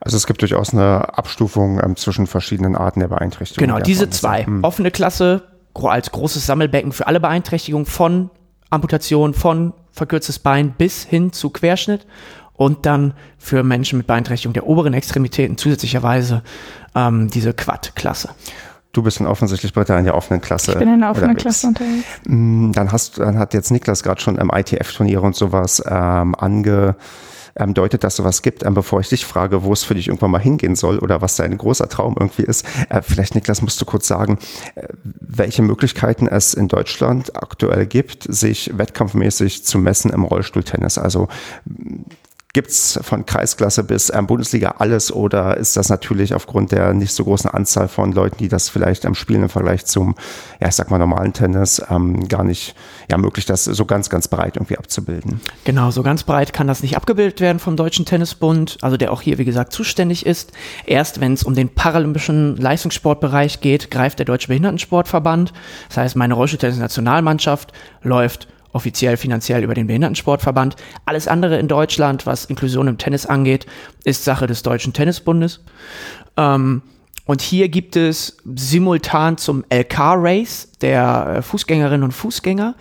[0.00, 3.68] Also es gibt durchaus eine Abstufung ähm, zwischen verschiedenen Arten der Beeinträchtigung.
[3.68, 4.46] Genau, diese zwei.
[4.46, 4.64] Hm.
[4.64, 5.42] Offene Klasse
[5.74, 8.30] als großes Sammelbecken für alle Beeinträchtigungen von
[8.70, 12.06] Amputation, von verkürztes Bein bis hin zu Querschnitt
[12.54, 16.42] und dann für Menschen mit Beeinträchtigung der oberen Extremitäten zusätzlicherweise
[16.94, 18.30] ähm, diese Quad-Klasse.
[18.92, 20.72] Du bist dann offensichtlich Britta in der offenen Klasse.
[20.72, 21.60] Ich bin in der offenen unterwegs.
[21.60, 22.06] Klasse unterwegs.
[22.24, 26.96] Mm, dann hast, dann hat jetzt Niklas gerade schon im ITF-Turnier und sowas ähm, ange
[27.56, 28.64] ähm, deutet, dass sowas gibt.
[28.64, 31.36] Ähm, bevor ich dich frage, wo es für dich irgendwann mal hingehen soll oder was
[31.36, 34.38] dein großer Traum irgendwie ist, äh, vielleicht Niklas, musst du kurz sagen,
[34.74, 40.98] äh, welche Möglichkeiten es in Deutschland aktuell gibt, sich wettkampfmäßig zu messen im Rollstuhltennis.
[40.98, 41.28] Also
[42.56, 47.12] Gibt es von Kreisklasse bis ähm, Bundesliga alles oder ist das natürlich aufgrund der nicht
[47.12, 50.14] so großen Anzahl von Leuten, die das vielleicht am Spielen im Vergleich zum,
[50.58, 52.74] ja, ich sag mal, normalen Tennis ähm, gar nicht
[53.10, 55.42] ja, möglich, das so ganz, ganz breit irgendwie abzubilden?
[55.64, 59.20] Genau, so ganz breit kann das nicht abgebildet werden vom Deutschen Tennisbund, also der auch
[59.20, 60.52] hier, wie gesagt, zuständig ist.
[60.86, 65.52] Erst wenn es um den paralympischen Leistungssportbereich geht, greift der Deutsche Behindertensportverband.
[65.88, 70.76] Das heißt, meine Rollstuhltennis-Nationalmannschaft läuft offiziell finanziell über den Behindertensportverband.
[71.06, 73.66] Alles andere in Deutschland, was Inklusion im Tennis angeht,
[74.04, 75.64] ist Sache des Deutschen Tennisbundes.
[76.36, 76.82] Ähm,
[77.24, 82.76] und hier gibt es simultan zum LK-Race der äh, Fußgängerinnen und Fußgänger,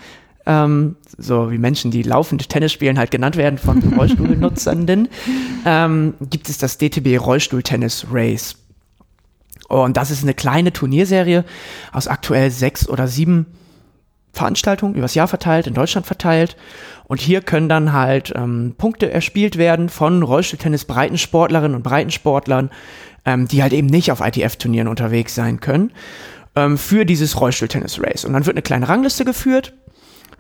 [0.45, 5.07] ähm, so wie Menschen, die laufend Tennis spielen, halt genannt werden von Rollstuhlnutzenden,
[5.65, 8.57] ähm, gibt es das DTB Rollstuhltennis Race.
[9.69, 11.45] Und das ist eine kleine Turnierserie
[11.93, 13.47] aus aktuell sechs oder sieben
[14.36, 16.57] Veranstaltungen übers Jahr verteilt, in Deutschland verteilt.
[17.07, 22.69] Und hier können dann halt ähm, Punkte erspielt werden von Rollstuhltennis-Breitensportlerinnen und Breitensportlern,
[23.25, 25.91] ähm, die halt eben nicht auf ITF-Turnieren unterwegs sein können,
[26.55, 28.25] ähm, für dieses Rollstuhltennis-Race.
[28.25, 29.73] Und dann wird eine kleine Rangliste geführt.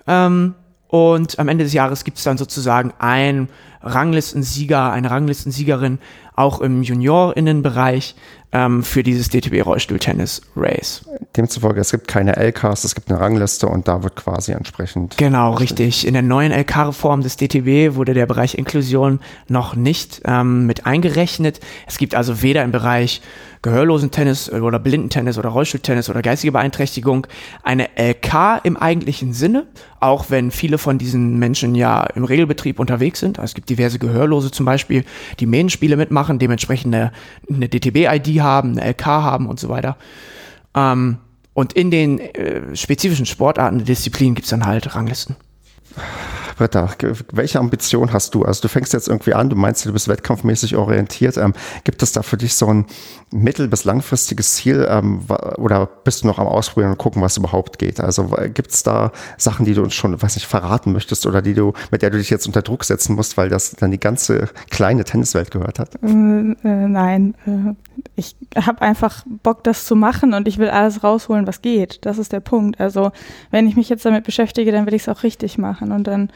[0.07, 0.55] Ähm,
[0.87, 3.49] und am Ende des Jahres gibt es dann sozusagen ein
[3.81, 5.99] Ranglistensieger, eine Ranglistensiegerin,
[6.35, 8.15] auch im Juniorinnenbereich
[8.55, 11.01] ähm, für dieses DTB-Rollstuhl-Tennis-Race.
[11.35, 15.17] Demzufolge, es gibt keine LKs, es gibt eine Rangliste und da wird quasi entsprechend.
[15.17, 16.07] Genau, richtig.
[16.07, 21.59] In der neuen LK-Reform des DTB wurde der Bereich Inklusion noch nicht ähm, mit eingerechnet.
[21.85, 23.21] Es gibt also weder im Bereich
[23.65, 27.25] Gehörlosen-Tennis oder Blindentennis oder Rollstuhltennis oder geistige Beeinträchtigung
[27.63, 29.65] eine LK im eigentlichen Sinne,
[29.99, 33.39] auch wenn viele von diesen Menschen ja im Regelbetrieb unterwegs sind.
[33.39, 35.03] Also es gibt diverse Gehörlose zum Beispiel,
[35.39, 37.11] die Mähenspiele mitmachen, dementsprechend eine,
[37.51, 39.97] eine DTB-ID haben, eine LK haben und so weiter.
[40.75, 41.17] Ähm,
[41.53, 45.35] und in den äh, spezifischen Sportarten der Disziplin gibt es dann halt Ranglisten.
[46.57, 46.89] Britta,
[47.31, 48.43] welche Ambition hast du?
[48.43, 51.37] Also du fängst jetzt irgendwie an, du meinst, du bist wettkampfmäßig orientiert.
[51.37, 52.85] Ähm, gibt es da für dich so ein
[53.31, 55.21] mittel- bis langfristiges Ziel ähm,
[55.57, 57.99] oder bist du noch am Ausprobieren und gucken, was überhaupt geht?
[57.99, 61.53] Also gibt es da Sachen, die du uns schon, weiß nicht, verraten möchtest oder die
[61.53, 64.49] du, mit der du dich jetzt unter Druck setzen musst, weil das dann die ganze
[64.69, 65.95] kleine Tenniswelt gehört hat?
[65.95, 67.73] Äh, äh, nein, äh,
[68.15, 72.05] ich habe einfach Bock, das zu machen und ich will alles rausholen, was geht.
[72.05, 72.79] Das ist der Punkt.
[72.79, 73.11] Also
[73.51, 76.29] wenn ich mich jetzt damit beschäftige, dann will ich es auch richtig machen und dann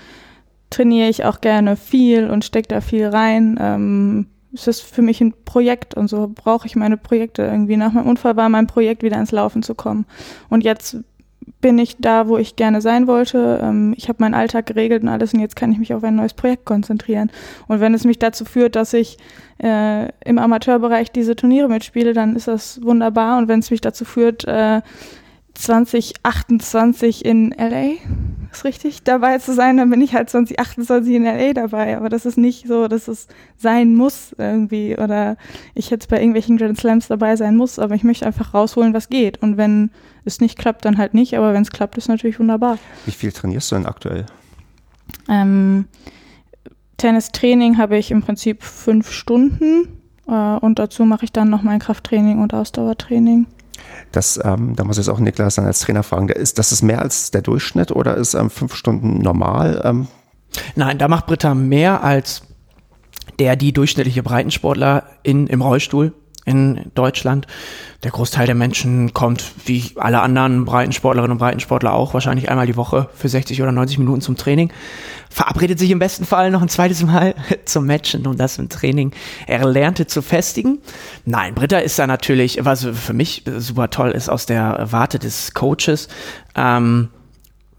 [0.69, 3.57] trainiere ich auch gerne viel und stecke da viel rein.
[3.59, 7.77] Ähm, es ist für mich ein Projekt und so brauche ich meine Projekte irgendwie.
[7.77, 10.05] Nach meinem Unfall war mein Projekt wieder ins Laufen zu kommen.
[10.49, 10.97] Und jetzt
[11.61, 13.59] bin ich da, wo ich gerne sein wollte.
[13.61, 16.15] Ähm, ich habe meinen Alltag geregelt und alles und jetzt kann ich mich auf ein
[16.15, 17.31] neues Projekt konzentrieren.
[17.67, 19.17] Und wenn es mich dazu führt, dass ich
[19.61, 23.37] äh, im Amateurbereich diese Turniere mitspiele, dann ist das wunderbar.
[23.37, 24.81] Und wenn es mich dazu führt, äh,
[25.59, 27.97] 2028 in LA,
[28.51, 31.97] ist richtig, dabei zu sein, dann bin ich halt 2028 in LA dabei.
[31.97, 35.35] Aber das ist nicht so, dass es sein muss irgendwie oder
[35.75, 39.09] ich jetzt bei irgendwelchen Grand Slams dabei sein muss, aber ich möchte einfach rausholen, was
[39.09, 39.41] geht.
[39.41, 39.91] Und wenn
[40.23, 42.79] es nicht klappt, dann halt nicht, aber wenn es klappt, ist natürlich wunderbar.
[43.05, 44.25] Wie viel trainierst du denn aktuell?
[45.27, 45.85] Ähm,
[46.95, 49.89] Tennistraining habe ich im Prinzip fünf Stunden
[50.25, 53.45] äh, und dazu mache ich dann noch mein Krafttraining und Ausdauertraining.
[54.11, 56.81] Das, ähm, da muss ich jetzt auch Niklas dann als Trainer fragen, ist das ist
[56.81, 59.81] mehr als der Durchschnitt oder ist ähm, fünf Stunden normal?
[59.83, 60.07] Ähm?
[60.75, 62.43] Nein, da macht Britta mehr als
[63.39, 66.13] der die durchschnittliche Breitensportler in, im Rollstuhl
[66.45, 67.47] in Deutschland.
[68.03, 72.75] Der Großteil der Menschen kommt, wie alle anderen Breitensportlerinnen und Breitensportler auch, wahrscheinlich einmal die
[72.75, 74.71] Woche für 60 oder 90 Minuten zum Training.
[75.29, 77.35] Verabredet sich im besten Fall noch ein zweites Mal
[77.65, 79.11] zum Matchen, um das im Training
[79.47, 80.79] Erlernte zu festigen.
[81.25, 85.53] Nein, Britta ist da natürlich, was für mich super toll ist aus der Warte des
[85.53, 86.07] Coaches,
[86.55, 87.09] ähm,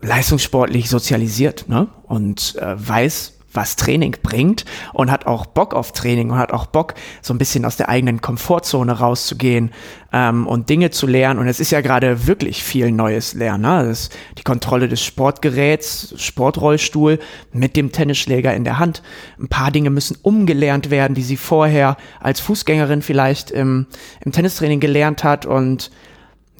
[0.03, 1.89] leistungssportlich sozialisiert ne?
[2.05, 6.67] und äh, weiß, was Training bringt und hat auch Bock auf Training und hat auch
[6.67, 9.73] Bock, so ein bisschen aus der eigenen Komfortzone rauszugehen
[10.13, 11.41] ähm, und Dinge zu lernen.
[11.41, 13.63] Und es ist ja gerade wirklich viel neues Lernen.
[13.63, 13.89] Ne?
[13.89, 17.19] Das ist die Kontrolle des Sportgeräts, Sportrollstuhl
[17.53, 19.03] mit dem Tennisschläger in der Hand.
[19.39, 23.87] Ein paar Dinge müssen umgelernt werden, die sie vorher als Fußgängerin vielleicht im,
[24.25, 25.91] im Tennistraining gelernt hat und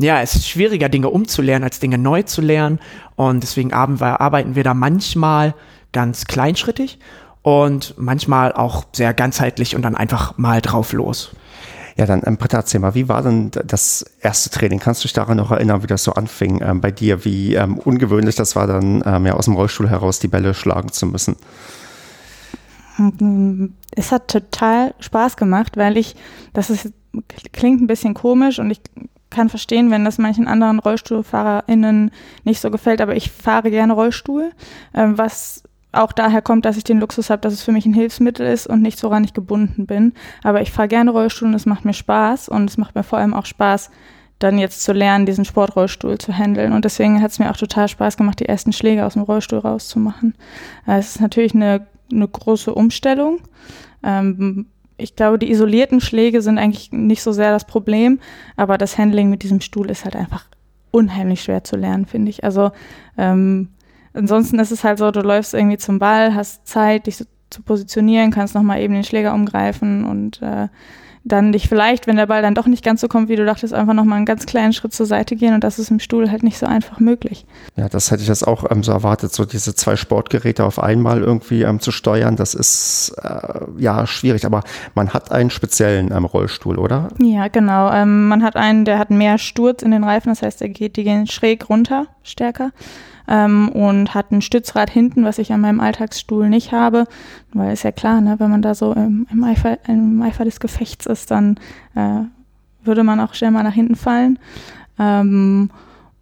[0.01, 2.81] ja, es ist schwieriger, Dinge umzulernen, als Dinge neu zu lernen.
[3.17, 5.55] Und deswegen arbeiten wir da manchmal
[5.93, 6.99] ganz kleinschrittig
[7.43, 11.31] und manchmal auch sehr ganzheitlich und dann einfach mal drauf los.
[11.97, 14.79] Ja, dann ähm, Britta, erzähl mal, wie war denn das erste Training?
[14.79, 17.25] Kannst du dich daran noch erinnern, wie das so anfing ähm, bei dir?
[17.25, 20.93] Wie ähm, ungewöhnlich das war, dann ähm, ja aus dem Rollstuhl heraus die Bälle schlagen
[20.93, 21.37] zu müssen?
[23.93, 26.17] Es hat total Spaß gemacht, weil ich,
[26.53, 26.93] das ist,
[27.53, 28.81] klingt ein bisschen komisch und ich
[29.31, 32.11] kann verstehen, wenn das manchen anderen RollstuhlfahrerInnen
[32.45, 34.51] nicht so gefällt, aber ich fahre gerne Rollstuhl,
[34.93, 35.63] ähm, was
[35.93, 38.67] auch daher kommt, dass ich den Luxus habe, dass es für mich ein Hilfsmittel ist
[38.67, 40.13] und nicht so ran ich gebunden bin.
[40.43, 43.19] Aber ich fahre gerne Rollstuhl und es macht mir Spaß und es macht mir vor
[43.19, 43.91] allem auch Spaß,
[44.39, 46.73] dann jetzt zu lernen, diesen Sportrollstuhl zu handeln.
[46.73, 49.59] Und deswegen hat es mir auch total Spaß gemacht, die ersten Schläge aus dem Rollstuhl
[49.59, 50.35] rauszumachen.
[50.87, 53.41] Äh, es ist natürlich eine, eine große Umstellung.
[54.03, 54.67] Ähm,
[54.97, 58.21] ich glaube, die isolierten Schläge sind eigentlich nicht so sehr das Problem,
[58.57, 60.47] aber das Handling mit diesem Stuhl ist halt einfach
[60.91, 62.45] unheimlich schwer zu lernen, finde ich.
[62.45, 62.73] Also
[63.17, 63.69] ähm,
[64.13, 67.63] Ansonsten ist es halt so, du läufst irgendwie zum Ball, hast Zeit, dich so zu
[67.63, 70.69] positionieren, kannst nochmal eben den Schläger umgreifen und äh,
[71.23, 73.75] dann dich vielleicht, wenn der Ball dann doch nicht ganz so kommt, wie du dachtest,
[73.75, 76.43] einfach nochmal einen ganz kleinen Schritt zur Seite gehen und das ist im Stuhl halt
[76.43, 77.45] nicht so einfach möglich.
[77.77, 81.21] Ja, das hätte ich jetzt auch ähm, so erwartet, so diese zwei Sportgeräte auf einmal
[81.21, 84.63] irgendwie ähm, zu steuern, das ist äh, ja schwierig, aber
[84.95, 87.09] man hat einen speziellen ähm, Rollstuhl, oder?
[87.19, 87.93] Ja, genau.
[87.93, 90.97] Ähm, man hat einen, der hat mehr Sturz in den Reifen, das heißt, der geht,
[90.97, 92.71] die gehen schräg runter, stärker
[93.31, 97.07] ähm, und hat ein Stützrad hinten, was ich an meinem Alltagsstuhl nicht habe,
[97.55, 100.59] weil ist ja klar, ne, wenn man da so im, im, Eifer, im Eifer des
[100.59, 101.57] Gefechts ist, dann
[101.95, 102.23] äh,
[102.83, 104.39] würde man auch schnell mal nach hinten fallen.
[104.99, 105.71] Ähm,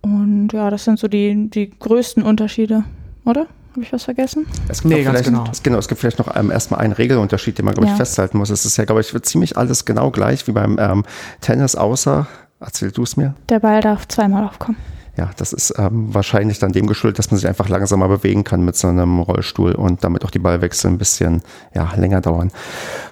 [0.03, 2.85] und ja, das sind so die, die größten Unterschiede,
[3.25, 3.47] oder?
[3.73, 4.47] Habe ich was vergessen?
[4.69, 5.45] Es gibt nee, ganz genau.
[5.51, 5.79] Es, genau.
[5.79, 8.51] Es gibt vielleicht noch ähm, erstmal einen Regelunterschied, den man, glaube ich, festhalten muss.
[8.51, 11.05] Es ist ja, glaube ich, ziemlich alles genau gleich wie beim ähm,
[11.41, 12.27] Tennis, außer,
[12.61, 13.35] erzähl du es mir.
[13.49, 14.77] Der Ball darf zweimal aufkommen
[15.19, 18.65] ja, das ist ähm, wahrscheinlich dann dem geschuldet, dass man sich einfach langsamer bewegen kann
[18.65, 21.43] mit so einem Rollstuhl und damit auch die Ballwechsel ein bisschen
[21.75, 22.53] ja, länger dauern.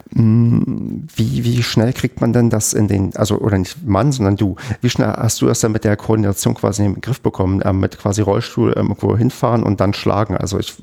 [0.09, 4.55] Wie, wie schnell kriegt man denn das in den, also oder nicht Mann, sondern du,
[4.81, 7.81] wie schnell hast du das dann mit der Koordination quasi in den Griff bekommen, ähm,
[7.81, 10.37] mit quasi Rollstuhl ähm, irgendwo hinfahren und dann schlagen?
[10.37, 10.75] Also ich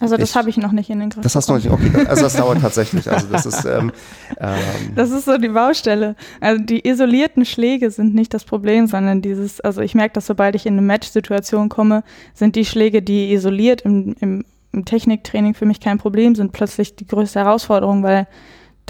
[0.00, 1.22] Also das habe ich noch nicht in den Griff.
[1.22, 3.10] Das hast du noch nicht, okay, also das dauert tatsächlich.
[3.10, 3.90] Also das ist ähm,
[4.38, 4.58] ähm,
[4.94, 6.14] Das ist so die Baustelle.
[6.40, 10.54] Also die isolierten Schläge sind nicht das Problem, sondern dieses, also ich merke, dass sobald
[10.54, 12.04] ich in eine Match-Situation komme,
[12.34, 16.96] sind die Schläge, die isoliert im, im, im Techniktraining für mich kein Problem sind, plötzlich
[16.96, 18.26] die größte Herausforderung, weil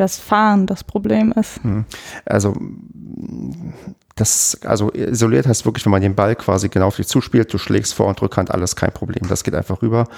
[0.00, 1.62] das Fahren das Problem ist.
[1.62, 1.84] Hm.
[2.24, 2.54] Also
[4.18, 7.58] Das, also isoliert heißt wirklich, wenn man den Ball quasi genau auf dich zuspielt, du
[7.58, 9.28] schlägst Vor- und Rückhand, alles kein Problem.
[9.28, 10.08] Das geht einfach rüber.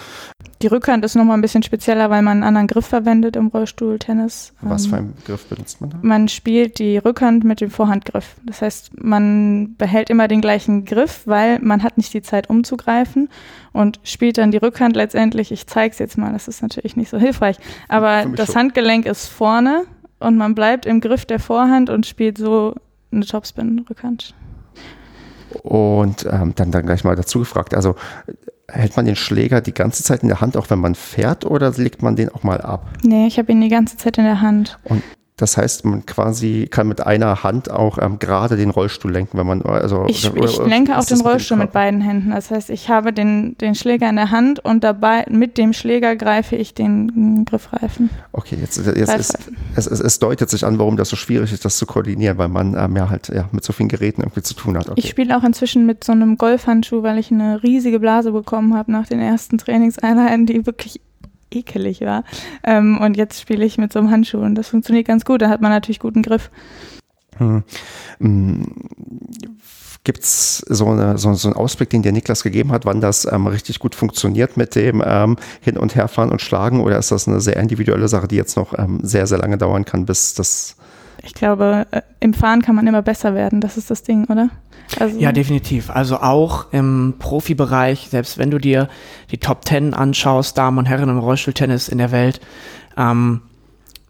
[0.63, 4.53] Die Rückhand ist nochmal ein bisschen spezieller, weil man einen anderen Griff verwendet im Rollstuhltennis.
[4.63, 5.99] Was für Ähm, einen Griff benutzt man da?
[6.03, 8.37] Man spielt die Rückhand mit dem Vorhandgriff.
[8.45, 13.29] Das heißt, man behält immer den gleichen Griff, weil man hat nicht die Zeit umzugreifen
[13.73, 15.53] und spielt dann die Rückhand letztendlich.
[15.53, 17.57] Ich zeige es jetzt mal, das ist natürlich nicht so hilfreich,
[17.89, 18.57] aber das schon.
[18.57, 19.85] Handgelenk ist vorne
[20.19, 22.75] und man bleibt im Griff der Vorhand und spielt so
[23.12, 24.35] eine Topspin-Rückhand.
[25.62, 27.97] Und ähm, dann, dann gleich mal dazu gefragt, also
[28.69, 31.73] hält man den Schläger die ganze Zeit in der Hand, auch wenn man fährt, oder
[31.73, 32.89] legt man den auch mal ab?
[33.03, 34.78] Nee, ich habe ihn die ganze Zeit in der Hand.
[34.85, 35.03] Und
[35.41, 39.47] das heißt, man quasi kann mit einer Hand auch ähm, gerade den Rollstuhl lenken, wenn
[39.47, 41.81] man also Ich, oder- ich lenke auch den Rollstuhl mit Körper?
[41.87, 42.31] beiden Händen.
[42.31, 46.15] Das heißt, ich habe den, den Schläger in der Hand und dabei mit dem Schläger
[46.17, 48.11] greife ich den Griffreifen.
[48.33, 49.39] Okay, jetzt, jetzt ist,
[49.77, 52.49] es, es, es deutet sich an, warum das so schwierig ist, das zu koordinieren, weil
[52.49, 54.89] man ähm, ja halt ja, mit so vielen Geräten irgendwie zu tun hat.
[54.91, 55.01] Okay.
[55.01, 58.93] Ich spiele auch inzwischen mit so einem Golfhandschuh, weil ich eine riesige Blase bekommen habe
[58.93, 61.01] nach den ersten Trainingseinheiten, die wirklich
[61.51, 62.25] ekelig war.
[62.65, 65.43] Ähm, und jetzt spiele ich mit so einem Handschuh und das funktioniert ganz gut.
[65.43, 66.51] Da hat man natürlich guten Griff.
[67.39, 67.65] Hm.
[70.05, 73.31] Gibt es so, eine, so, so einen Ausblick, den dir Niklas gegeben hat, wann das
[73.31, 76.81] ähm, richtig gut funktioniert mit dem ähm, Hin- und Herfahren und Schlagen?
[76.81, 79.85] Oder ist das eine sehr individuelle Sache, die jetzt noch ähm, sehr, sehr lange dauern
[79.85, 80.77] kann, bis das.
[81.23, 83.61] Ich glaube, äh, im Fahren kann man immer besser werden.
[83.61, 84.51] Das ist das Ding, oder?
[84.99, 85.91] Also, Ja, definitiv.
[85.91, 88.89] Also auch im Profibereich, selbst wenn du dir
[89.31, 92.41] die Top Ten anschaust, Damen und Herren im Rollstuhltennis in der Welt,
[92.97, 93.43] ähm,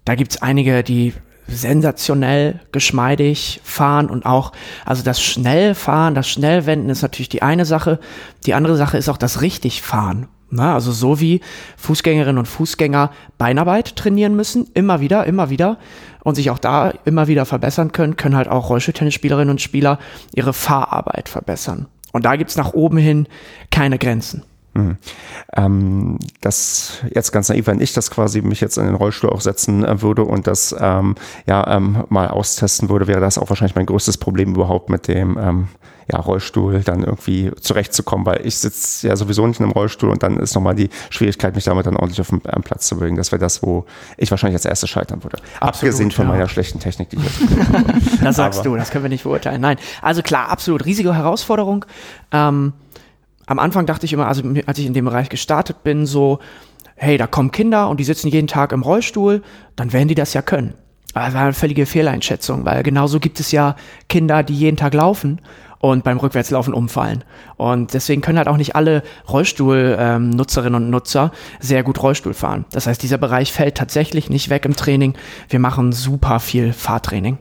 [0.05, 1.15] da gibt's einige, die
[1.47, 4.53] sensationell geschmeidig fahren und auch,
[4.85, 7.99] also das Schnellfahren, das Schnellwenden ist natürlich die eine Sache.
[8.47, 10.29] Die andere Sache ist auch das Richtigfahren.
[10.51, 11.41] Na, also so wie
[11.77, 15.79] Fußgängerinnen und Fußgänger Beinarbeit trainieren müssen, immer wieder, immer wieder
[16.25, 19.99] und sich auch da immer wieder verbessern können, können halt auch Rollstuhltennisspielerinnen und Spieler
[20.35, 21.87] ihre Fahrarbeit verbessern.
[22.13, 23.29] Und da gibt's nach oben hin
[23.71, 24.43] keine Grenzen.
[25.57, 29.41] Ähm, das jetzt ganz naiv, wenn ich das quasi mich jetzt in den Rollstuhl auch
[29.41, 31.17] setzen äh, würde und das ähm,
[31.47, 35.37] ja ähm, mal austesten würde, wäre das auch wahrscheinlich mein größtes Problem überhaupt mit dem
[35.39, 35.69] ähm,
[36.13, 40.23] ja, Rollstuhl dann irgendwie zurechtzukommen, weil ich sitze ja sowieso nicht in einem Rollstuhl und
[40.23, 43.17] dann ist nochmal die Schwierigkeit, mich damit dann ordentlich auf den Platz zu bewegen.
[43.17, 43.87] Das wäre das, wo
[44.17, 45.37] ich wahrscheinlich als erstes scheitern würde.
[45.61, 46.33] Absolut, Abgesehen von ja.
[46.33, 47.43] meiner schlechten Technik, die ich jetzt
[48.23, 49.61] Das sagst Aber- du, das können wir nicht beurteilen.
[49.61, 51.85] Nein, also klar, absolut riesige Herausforderung.
[52.33, 52.73] Ähm,
[53.47, 56.39] am Anfang dachte ich immer, also als ich in dem Bereich gestartet bin, so,
[56.97, 59.43] hey, da kommen Kinder und die sitzen jeden Tag im Rollstuhl,
[59.77, 60.75] dann werden die das ja können.
[61.15, 63.75] Aber das war eine völlige Fehleinschätzung, weil genauso gibt es ja
[64.09, 65.41] Kinder, die jeden Tag laufen
[65.81, 67.25] und beim Rückwärtslaufen umfallen.
[67.57, 72.67] Und deswegen können halt auch nicht alle Rollstuhl-Nutzerinnen und Nutzer sehr gut Rollstuhl fahren.
[72.71, 75.15] Das heißt, dieser Bereich fällt tatsächlich nicht weg im Training.
[75.49, 77.39] Wir machen super viel Fahrtraining.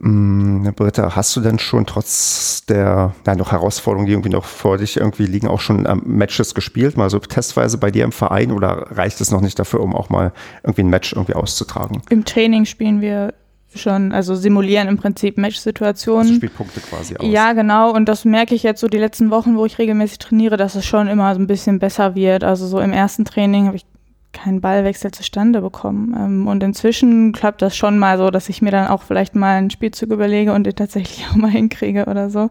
[0.00, 4.78] Mm, Britta, hast du denn schon trotz der ja, noch Herausforderungen, die irgendwie noch vor
[4.78, 8.52] dich irgendwie liegen, auch schon ähm, Matches gespielt, mal so testweise bei dir im Verein
[8.52, 10.32] oder reicht es noch nicht dafür, um auch mal
[10.62, 12.02] irgendwie ein Match irgendwie auszutragen?
[12.10, 13.34] Im Training spielen wir
[13.74, 16.36] schon, also simulieren im Prinzip Also Matchsituationen.
[16.36, 17.26] Spielpunkte quasi aus.
[17.26, 17.92] Ja, genau.
[17.92, 20.86] Und das merke ich jetzt so die letzten Wochen, wo ich regelmäßig trainiere, dass es
[20.86, 22.44] schon immer so ein bisschen besser wird.
[22.44, 23.84] Also so im ersten Training habe ich
[24.32, 26.14] keinen Ballwechsel zustande bekommen.
[26.16, 29.56] Ähm, Und inzwischen klappt das schon mal so, dass ich mir dann auch vielleicht mal
[29.56, 32.50] einen Spielzug überlege und den tatsächlich auch mal hinkriege oder so.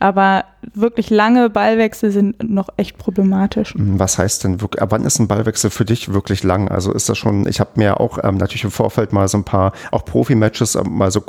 [0.00, 0.44] Aber
[0.74, 3.74] wirklich lange Ballwechsel sind noch echt problematisch.
[3.74, 6.68] Mm, Was heißt denn, wann ist ein Ballwechsel für dich wirklich lang?
[6.68, 9.44] Also ist das schon, ich habe mir auch ähm, natürlich im Vorfeld mal so ein
[9.44, 11.22] paar, auch Profi-Matches, ähm, mal so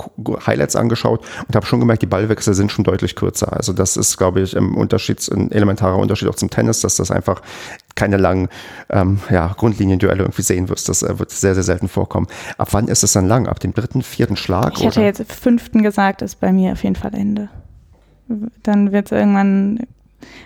[0.46, 3.54] Highlights angeschaut und habe schon gemerkt, die Ballwechsel sind schon deutlich kürzer.
[3.54, 7.12] Also das ist, glaube ich, im Unterschied, ein elementarer Unterschied auch zum Tennis, dass das
[7.12, 7.42] einfach
[7.96, 8.50] keine langen
[8.90, 10.90] ähm, ja, Grundlinienduelle irgendwie sehen wirst.
[10.90, 12.28] Das äh, wird sehr, sehr selten vorkommen.
[12.58, 13.48] Ab wann ist es dann lang?
[13.48, 14.74] Ab dem dritten, vierten Schlag?
[14.78, 15.08] Ich hätte oder?
[15.08, 17.50] jetzt fünften gesagt, ist bei mir auf jeden Fall Ende.
[18.64, 19.80] Dann wird es irgendwann,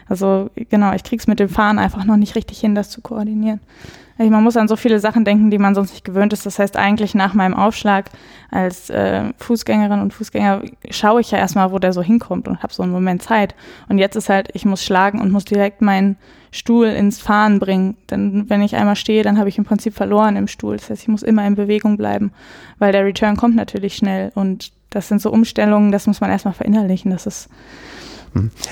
[0.07, 3.59] also genau, ich krieg's mit dem Fahren einfach noch nicht richtig hin, das zu koordinieren.
[4.17, 6.45] Also man muss an so viele Sachen denken, die man sonst nicht gewöhnt ist.
[6.45, 8.09] Das heißt, eigentlich nach meinem Aufschlag
[8.51, 10.61] als äh, Fußgängerin und Fußgänger
[10.91, 13.55] schaue ich ja erstmal, wo der so hinkommt und habe so einen Moment Zeit.
[13.89, 16.17] Und jetzt ist halt, ich muss schlagen und muss direkt meinen
[16.51, 17.97] Stuhl ins Fahren bringen.
[18.11, 20.77] Denn wenn ich einmal stehe, dann habe ich im Prinzip verloren im Stuhl.
[20.77, 22.31] Das heißt, ich muss immer in Bewegung bleiben,
[22.77, 24.31] weil der Return kommt natürlich schnell.
[24.35, 27.09] Und das sind so Umstellungen, das muss man erstmal verinnerlichen.
[27.09, 27.49] Das ist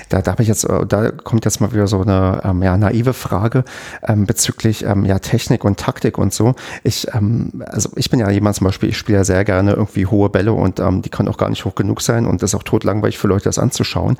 [0.09, 2.77] Da, da, hab ich jetzt, äh, da kommt jetzt mal wieder so eine ähm, ja,
[2.77, 3.63] naive Frage
[4.03, 6.55] ähm, bezüglich ähm, ja, Technik und Taktik und so.
[6.83, 10.05] Ich, ähm, also ich bin ja jemand zum Beispiel, ich spiele ja sehr gerne irgendwie
[10.05, 12.55] hohe Bälle und ähm, die können auch gar nicht hoch genug sein und das ist
[12.55, 14.17] auch totlangweilig für Leute, das anzuschauen.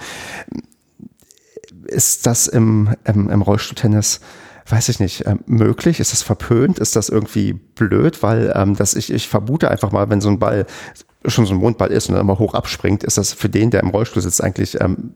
[1.86, 4.22] Ist das im, im, im Rollstuhltennis
[4.68, 6.00] weiß ich nicht, ähm, möglich?
[6.00, 6.80] Ist das verpönt?
[6.80, 8.24] Ist das irgendwie blöd?
[8.24, 10.66] Weil ähm, das ich, ich vermute einfach mal, wenn so ein Ball
[11.26, 13.82] schon so ein Mondball ist und dann immer hoch abspringt, ist das für den, der
[13.82, 15.14] im Rollstuhl sitzt, eigentlich ähm,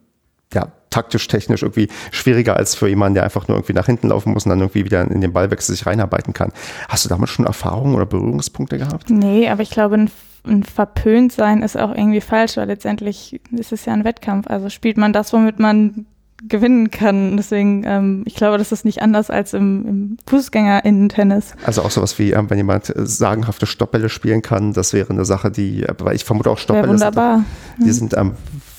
[0.53, 4.31] ja, taktisch, technisch irgendwie schwieriger als für jemanden, der einfach nur irgendwie nach hinten laufen
[4.31, 6.51] muss und dann irgendwie wieder in den Ballwechsel sich reinarbeiten kann.
[6.88, 9.09] Hast du damit schon Erfahrungen oder Berührungspunkte gehabt?
[9.09, 10.09] Nee, aber ich glaube, ein,
[10.45, 14.47] ein verpönt sein ist auch irgendwie falsch, weil letztendlich ist es ja ein Wettkampf.
[14.47, 16.05] Also spielt man das, womit man
[16.47, 17.38] gewinnen kann.
[17.38, 21.55] Deswegen, ähm, ich glaube, das ist nicht anders als im, im Fußgänger-Innen-Tennis.
[21.65, 25.26] Also auch sowas wie, ähm, wenn jemand äh, sagenhafte Stoppbälle spielen kann, das wäre eine
[25.26, 27.43] Sache, die, äh, weil ich vermute auch Stoppbälle wunderbar.
[27.77, 28.34] Sind, die sind ähm,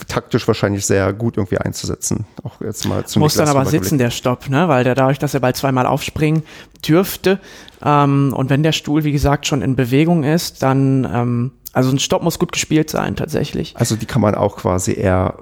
[0.08, 2.26] taktisch wahrscheinlich sehr gut irgendwie einzusetzen.
[2.42, 4.68] Auch jetzt mal zum Muss dann aber sitzen, der Stopp, ne?
[4.68, 6.42] Weil der dadurch, dass er bald zweimal aufspringen
[6.86, 7.40] dürfte,
[7.84, 11.98] ähm, und wenn der Stuhl, wie gesagt, schon in Bewegung ist, dann, ähm, also ein
[11.98, 13.74] Stopp muss gut gespielt sein, tatsächlich.
[13.76, 15.34] Also die kann man auch quasi eher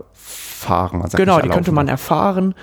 [0.64, 0.98] erfahren.
[0.98, 2.54] Man genau, die könnte man erfahren.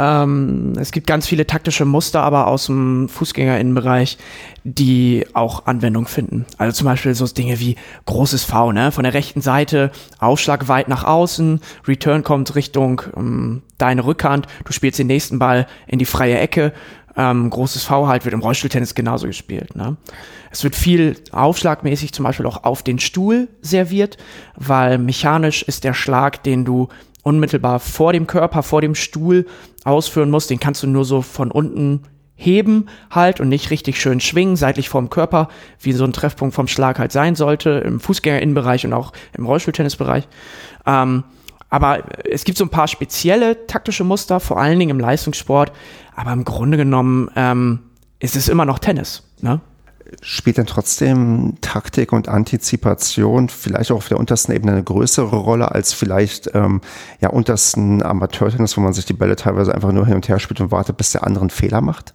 [0.00, 4.16] Ähm, es gibt ganz viele taktische Muster, aber aus dem Fußgängerinnenbereich,
[4.62, 6.46] die auch Anwendung finden.
[6.56, 7.74] Also zum Beispiel so Dinge wie
[8.06, 8.92] großes V, ne?
[8.92, 14.72] Von der rechten Seite, Aufschlag weit nach außen, Return kommt Richtung ähm, deine Rückhand, du
[14.72, 16.72] spielst den nächsten Ball in die freie Ecke.
[17.16, 19.74] Ähm, großes V halt wird im Rollstuhltennis genauso gespielt.
[19.74, 19.96] Ne?
[20.52, 24.16] Es wird viel aufschlagmäßig zum Beispiel auch auf den Stuhl serviert,
[24.54, 26.88] weil mechanisch ist der Schlag, den du
[27.28, 29.46] unmittelbar vor dem Körper, vor dem Stuhl
[29.88, 30.50] ausführen musst.
[30.50, 32.02] Den kannst du nur so von unten
[32.34, 35.48] heben halt und nicht richtig schön schwingen, seitlich vorm Körper,
[35.80, 40.28] wie so ein Treffpunkt vom Schlag halt sein sollte, im Fußgängerinnenbereich und auch im Rollstuhltennisbereich.
[40.86, 41.24] Ähm,
[41.68, 45.72] aber es gibt so ein paar spezielle taktische Muster, vor allen Dingen im Leistungssport.
[46.14, 47.80] Aber im Grunde genommen ähm,
[48.20, 49.24] ist es immer noch Tennis.
[49.40, 49.60] Ne?
[50.22, 55.72] Spielt denn trotzdem Taktik und Antizipation vielleicht auch auf der untersten Ebene eine größere Rolle
[55.72, 56.80] als vielleicht ähm,
[57.20, 60.60] ja untersten Amateurtennis, wo man sich die Bälle teilweise einfach nur hin und her spielt
[60.60, 62.14] und wartet, bis der andere einen Fehler macht?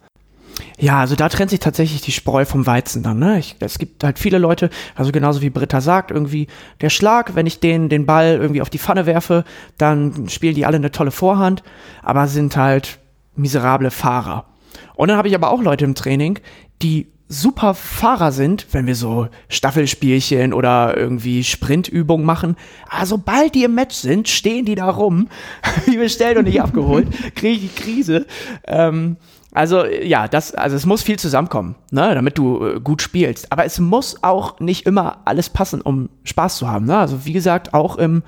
[0.78, 3.18] Ja, also da trennt sich tatsächlich die Spreu vom Weizen dann.
[3.18, 3.38] Ne?
[3.38, 6.48] Ich, es gibt halt viele Leute, also genauso wie Britta sagt, irgendwie
[6.80, 9.44] der Schlag, wenn ich den, den Ball irgendwie auf die Pfanne werfe,
[9.78, 11.62] dann spielen die alle eine tolle Vorhand,
[12.02, 12.98] aber sind halt
[13.36, 14.46] miserable Fahrer.
[14.94, 16.38] Und dann habe ich aber auch Leute im Training,
[16.82, 17.08] die
[17.40, 22.56] super Fahrer sind, wenn wir so Staffelspielchen oder irgendwie Sprintübungen machen.
[22.88, 25.28] Aber sobald die im Match sind, stehen die da rum,
[25.86, 28.26] wie bestellt und nicht abgeholt, kriege ich die Krise.
[28.66, 29.16] Ähm,
[29.54, 33.52] also ja, das, also es muss viel zusammenkommen, ne, damit du äh, gut spielst.
[33.52, 36.86] Aber es muss auch nicht immer alles passen, um Spaß zu haben.
[36.86, 36.98] Ne?
[36.98, 38.24] Also wie gesagt, auch im,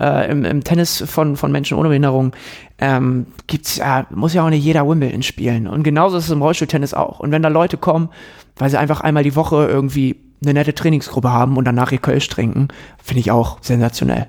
[0.00, 2.32] äh, im, im Tennis von, von Menschen ohne Behinderung
[2.78, 5.68] ähm, gibt's ja, muss ja auch nicht jeder Wimbledon spielen.
[5.68, 7.20] Und genauso ist es im Rollstuhltennis auch.
[7.20, 8.08] Und wenn da Leute kommen,
[8.56, 12.28] weil sie einfach einmal die Woche irgendwie eine nette Trainingsgruppe haben und danach ihr Kölsch
[12.28, 12.68] trinken,
[13.02, 14.26] finde ich auch sensationell.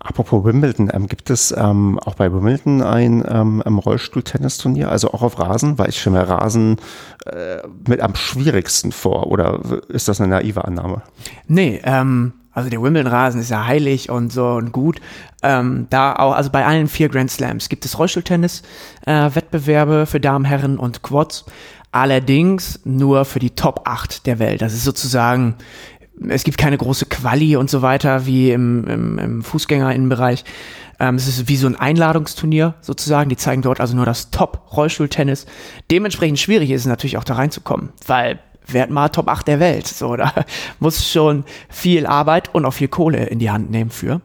[0.00, 5.38] Apropos Wimbledon, ähm, gibt es ähm, auch bei Wimbledon ein ähm, Rollstuhl-Tennisturnier, also auch auf
[5.38, 5.78] Rasen?
[5.78, 6.76] Weil ich stelle mir Rasen
[7.26, 11.02] äh, mit am schwierigsten vor, oder ist das eine naive Annahme?
[11.48, 15.00] Nee, ähm, also der Wimbledon-Rasen ist ja heilig und so und gut.
[15.42, 20.44] Ähm, da auch, also bei allen vier Grand Slams gibt es Rollstuhltennis-Wettbewerbe äh, für Damen,
[20.44, 21.44] Herren und Quads.
[21.90, 24.60] Allerdings nur für die Top 8 der Welt.
[24.60, 25.54] Das ist sozusagen
[26.28, 30.44] es gibt keine große Quali und so weiter wie im, im, im Fußgängerinnenbereich.
[31.00, 33.30] Ähm, es ist wie so ein Einladungsturnier sozusagen.
[33.30, 35.46] Die zeigen dort also nur das Top-Rollstuhltennis.
[35.90, 39.86] Dementsprechend schwierig ist es natürlich auch da reinzukommen, weil werd mal Top 8 der Welt.
[39.86, 40.32] So, da
[40.80, 44.20] muss schon viel Arbeit und auch viel Kohle in die Hand nehmen für.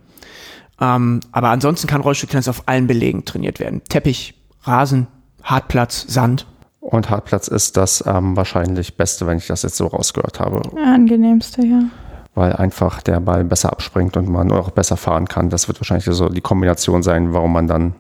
[0.82, 3.82] Ähm, aber ansonsten kann Rollstuhltennis auf allen Belegen trainiert werden.
[3.88, 4.34] Teppich,
[4.64, 5.08] Rasen,
[5.44, 6.48] Hartplatz, Sand
[6.84, 10.62] und Hartplatz ist das ähm, wahrscheinlich Beste, wenn ich das jetzt so rausgehört habe.
[10.78, 11.84] Angenehmste, ja.
[12.36, 15.50] Weil einfach der Ball besser abspringt und man auch besser fahren kann.
[15.50, 17.96] Das wird wahrscheinlich so die Kombination sein, warum man dann.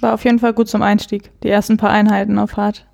[0.00, 1.30] War auf jeden Fall gut zum Einstieg.
[1.42, 2.86] Die ersten paar Einheiten auf Hart.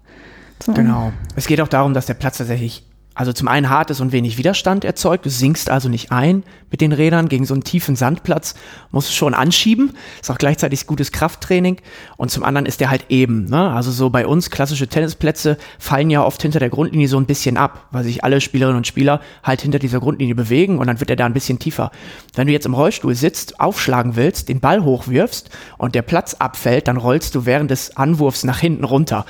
[0.75, 1.13] Genau.
[1.37, 4.39] Es geht auch darum, dass der Platz tatsächlich also zum einen hart ist und wenig
[4.39, 5.27] Widerstand erzeugt.
[5.27, 8.55] Du sinkst also nicht ein mit den Rädern gegen so einen tiefen Sandplatz,
[8.93, 9.93] musst du schon anschieben.
[10.21, 11.79] Ist auch gleichzeitig gutes Krafttraining.
[12.17, 13.47] Und zum anderen ist der halt eben.
[13.47, 13.71] Ne?
[13.71, 17.57] Also so bei uns klassische Tennisplätze fallen ja oft hinter der Grundlinie so ein bisschen
[17.57, 21.11] ab, weil sich alle Spielerinnen und Spieler halt hinter dieser Grundlinie bewegen und dann wird
[21.11, 21.91] er da ein bisschen tiefer.
[22.37, 26.87] Wenn du jetzt im Rollstuhl sitzt, aufschlagen willst, den Ball hochwirfst und der Platz abfällt,
[26.87, 29.27] dann rollst du während des Anwurfs nach hinten runter.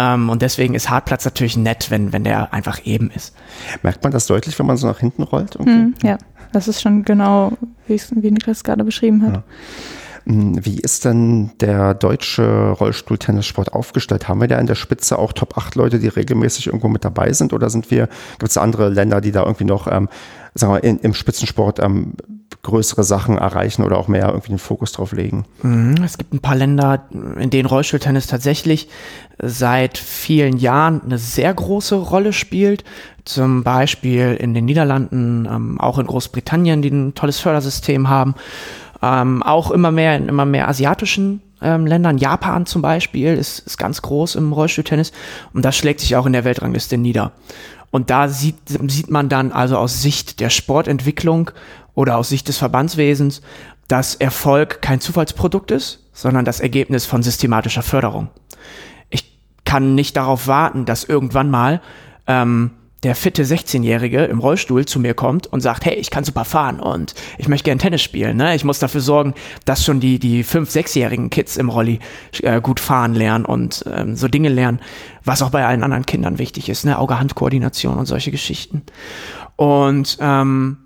[0.00, 3.34] Ähm, und deswegen ist Hartplatz natürlich nett, wenn, wenn der einfach eben ist.
[3.82, 5.60] Merkt man das deutlich, wenn man so nach hinten rollt?
[5.60, 6.16] Mhm, ja,
[6.52, 7.52] das ist schon genau,
[7.86, 9.34] wie, wie Niklas gerade beschrieben hat.
[9.34, 9.42] Ja.
[10.24, 14.26] Hm, wie ist denn der deutsche Rollstuhltennissport aufgestellt?
[14.26, 17.32] Haben wir da in der Spitze auch Top 8 Leute, die regelmäßig irgendwo mit dabei
[17.34, 17.52] sind?
[17.52, 18.08] Oder sind wir,
[18.38, 20.08] gibt es andere Länder, die da irgendwie noch, ähm,
[20.54, 22.14] sagen wir, in, im Spitzensport ähm,
[22.62, 25.46] größere Sachen erreichen oder auch mehr irgendwie den Fokus drauf legen.
[25.62, 26.02] Mhm.
[26.04, 28.88] Es gibt ein paar Länder, in denen Rollstuhltennis tatsächlich
[29.38, 32.84] seit vielen Jahren eine sehr große Rolle spielt.
[33.24, 38.34] Zum Beispiel in den Niederlanden, ähm, auch in Großbritannien, die ein tolles Fördersystem haben.
[39.02, 42.18] Ähm, auch immer mehr in immer mehr asiatischen ähm, Ländern.
[42.18, 45.12] Japan zum Beispiel ist, ist ganz groß im Rollstuhltennis
[45.54, 47.32] und das schlägt sich auch in der Weltrangliste nieder.
[47.90, 51.50] Und da sieht, sieht man dann also aus Sicht der Sportentwicklung
[52.00, 53.42] oder aus Sicht des Verbandswesens,
[53.86, 58.28] dass Erfolg kein Zufallsprodukt ist, sondern das Ergebnis von systematischer Förderung.
[59.10, 61.82] Ich kann nicht darauf warten, dass irgendwann mal
[62.26, 62.70] ähm,
[63.02, 66.80] der fitte 16-Jährige im Rollstuhl zu mir kommt und sagt, hey, ich kann super fahren
[66.80, 68.38] und ich möchte gern Tennis spielen.
[68.38, 68.54] Ne?
[68.54, 69.34] Ich muss dafür sorgen,
[69.66, 71.98] dass schon die, die 5-, 6-jährigen Kids im Rolli
[72.42, 74.80] äh, gut fahren lernen und ähm, so Dinge lernen,
[75.22, 76.98] was auch bei allen anderen Kindern wichtig ist, ne?
[76.98, 78.82] Auge-Hand-Koordination und solche Geschichten.
[79.56, 80.78] Und ähm,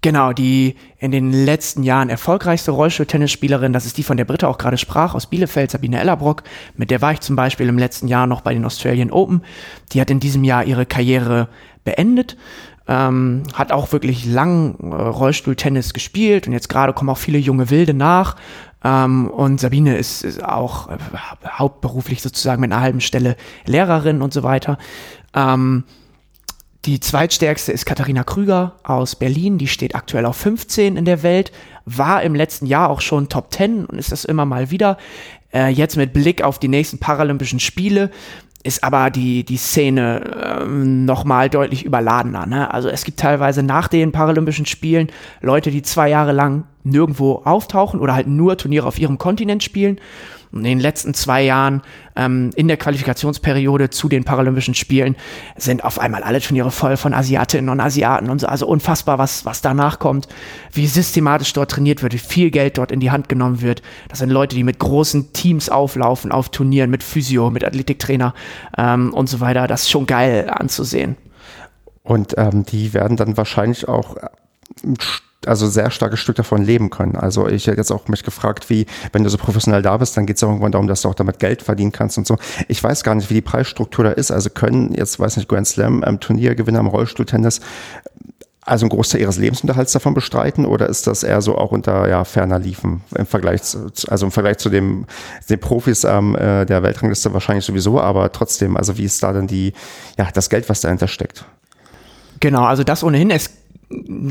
[0.00, 4.58] Genau, die in den letzten Jahren erfolgreichste Rollstuhl-Tennisspielerin, das ist die, von der Britta auch
[4.58, 6.44] gerade sprach, aus Bielefeld, Sabine Ellerbrock.
[6.76, 9.42] Mit der war ich zum Beispiel im letzten Jahr noch bei den Australian Open.
[9.92, 11.48] Die hat in diesem Jahr ihre Karriere
[11.82, 12.36] beendet,
[12.86, 17.68] ähm, hat auch wirklich lang äh, Rollstuhl-Tennis gespielt und jetzt gerade kommen auch viele junge
[17.70, 18.36] Wilde nach.
[18.84, 20.98] Ähm, und Sabine ist, ist auch äh,
[21.44, 24.78] hauptberuflich sozusagen mit einer halben Stelle Lehrerin und so weiter.
[25.34, 25.82] Ähm,
[26.84, 29.58] die zweitstärkste ist Katharina Krüger aus Berlin.
[29.58, 31.52] Die steht aktuell auf 15 in der Welt,
[31.84, 34.96] war im letzten Jahr auch schon Top 10 und ist das immer mal wieder.
[35.52, 38.10] Äh, jetzt mit Blick auf die nächsten Paralympischen Spiele
[38.64, 42.46] ist aber die, die Szene ähm, nochmal deutlich überladener.
[42.46, 42.72] Ne?
[42.72, 45.08] Also es gibt teilweise nach den Paralympischen Spielen
[45.40, 50.00] Leute, die zwei Jahre lang nirgendwo auftauchen oder halt nur Turniere auf ihrem Kontinent spielen
[50.52, 51.82] in den letzten zwei Jahren
[52.16, 55.16] ähm, in der Qualifikationsperiode zu den Paralympischen Spielen
[55.56, 58.46] sind auf einmal alle Turniere voll von Asiatinnen und Asiaten und so.
[58.46, 60.28] Also unfassbar, was, was danach kommt,
[60.72, 63.82] wie systematisch dort trainiert wird, wie viel Geld dort in die Hand genommen wird.
[64.08, 68.34] Das sind Leute, die mit großen Teams auflaufen auf Turnieren, mit Physio, mit Athletiktrainer
[68.76, 69.66] ähm, und so weiter.
[69.66, 71.16] Das ist schon geil anzusehen.
[72.02, 74.16] Und ähm, die werden dann wahrscheinlich auch
[75.46, 77.16] also sehr starkes Stück davon leben können.
[77.16, 80.26] Also ich hätte jetzt auch mich gefragt, wie, wenn du so professionell da bist, dann
[80.26, 82.36] geht es ja irgendwann darum, dass du auch damit Geld verdienen kannst und so.
[82.66, 84.30] Ich weiß gar nicht, wie die Preisstruktur da ist.
[84.30, 87.60] Also können jetzt, weiß nicht, Grand Slam, ähm, Turniergewinner im Rollstuhltennis
[88.68, 92.24] also einen Großteil ihres Lebensunterhalts davon bestreiten oder ist das eher so auch unter ja,
[92.24, 95.06] ferner Liefen im Vergleich zu, also im Vergleich zu dem,
[95.48, 99.46] den Profis ähm, äh, der Weltrangliste wahrscheinlich sowieso, aber trotzdem, also wie ist da denn
[99.46, 99.72] die,
[100.18, 101.46] ja, das Geld, was dahinter steckt?
[102.40, 103.30] Genau, also das ohnehin.
[103.30, 103.50] Es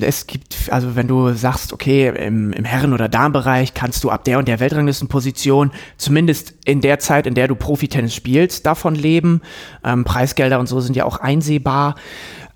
[0.02, 4.24] es gibt, also wenn du sagst, okay, im, im Herren- oder Darmbereich kannst du ab
[4.24, 9.42] der und der Weltranglistenposition zumindest in der Zeit, in der du Profitennis spielst, davon leben.
[9.84, 11.96] Ähm, Preisgelder und so sind ja auch einsehbar.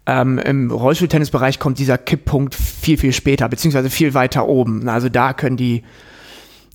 [0.06, 4.88] Ähm, Im Rollstuhltennisbereich kommt dieser Kipppunkt viel, viel später, beziehungsweise viel weiter oben.
[4.88, 5.84] Also da können die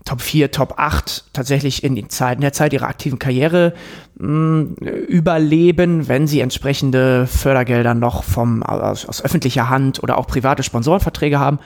[0.07, 3.75] Top 4, Top 8 tatsächlich in, die Zeit, in der Zeit ihrer aktiven Karriere
[4.19, 4.75] mh, hm,
[5.09, 11.41] überleben, wenn sie entsprechende Fördergelder noch vom, aus, aus, öffentlicher Hand oder auch private Sponsorenverträge
[11.41, 11.59] haben.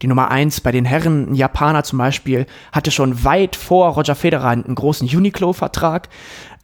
[0.00, 4.14] Die Nummer 1 bei den Herren, ein Japaner zum Beispiel, hatte schon weit vor Roger
[4.14, 6.08] Federer einen großen Uniqlo-Vertrag.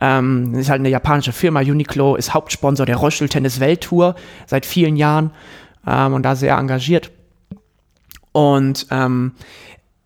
[0.01, 1.61] Ähm, ist halt eine japanische Firma.
[1.61, 4.15] Uniqlo ist Hauptsponsor der Rollstuhltennis-Welttour
[4.47, 5.31] seit vielen Jahren
[5.87, 7.11] ähm, und da sehr engagiert.
[8.33, 9.33] Und ähm,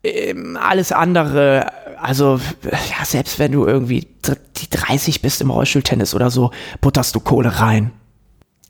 [0.04, 1.66] ähm, alles andere,
[2.00, 4.08] also ja, selbst wenn du irgendwie
[4.56, 6.50] die 30 bist im Rollstuhltennis oder so,
[6.80, 7.92] butterst du Kohle rein.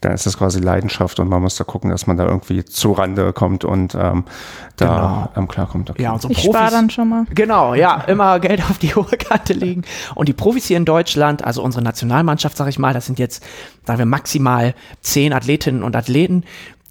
[0.03, 2.91] Da ist es quasi Leidenschaft und man muss da gucken, dass man da irgendwie zu
[2.91, 4.25] Rande kommt und ähm,
[4.77, 5.43] da genau.
[5.45, 5.91] ähm, klarkommt.
[5.91, 6.03] Okay.
[6.03, 7.25] Ja, und so ich spare dann schon mal.
[7.33, 9.83] Genau, ja, immer Geld auf die hohe Kante legen.
[10.17, 13.45] Und die Profis hier in Deutschland, also unsere Nationalmannschaft, sag ich mal, das sind jetzt,
[13.87, 16.43] sagen wir, maximal zehn Athletinnen und Athleten,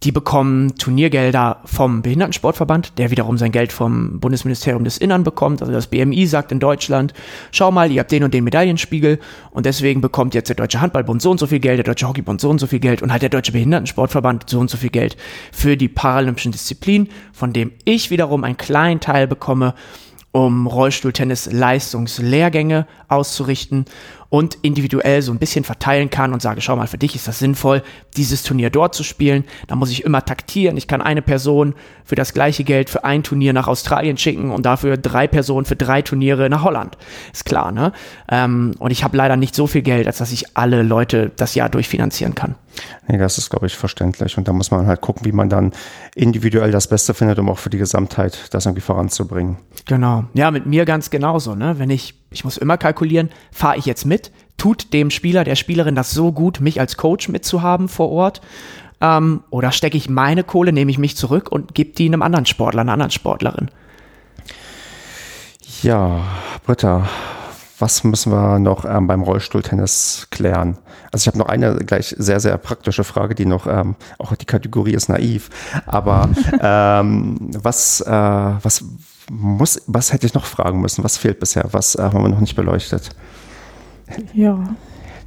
[0.03, 5.61] die bekommen Turniergelder vom Behindertensportverband, der wiederum sein Geld vom Bundesministerium des Innern bekommt.
[5.61, 7.13] Also das BMI sagt in Deutschland,
[7.51, 9.19] schau mal, ihr habt den und den Medaillenspiegel
[9.51, 12.41] und deswegen bekommt jetzt der Deutsche Handballbund so und so viel Geld, der Deutsche Hockeybund
[12.41, 15.17] so und so viel Geld und halt der Deutsche Behindertensportverband so und so viel Geld
[15.51, 19.75] für die paralympischen Disziplinen, von dem ich wiederum einen kleinen Teil bekomme,
[20.31, 23.85] um Rollstuhltennis Leistungslehrgänge auszurichten
[24.29, 27.39] und individuell so ein bisschen verteilen kann und sage, schau mal, für dich ist das
[27.39, 27.83] sinnvoll,
[28.15, 29.43] dieses Turnier dort zu spielen.
[29.67, 30.77] Da muss ich immer taktieren.
[30.77, 31.75] Ich kann eine Person
[32.05, 35.75] für das gleiche Geld für ein Turnier nach Australien schicken und dafür drei Personen für
[35.75, 36.97] drei Turniere nach Holland.
[37.33, 37.91] Ist klar, ne?
[38.29, 41.53] Ähm, und ich habe leider nicht so viel Geld, als dass ich alle Leute das
[41.53, 42.55] Jahr durchfinanzieren kann.
[43.07, 44.37] Nee, das ist, glaube ich, verständlich.
[44.37, 45.73] Und da muss man halt gucken, wie man dann
[46.15, 49.57] individuell das Beste findet, um auch für die Gesamtheit das irgendwie voranzubringen.
[49.85, 50.25] Genau.
[50.33, 51.79] Ja, mit mir ganz genauso, ne?
[51.79, 54.31] Wenn ich ich muss immer kalkulieren, fahre ich jetzt mit?
[54.57, 58.41] Tut dem Spieler, der Spielerin das so gut, mich als Coach mitzuhaben vor Ort?
[59.01, 62.45] Ähm, oder stecke ich meine Kohle, nehme ich mich zurück und gebe die einem anderen
[62.45, 63.69] Sportler, einer anderen Sportlerin?
[65.81, 66.21] Ja,
[66.65, 67.09] Britta,
[67.81, 70.77] was müssen wir noch ähm, beim Rollstuhltennis klären?
[71.11, 74.45] Also ich habe noch eine gleich sehr, sehr praktische Frage, die noch, ähm, auch die
[74.45, 75.49] Kategorie ist naiv,
[75.85, 76.29] aber
[76.61, 78.85] ähm, was, äh, was
[79.29, 81.03] muss, was hätte ich noch fragen müssen?
[81.03, 81.65] Was fehlt bisher?
[81.71, 83.09] Was äh, haben wir noch nicht beleuchtet?
[84.33, 84.59] Ja.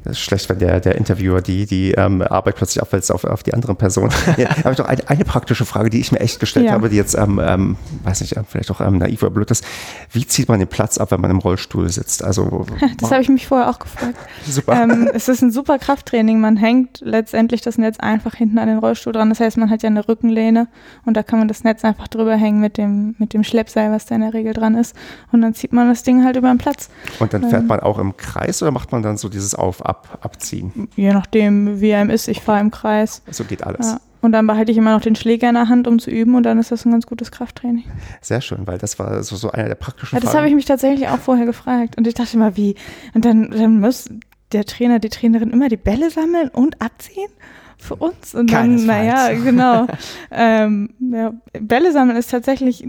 [0.05, 3.43] Das ist schlecht, wenn der, der Interviewer die, die ähm, Arbeit plötzlich abwälzt auf, auf
[3.43, 4.11] die andere Person.
[4.37, 6.73] ja, habe ich noch eine, eine praktische Frage, die ich mir echt gestellt Ja.
[6.73, 9.65] habe, die jetzt, ähm, ähm, weiß nicht, ähm, vielleicht auch ähm, naiv oder blöd ist.
[10.13, 12.23] Wie zieht man den Platz ab, wenn man im Rollstuhl sitzt?
[12.23, 12.67] Also,
[13.01, 14.15] Das habe ich mich vorher auch gefragt.
[14.47, 14.75] super.
[14.83, 16.39] ähm, es ist ein super Krafttraining.
[16.41, 19.31] Man hängt letztendlich das Netz einfach hinten an den Rollstuhl dran.
[19.31, 20.69] Das heißt, man hat ja eine Rückenlehne
[21.07, 24.05] und da kann man das Netz einfach drüber hängen mit dem, mit dem Schleppseil, was
[24.05, 24.95] da in der Regel dran ist.
[25.33, 26.91] Und dann zieht man das Ding halt über den Platz.
[27.21, 29.55] Und dann fährt man auch im Kreis oder macht man dann so dieses
[30.01, 30.89] Auf-Ab-Abziehen?
[30.97, 32.29] Je nachdem, wie einem ist.
[32.29, 33.23] Ich fahre im Kreis.
[33.31, 33.87] So geht alles.
[33.87, 34.01] Ja.
[34.21, 36.35] Und dann behalte ich immer noch den Schläger in der Hand, um zu üben.
[36.35, 37.85] Und dann ist das ein ganz gutes Krafttraining.
[38.23, 40.65] Sehr schön, weil das war so, so einer der praktischen Ja, das habe ich mich
[40.65, 41.99] tatsächlich auch vorher gefragt.
[41.99, 42.75] Und ich dachte immer, wie?
[43.13, 44.09] Und dann, dann muss
[44.53, 47.29] der Trainer, die Trainerin immer die Bälle sammeln und abziehen
[47.77, 48.35] für uns.
[48.35, 49.87] Und dann, naja, genau.
[50.31, 52.83] ähm, ja, Bälle sammeln ist tatsächlich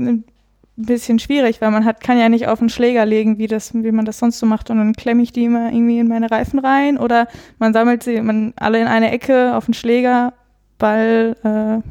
[0.78, 3.74] ein bisschen schwierig, weil man hat, kann ja nicht auf den Schläger legen, wie, das,
[3.74, 4.70] wie man das sonst so macht.
[4.70, 6.98] Und dann klemme ich die immer irgendwie in meine Reifen rein.
[6.98, 7.28] Oder
[7.60, 10.34] man sammelt sie man alle in eine Ecke auf den Schläger,
[10.78, 11.88] Ball, äh,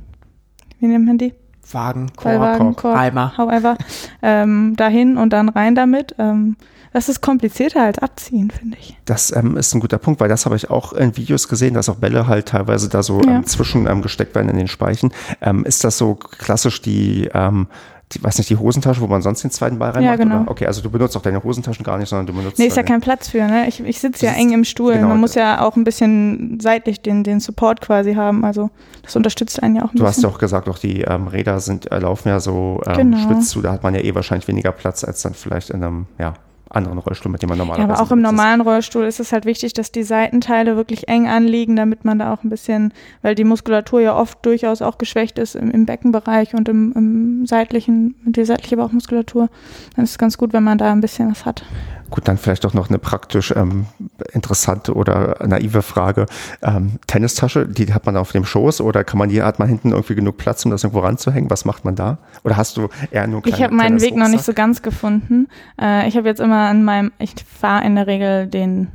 [0.81, 1.33] wie nennt man die?
[1.73, 3.33] Wagen, Ballwagen, Korb, Korb, Eimer.
[3.39, 3.79] however,
[4.23, 6.15] ähm, dahin und dann rein damit.
[6.19, 6.57] Ähm,
[6.93, 8.97] das ist komplizierter als abziehen, finde ich.
[9.07, 11.89] Das ähm, ist ein guter Punkt, weil das habe ich auch in Videos gesehen, dass
[11.89, 13.37] auch Bälle halt teilweise da so Ja.
[13.39, 15.11] ähm, zwischen ähm, gesteckt werden in den Speichen.
[15.41, 17.67] Ähm, ist das so klassisch die, ähm,
[18.15, 20.19] die, weiß nicht, die Hosentasche, wo man sonst den zweiten Ball reinmacht?
[20.19, 20.43] genau.
[20.43, 20.51] Oder?
[20.51, 22.59] Okay, also du benutzt auch deine Hosentaschen gar nicht, sondern du benutzt.
[22.59, 23.67] Nee, ist ja kein Platz für, ne?
[23.69, 24.95] Ich, ich sitze ja eng im Stuhl.
[24.95, 28.45] genau, Man muss ja auch ein bisschen seitlich den, den Support quasi haben.
[28.45, 28.71] Also
[29.03, 30.31] das unterstützt einen ja auch ein Du hast bisschen.
[30.31, 33.19] ja auch gesagt, auch die ähm, Räder sind, äh, laufen ja so ähm, Genau.
[33.19, 36.07] spitz zu, da hat man ja eh wahrscheinlich weniger Platz als dann vielleicht in einem,
[36.19, 36.35] ja,
[36.77, 39.45] anderen Rollstuhl, mit dem man ja, normalerweise aber auch im normalen Rollstuhl ist es halt
[39.45, 42.93] wichtig, dass die Seitenteile wirklich eng anliegen, damit man da auch ein bisschen,
[43.23, 47.47] weil die Muskulatur ja oft durchaus auch geschwächt ist im, im Beckenbereich und im, im
[47.47, 49.49] seitlichen, die seitliche Bauchmuskulatur.
[49.97, 51.65] Dann ist es ganz gut, wenn man da ein bisschen was hat.
[52.11, 53.87] Gut, dann vielleicht doch noch eine praktisch ähm,
[54.33, 56.27] interessante oder naive Frage.
[56.63, 59.93] Ähm, Tennistasche, die hat man auf dem Schoß oder kann man die, hat man hinten
[59.93, 61.51] irgendwie genug Platz, um das irgendwo ranzuhängen?
[61.51, 62.19] Was macht man da?
[62.45, 65.49] Oder hast du eher nur Ich habe meinen Weg noch nicht so ganz gefunden.
[65.81, 68.89] Äh, ich habe jetzt immer an meinem, ich fahre in der Regel den,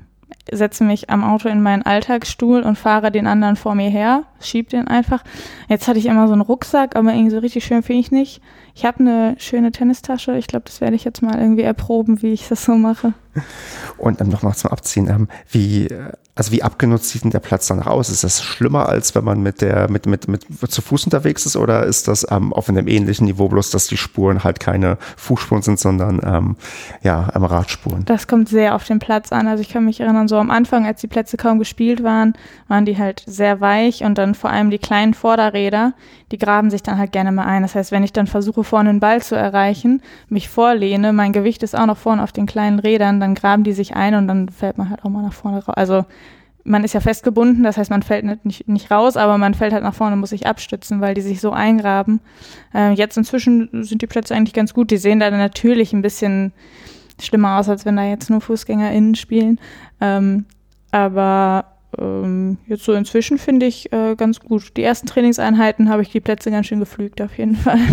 [0.51, 4.69] setze mich am Auto in meinen Alltagsstuhl und fahre den anderen vor mir her, schieb
[4.69, 5.23] den einfach.
[5.67, 8.41] Jetzt hatte ich immer so einen Rucksack, aber irgendwie so richtig schön finde ich nicht.
[8.75, 10.37] Ich habe eine schöne Tennistasche.
[10.37, 13.13] Ich glaube, das werde ich jetzt mal irgendwie erproben, wie ich das so mache.
[13.97, 17.67] Und ähm, nochmal zum Abziehen, ähm, wie, äh, also wie abgenutzt sieht denn der Platz
[17.67, 18.09] danach aus?
[18.09, 20.41] Ist das schlimmer, als wenn man mit der, mit, mit, mit
[20.71, 23.97] zu Fuß unterwegs ist oder ist das ähm, auf einem ähnlichen Niveau, bloß dass die
[23.97, 26.55] Spuren halt keine Fußspuren sind, sondern ähm,
[27.03, 28.05] ja, ähm, Radspuren?
[28.05, 29.49] Das kommt sehr auf den Platz an.
[29.49, 32.31] Also ich kann mich erinnern, so am Anfang, als die Plätze kaum gespielt waren,
[32.69, 35.91] waren die halt sehr weich und dann vor allem die kleinen Vorderräder,
[36.31, 37.63] die graben sich dann halt gerne mal ein.
[37.63, 41.63] Das heißt, wenn ich dann versuche, vorne einen Ball zu erreichen, mich vorlehne, mein Gewicht
[41.63, 44.47] ist auch noch vorne auf den kleinen Rädern, dann graben die sich ein und dann
[44.47, 45.75] fällt man halt auch mal nach vorne raus.
[45.75, 46.05] Also
[46.63, 49.83] man ist ja festgebunden, das heißt, man fällt nicht, nicht, raus, aber man fällt halt
[49.83, 52.19] nach vorne und muss sich abstützen, weil die sich so eingraben.
[52.73, 54.91] Äh, jetzt inzwischen sind die Plätze eigentlich ganz gut.
[54.91, 56.53] Die sehen da natürlich ein bisschen
[57.19, 59.59] schlimmer aus, als wenn da jetzt nur FußgängerInnen spielen.
[59.99, 60.45] Ähm,
[60.91, 61.65] aber
[61.97, 64.77] ähm, jetzt so inzwischen finde ich äh, ganz gut.
[64.77, 67.79] Die ersten Trainingseinheiten habe ich die Plätze ganz schön geflügt, auf jeden Fall.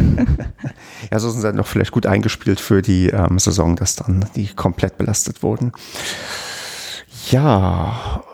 [1.12, 4.24] Ja, so sind sie dann noch vielleicht gut eingespielt für die ähm, Saison, dass dann
[4.34, 5.72] die komplett belastet wurden.
[7.30, 8.24] Ja,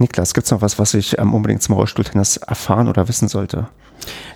[0.00, 3.68] Niklas, gibt es noch was, was ich ähm, unbedingt zum Rollstuhltennis erfahren oder wissen sollte?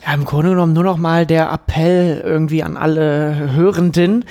[0.06, 4.24] Ja, im Grunde genommen nur noch mal der Appell irgendwie an alle Hörenden,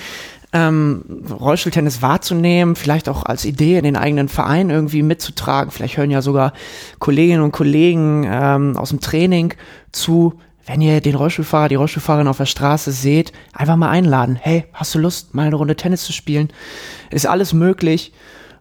[0.52, 5.70] ähm, Rollstuhltennis wahrzunehmen, vielleicht auch als Idee in den eigenen Verein irgendwie mitzutragen.
[5.70, 6.52] Vielleicht hören ja sogar
[6.98, 9.54] Kolleginnen und Kollegen ähm, aus dem Training
[9.92, 10.34] zu.
[10.66, 14.36] Wenn ihr den Rollstuhlfahrer, die Rollstuhlfahrerin auf der Straße seht, einfach mal einladen.
[14.36, 16.50] Hey, hast du Lust, mal eine Runde Tennis zu spielen?
[17.10, 18.12] Ist alles möglich.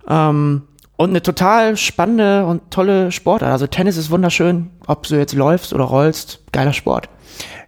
[0.07, 0.63] Ähm,
[0.97, 3.51] und eine total spannende und tolle Sportart.
[3.51, 7.09] Also Tennis ist wunderschön, ob du jetzt läufst oder rollst, geiler Sport.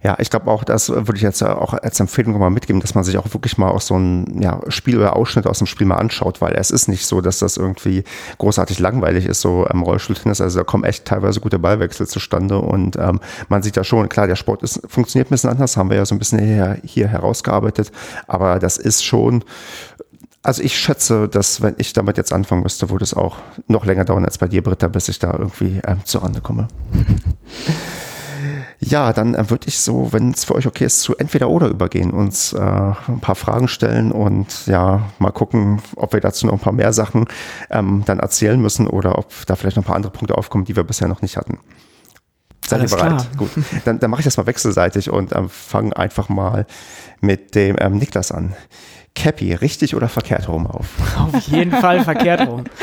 [0.02, 3.04] Ja, ich glaube auch, das würde ich jetzt auch als Empfehlung mal mitgeben, dass man
[3.04, 5.96] sich auch wirklich mal auch so ein ja, Spiel oder Ausschnitt aus dem Spiel mal
[5.96, 8.04] anschaut, weil es ist nicht so, dass das irgendwie
[8.38, 10.40] großartig langweilig ist, so am Rollstuhltennis.
[10.40, 14.26] Also da kommen echt teilweise gute Ballwechsel zustande und ähm, man sieht da schon, klar,
[14.26, 17.08] der Sport ist, funktioniert ein bisschen anders, haben wir ja so ein bisschen hier, hier
[17.08, 17.92] herausgearbeitet,
[18.26, 19.44] aber das ist schon
[20.42, 23.36] Also ich schätze, dass wenn ich damit jetzt anfangen müsste, würde es auch
[23.66, 26.68] noch länger dauern als bei dir, Britta, bis ich da irgendwie ähm, zur Rande komme.
[28.82, 31.68] Ja, dann äh, würde ich so, wenn es für euch okay ist, zu entweder oder
[31.68, 36.54] übergehen, uns äh, ein paar Fragen stellen und ja, mal gucken, ob wir dazu noch
[36.54, 37.26] ein paar mehr Sachen
[37.68, 40.76] ähm, dann erzählen müssen oder ob da vielleicht noch ein paar andere Punkte aufkommen, die
[40.76, 41.58] wir bisher noch nicht hatten.
[42.66, 43.08] Seid ihr bereit?
[43.08, 43.26] klar.
[43.36, 43.50] Gut.
[43.84, 46.66] Dann, dann mache ich das mal wechselseitig und ähm, fange einfach mal
[47.20, 48.54] mit dem ähm, Niklas an.
[49.14, 50.86] Cappy, richtig oder verkehrt rum auf?
[51.18, 52.64] Auf jeden Fall verkehrt rum.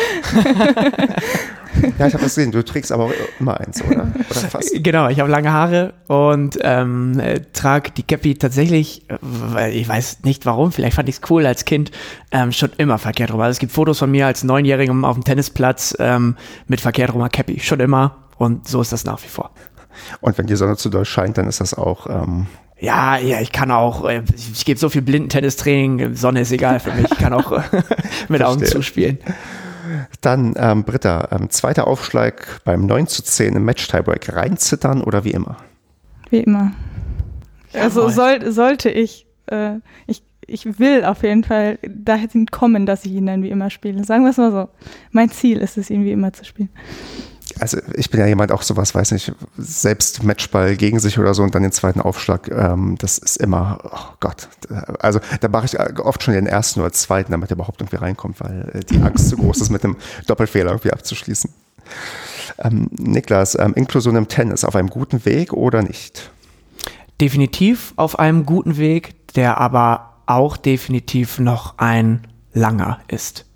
[2.00, 2.52] Ja, ich habe das gesehen.
[2.52, 4.12] Du trägst aber immer eins, oder?
[4.30, 4.74] Oder fast?
[4.84, 9.88] Genau, ich habe lange Haare und ähm, äh, trage die Cappy tatsächlich, äh, weil ich
[9.88, 11.92] weiß nicht warum, vielleicht fand ich es cool als Kind,
[12.32, 13.42] ähm, schon immer verkehrt rum.
[13.42, 16.36] Also es gibt Fotos von mir als Neunjährigem auf dem Tennisplatz ähm,
[16.68, 19.52] mit verkehrt rumer Cappy, schon immer und so ist das nach wie vor.
[20.22, 22.08] Und wenn die Sonne zu doll scheint, dann ist das auch.
[22.08, 22.48] Ähm,
[22.80, 26.80] Ja, ja, ich kann auch, äh, ich, ich gebe so viel Blindentennistraining, Sonne ist egal
[26.80, 27.82] für mich, ich kann auch äh,
[28.30, 28.80] mit Augen Verstehe.
[28.80, 29.20] zuspielen.
[30.22, 34.36] dann, ähm, Britta, ähm, zweiter Aufschlag beim 9 zu 10 im Match-Tiebreak.
[34.36, 35.58] Reinzittern oder wie immer?
[36.30, 36.74] Wie immer.
[37.74, 38.14] Also Jawohl.
[38.14, 39.76] soll, sollte ich, äh,
[40.06, 44.04] ich, ich will auf jeden Fall dahin kommen, dass ich ihn dann wie immer spiele.
[44.04, 44.70] Sagen wir es mal so.
[45.12, 46.70] Mein Ziel ist es, ihn wie immer zu spielen.
[47.60, 51.44] Also ich bin ja jemand auch sowas, weiß nicht, selbst Matchball gegen sich oder so
[51.44, 54.50] und dann den zweiten Aufschlag, ähm, das ist immer, oh Gott.
[55.00, 58.40] Also da mache ich oft schon den ersten oder zweiten, damit er überhaupt irgendwie reinkommt,
[58.40, 59.98] weil äh, die Angst zu groß ist, mit einem
[60.28, 61.52] Doppelfehler irgendwie abzuschließen.
[62.60, 66.32] Ähm, Niklas, ähm, Inklusion im Tennis, auf einem guten Weg oder nicht?
[67.20, 73.47] Definitiv auf einem guten Weg, der aber auch definitiv noch ein langer ist.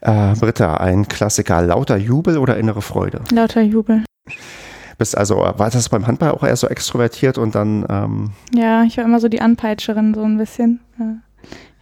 [0.00, 3.20] Äh, Britta, ein Klassiker, lauter Jubel oder innere Freude?
[3.32, 4.04] Lauter Jubel.
[4.98, 8.96] Bist also, war das beim Handball auch eher so extrovertiert und dann, ähm, Ja, ich
[8.96, 10.80] war immer so die Anpeitscherin, so ein bisschen.
[10.98, 11.16] Ja.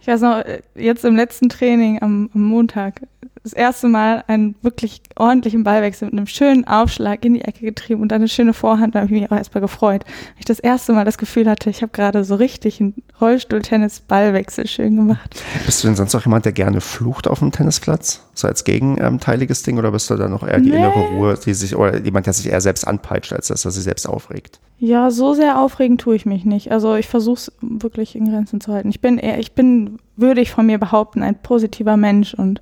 [0.07, 3.01] Ich weiß noch, äh, jetzt im letzten Training am, am Montag,
[3.43, 8.01] das erste Mal einen wirklich ordentlichen Ballwechsel mit einem schönen Aufschlag in die Ecke getrieben
[8.01, 10.05] und dann eine schöne Vorhand, da habe ich mich auch erstmal gefreut.
[10.05, 14.65] Weil ich das erste Mal das Gefühl hatte, ich habe gerade so richtig einen Rollstuhl-Tennis-Ballwechsel
[14.67, 15.43] schön gemacht.
[15.65, 18.21] bist du denn sonst auch jemand, der gerne flucht auf dem Tennisplatz?
[18.33, 20.77] So als gegenteiliges Ding oder bist du dann noch eher die Nee.
[20.77, 23.83] innere Ruhe, die sich, oder jemand, der sich eher selbst anpeitscht, als dass er sich
[23.83, 24.61] selbst aufregt?
[24.79, 26.71] Ja, so sehr aufregend tue ich mich nicht.
[26.71, 28.89] Also ich versuche es wirklich in Grenzen zu halten.
[28.89, 32.61] Ich bin eher, ich bin, würde ich von mir behaupten, ein positiver Mensch und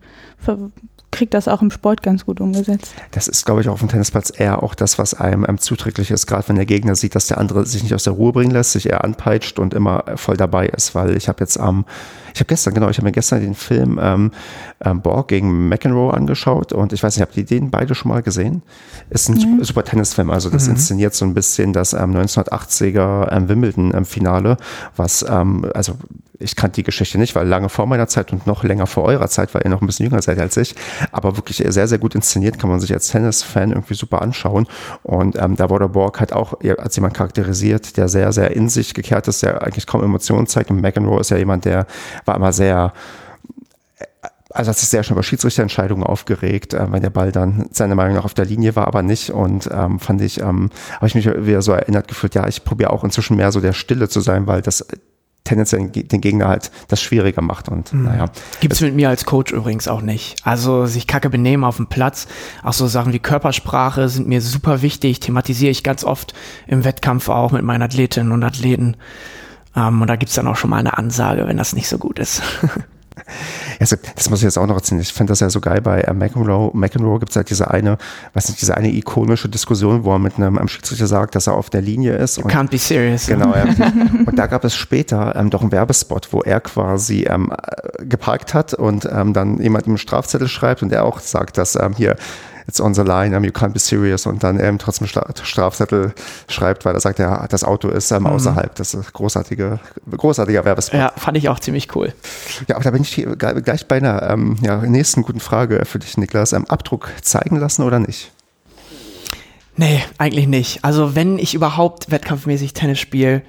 [1.12, 2.94] kriege das auch im Sport ganz gut umgesetzt.
[3.12, 6.28] Das ist, glaube ich, auf dem Tennisplatz eher auch das, was einem, ähm, zuträglich ist,
[6.28, 8.74] gerade wenn der Gegner sieht, dass der andere sich nicht aus der Ruhe bringen lässt,
[8.74, 10.94] sich eher anpeitscht und immer voll dabei ist.
[10.94, 11.86] Weil ich habe jetzt am,
[12.36, 14.32] ich habe gestern, genau, ich habe mir gestern den Film ähm,
[14.84, 18.22] ähm, Borg gegen McEnroe angeschaut und ich weiß nicht, habt ihr den beide schon mal
[18.22, 18.62] gesehen?
[19.10, 23.48] Ist ein super, super Tennisfilm, also das inszeniert so ein bisschen das ähm, 1980er ähm,
[23.48, 24.57] Wimbledon-Finale,
[24.98, 25.94] was, ähm, also
[26.40, 29.28] ich kannte die Geschichte nicht, weil lange vor meiner Zeit und noch länger vor eurer
[29.28, 30.76] Zeit, weil ihr noch ein bisschen jünger seid als ich,
[31.12, 34.68] aber wirklich sehr, sehr gut inszeniert, kann man sich als Tennis-Fan irgendwie super anschauen.
[35.03, 38.94] Und ähm, da wurde Borg halt auch als jemand charakterisiert, der sehr, sehr in sich
[38.94, 40.72] gekehrt ist, der eigentlich kaum Emotionen zeigt.
[40.72, 41.88] Und McEnroe ist ja jemand, der
[42.26, 42.94] war immer sehr
[44.56, 48.16] also hat sich sehr schnell über Schiedsrichterentscheidungen aufgeregt, äh, wenn der Ball dann seiner Meinung
[48.16, 49.30] nach auf der Linie war, aber nicht.
[49.32, 52.91] Und ähm, fand ich, ähm, habe ich mich wieder so erinnert gefühlt, ja, ich probiere
[52.91, 54.86] auch inzwischen mehr so der Stille zu sein, weil das
[55.46, 57.70] tendenziell den Gegner halt das schwieriger macht.
[57.70, 58.26] Und naja,
[58.60, 60.36] Gibt's mit mir als Coach übrigens auch nicht.
[60.44, 62.28] Also sich kacke benehmen auf dem Platz,
[62.64, 66.34] auch so Sachen wie Körpersprache sind mir super wichtig, thematisiere ich ganz oft
[66.68, 68.98] im Wettkampf auch mit meinen Athletinnen und Athleten.
[69.76, 72.20] Ähm, und da gibt's dann auch schon mal eine Ansage, wenn das nicht so gut
[72.20, 72.42] ist.
[73.80, 75.02] Also, das muss ich jetzt auch noch erzählen.
[75.02, 75.82] Ich finde das ja so geil.
[75.82, 77.98] Bei äh, McEnroe, McEnroe gibt es halt diese eine,
[78.34, 81.54] weiß nicht, diese eine ikonische Diskussion, wo er mit einem ähm, Schiedsrichter sagt, dass er
[81.54, 82.38] auf der Linie ist.
[82.38, 83.28] Und Can't be serious.
[83.28, 83.66] Genau, ja.
[84.26, 88.54] Und da gab es später ähm, doch einen Werbespot, wo er quasi ähm, äh, geparkt
[88.54, 92.16] hat und ähm, dann jemand einen Strafzettel schreibt und er auch sagt, dass ähm, hier
[92.68, 96.14] it's on the line, um, you can't be serious und dann ähm, trotzdem Stra Strafzettel
[96.48, 98.76] schreibt, weil er sagt, ja, das Auto ist ähm, außerhalb.
[98.76, 99.80] Das ist großartige,
[100.10, 101.00] großartiger Werbespot.
[101.00, 102.14] Ja, fand ich auch ziemlich cool.
[102.68, 106.00] Ja, aber da bin ich hier gleich bei einer ähm, ja, nächsten guten Frage für
[106.00, 106.54] dich, Niklas.
[106.54, 108.32] Ähm, Abdruck zeigen lassen oder nicht?
[109.78, 110.84] Nee, eigentlich nicht.
[110.84, 113.42] Also wenn ich überhaupt wettkampfmäßig Tennis spiele,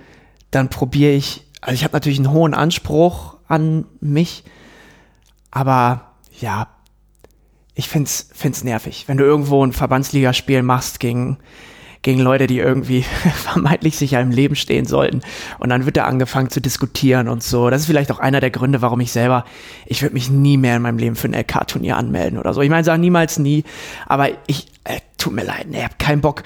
[0.50, 4.44] dann probiere ich, also ich habe natürlich einen hohen Anspruch an mich,
[5.50, 6.68] aber ja,
[7.76, 11.36] ich find's, find's nervig, wenn du irgendwo ein Verbandsligaspiel machst gegen,
[12.00, 13.02] gegen Leute, die irgendwie
[13.34, 15.20] vermeintlich sicher im Leben stehen sollten.
[15.58, 17.68] Und dann wird da angefangen zu diskutieren und so.
[17.68, 19.44] Das ist vielleicht auch einer der Gründe, warum ich selber,
[19.84, 22.62] ich würde mich nie mehr in meinem Leben für ein LK-Turnier anmelden oder so.
[22.62, 23.62] Ich meine, sage niemals nie,
[24.06, 26.44] aber ich, äh, tut mir leid, nee, hab keinen Bock,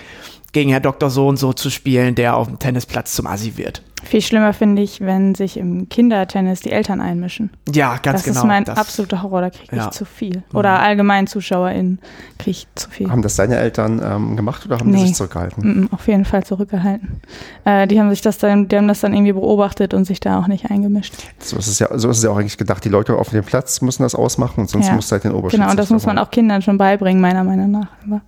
[0.52, 3.82] gegen Herr Doktor so und so zu spielen, der auf dem Tennisplatz zum Assi wird.
[4.02, 7.50] Viel schlimmer finde ich, wenn sich im Kindertennis die Eltern einmischen.
[7.70, 8.40] Ja, ganz das genau.
[8.40, 9.90] ist mein das, absoluter Horror, da kriege ich Ja.
[9.90, 10.42] zu viel.
[10.54, 11.98] Oder allgemein ZuschauerInnen
[12.38, 13.10] kriege ich zu viel.
[13.10, 15.06] Haben das deine Eltern ähm, gemacht oder haben die Nee.
[15.08, 15.82] sich zurückgehalten?
[15.82, 17.20] Mm, Auf jeden Fall zurückgehalten.
[17.66, 20.40] Äh, die haben sich das dann, die haben das dann irgendwie beobachtet und sich da
[20.40, 21.12] auch nicht eingemischt.
[21.38, 22.82] So ist es ja, so ist es ja auch eigentlich gedacht.
[22.82, 24.94] Die Leute auf dem Platz müssen das ausmachen und sonst Ja.
[24.94, 27.70] muss halt den Oberschiedsrichter Genau, und das muss man auch Kindern schon beibringen, meiner Meinung
[27.70, 27.88] nach.
[28.06, 28.22] Aber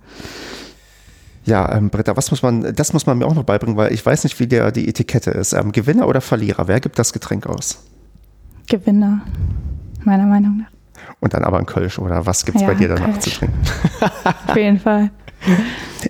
[1.45, 4.05] Ja, ähm, Britta, was muss man, das muss man mir auch noch beibringen, weil ich
[4.05, 5.53] weiß nicht, wie der die Etikette ist.
[5.53, 6.67] Ähm, Gewinner oder Verlierer?
[6.67, 7.83] Wer gibt das Getränk aus?
[8.67, 9.21] Gewinner,
[10.03, 10.67] meiner Meinung nach.
[11.19, 13.19] Und dann aber ein Kölsch oder was gibt's Ja, bei dir danach Kölsch.
[13.19, 13.59] zu trinken?
[14.47, 15.11] Auf jeden Fall.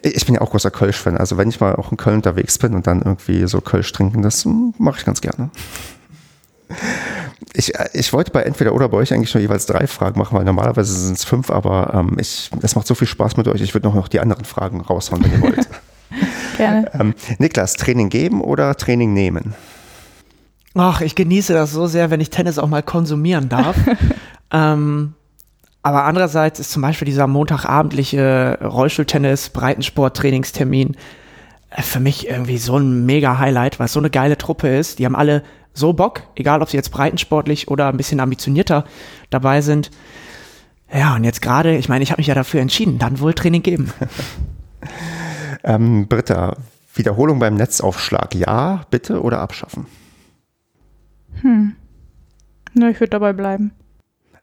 [0.04, 1.18] Ich bin ja auch großer Kölsch-Fan.
[1.18, 4.22] Also wenn ich mal auch in Köln unterwegs bin und dann irgendwie so Kölsch trinken,
[4.22, 5.50] das hm, mache ich ganz gerne.
[7.54, 10.38] Ich, äh, ich wollte bei entweder oder bei euch eigentlich nur jeweils drei Fragen machen,
[10.38, 13.62] weil normalerweise sind es fünf, aber ähm, ich, es macht so viel Spaß mit euch.
[13.62, 15.68] Ich würde noch, noch die anderen Fragen raushauen, wenn ihr wollt.
[16.58, 16.92] Gerne.
[16.94, 19.56] ähm, Niklas, Training geben oder Training nehmen?
[20.76, 23.76] Ach, ich genieße das so sehr, wenn ich Tennis auch mal konsumieren darf.
[24.52, 25.14] ähm,
[25.84, 30.96] aber andererseits ist zum Beispiel dieser montagabendliche Rollstuhltennis, Breitensport-Trainingstermin
[31.70, 35.00] äh, für mich irgendwie so ein mega Highlight, weil es so eine geile Truppe ist.
[35.00, 38.86] Die haben alle so Bock, egal ob sie jetzt breitensportlich oder ein bisschen ambitionierter
[39.30, 39.92] dabei sind.
[40.94, 43.64] Ja, und jetzt gerade, ich meine, ich habe mich ja dafür entschieden, dann wohl Training
[43.64, 43.92] geben.
[45.66, 46.58] Ähm, Britta,
[46.94, 49.86] Wiederholung beim Netzaufschlag, ja, bitte oder abschaffen?
[51.42, 53.72] Ne, ich würde dabei bleiben.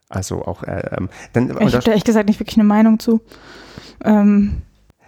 [0.08, 3.20] Also auch, äh, ähm, dann, Ich habe da ehrlich gesagt nicht wirklich eine Meinung zu.
[4.04, 4.62] Ähm,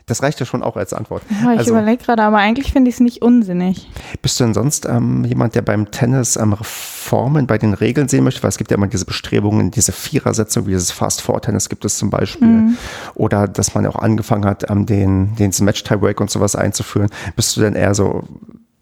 [0.06, 1.22] das reicht ja schon auch als Antwort.
[1.42, 3.88] ja, ich Also- überlege gerade, aber eigentlich finde ich es nicht unsinnig.
[4.20, 8.24] Bist du denn sonst ähm, jemand, der beim Tennis ähm, Reformen bei den Regeln sehen
[8.24, 8.42] möchte?
[8.42, 12.10] Weil es gibt ja immer diese Bestrebungen, diese Vierersetzung, wie dieses Fast-Four-Tennis gibt es zum
[12.10, 12.70] Beispiel.
[13.14, 17.08] Oder dass man ja auch angefangen hat, ähm, den, den Match-Tiebreak und sowas einzuführen.
[17.36, 18.24] Bist du denn eher so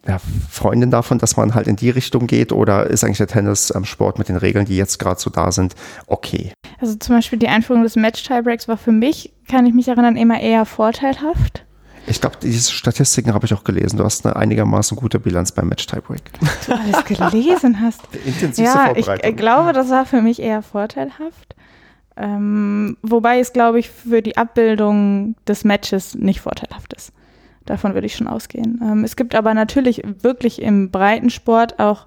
[0.06, 0.18] ja,
[0.50, 2.52] Freundin davon, dass man halt in die Richtung geht?
[2.52, 5.74] Oder ist eigentlich der Tennis-Sport mit den Regeln, die jetzt gerade so da sind,
[6.06, 6.52] okay?
[6.80, 10.40] Also zum Beispiel die Einführung des Match-Tiebreaks war für mich, kann ich mich erinnern, immer
[10.40, 11.64] eher vorteilhaft.
[12.06, 13.98] Ich glaube, diese Statistiken habe ich auch gelesen.
[13.98, 16.22] Du hast eine einigermaßen gute Bilanz beim Match-Tiebreak.
[16.66, 18.00] Du alles gelesen hast.
[18.24, 19.30] Intensivste Ja, ich Vorbereitung.
[19.30, 21.54] äh, glaube, das war für mich eher vorteilhaft.
[22.16, 27.12] Ähm, wobei es, glaube ich, für die Abbildung des Matches nicht vorteilhaft ist.
[27.70, 28.80] Davon würde ich schon ausgehen.
[28.82, 32.04] Ähm, es gibt aber natürlich wirklich im Breitensport auch,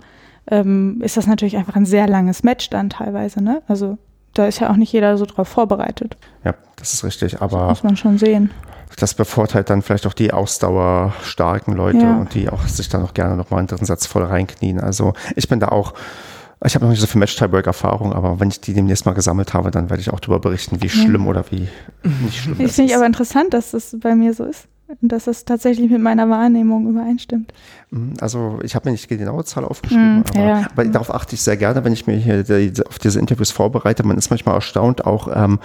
[0.52, 3.42] ähm, ist das natürlich einfach ein sehr langes Match dann teilweise.
[3.42, 3.62] Ne?
[3.70, 3.98] Also
[4.34, 6.18] da ist ja auch nicht jeder so drauf vorbereitet.
[6.44, 7.42] Ja, das ist richtig.
[7.42, 8.52] Aber Muss man schon sehen.
[8.98, 12.18] das bevorteilt dann vielleicht auch die ausdauerstarken Leute Ja.
[12.18, 14.82] und die auch sich dann auch gerne nochmal einen dritten Satz voll reinknien.
[14.82, 15.94] Also ich bin da auch,
[16.66, 19.72] ich habe noch nicht so viel Match-Tiebreak-Erfahrung, aber wenn ich die demnächst mal gesammelt habe,
[19.72, 21.68] dann werde ich auch darüber berichten, wie schlimm oder wie
[22.22, 22.98] nicht schlimm Ich das finde ich ist.
[22.98, 24.68] aber interessant, dass das bei mir so ist.
[25.02, 27.52] Und dass das tatsächlich mit meiner Wahrnehmung übereinstimmt.
[27.90, 31.14] Mhm, Also ich habe mir nicht die genaue Zahl aufgeschrieben, Mhm, aber, ja, aber darauf
[31.14, 34.04] achte ich sehr gerne, wenn ich mir hier die, auf diese Interviews vorbereite.
[34.06, 35.60] Man ist manchmal erstaunt auch, ähm,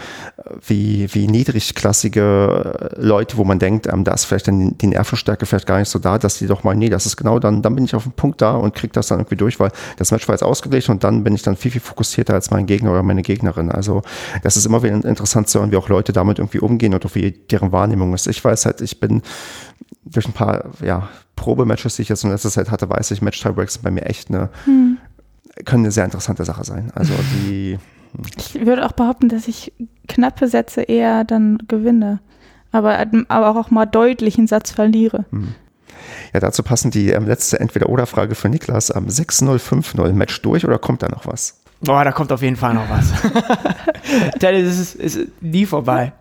[0.67, 5.47] wie, wie niedrigklassige äh, Leute, wo man denkt, ähm, da ist vielleicht dann die Nervenstärke
[5.47, 7.75] vielleicht gar nicht so da, dass die doch mal, nee, das ist genau, dann, dann
[7.75, 10.27] bin ich auf dem Punkt da und kriege das dann irgendwie durch, weil das Match
[10.29, 13.03] war jetzt ausgeglichen und dann bin ich dann viel, viel fokussierter als mein Gegner oder
[13.03, 13.71] meine Gegnerin.
[13.71, 14.03] Also
[14.43, 17.15] das ist immer wieder interessant zu hören, wie auch Leute damit irgendwie umgehen und auch
[17.15, 18.27] wie deren Wahrnehmung ist.
[18.27, 19.18] Ich weiß halt, ich bin
[20.05, 23.75] durch ein paar ja, Probematches, die ich jetzt in letzter Zeit hatte, weiß ich, Match-Tiebreaks
[23.75, 24.49] sind bei mir echt eine,
[25.65, 26.91] können eine sehr interessante Sache sein.
[26.95, 27.79] Also die,
[28.37, 29.73] Ich würde auch behaupten, dass ich
[30.07, 32.21] knappe Sätze eher dann gewinne.
[32.71, 35.25] Aber, aber auch mal deutlich einen Satz verliere.
[36.35, 38.91] ja, dazu passen die ähm, letzte Entweder-Oder-Frage für Niklas.
[38.91, 41.63] Am 6-0, 5-0, Match durch oder kommt da noch was?
[41.81, 43.13] Boah, da kommt auf jeden Fall noch was.
[44.39, 46.13] Tennis ist, ist nie vorbei.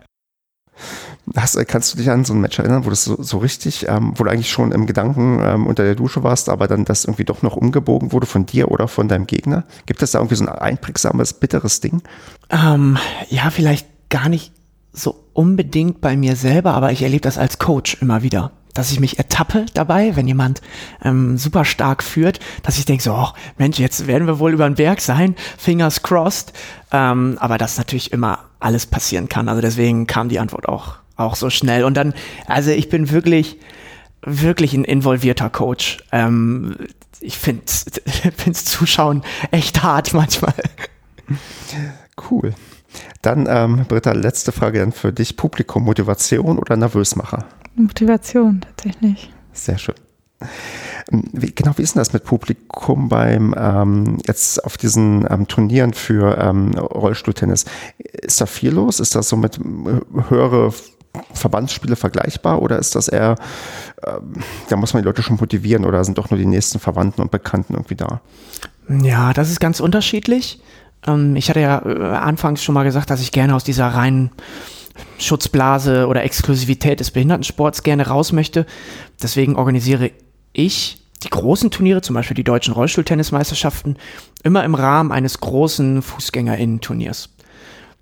[1.36, 3.86] Hast, äh, kannst du dich an so ein Match erinnern, wo das so, so richtig,
[3.88, 7.04] ähm, wo du eigentlich schon im Gedanken ähm, unter der Dusche warst, aber dann das
[7.04, 9.64] irgendwie doch noch umgebogen wurde von dir oder von deinem Gegner?
[9.86, 12.02] Gibt es da irgendwie so ein einprägsames, bitteres Ding?
[12.50, 12.98] Ähm,
[13.28, 14.52] ja, vielleicht gar nicht
[14.92, 18.52] so unbedingt bei mir selber, aber ich erlebe das als Coach immer wieder.
[18.74, 20.60] Dass ich mich ertappe dabei, wenn jemand
[21.02, 24.68] ähm, super stark führt, dass ich denke so, oh, Mensch, jetzt werden wir wohl über
[24.68, 26.52] den Berg sein, fingers crossed.
[26.92, 29.48] Ähm, aber dass natürlich immer alles passieren kann.
[29.48, 31.84] Also deswegen kam die Antwort auch, auch so schnell.
[31.84, 32.14] Und dann,
[32.46, 33.58] also ich bin wirklich,
[34.22, 35.98] wirklich ein involvierter Coach.
[36.12, 36.76] Ähm,
[37.20, 40.54] ich finde es Zuschauen echt hart manchmal.
[42.30, 42.54] Cool.
[43.22, 45.36] Dann, ähm, Britta, letzte Frage dann für dich.
[45.36, 47.44] Publikum, Motivation oder Nervösmacher?
[47.74, 49.30] Motivation tatsächlich.
[49.52, 49.94] Sehr schön.
[51.10, 55.48] Ähm, Wie, genau, wie ist denn das mit Publikum beim ähm, jetzt auf diesen ähm,
[55.48, 57.64] Turnieren für ähm, Rollstuhltennis?
[57.98, 59.00] Ist da viel los?
[59.00, 60.72] Ist das so mit äh, höhere
[61.32, 63.36] Verbandsspiele vergleichbar oder ist das eher,
[64.06, 64.34] ähm,
[64.68, 67.30] da muss man die Leute schon motivieren oder sind doch nur die nächsten Verwandten und
[67.30, 68.20] Bekannten irgendwie da?
[68.88, 70.60] Ja, das ist ganz unterschiedlich.
[71.06, 74.30] Ähm, ich hatte ja äh, anfangs schon mal gesagt, dass ich gerne aus dieser reinen
[75.18, 78.66] Schutzblase oder Exklusivität des Behindertensports gerne raus möchte.
[79.22, 80.10] Deswegen organisiere
[80.52, 83.96] ich die großen Turniere, zum Beispiel die deutschen Rollstuhltennismeisterschaften,
[84.42, 87.30] immer im Rahmen eines großen Fußgängerinnen-Turniers.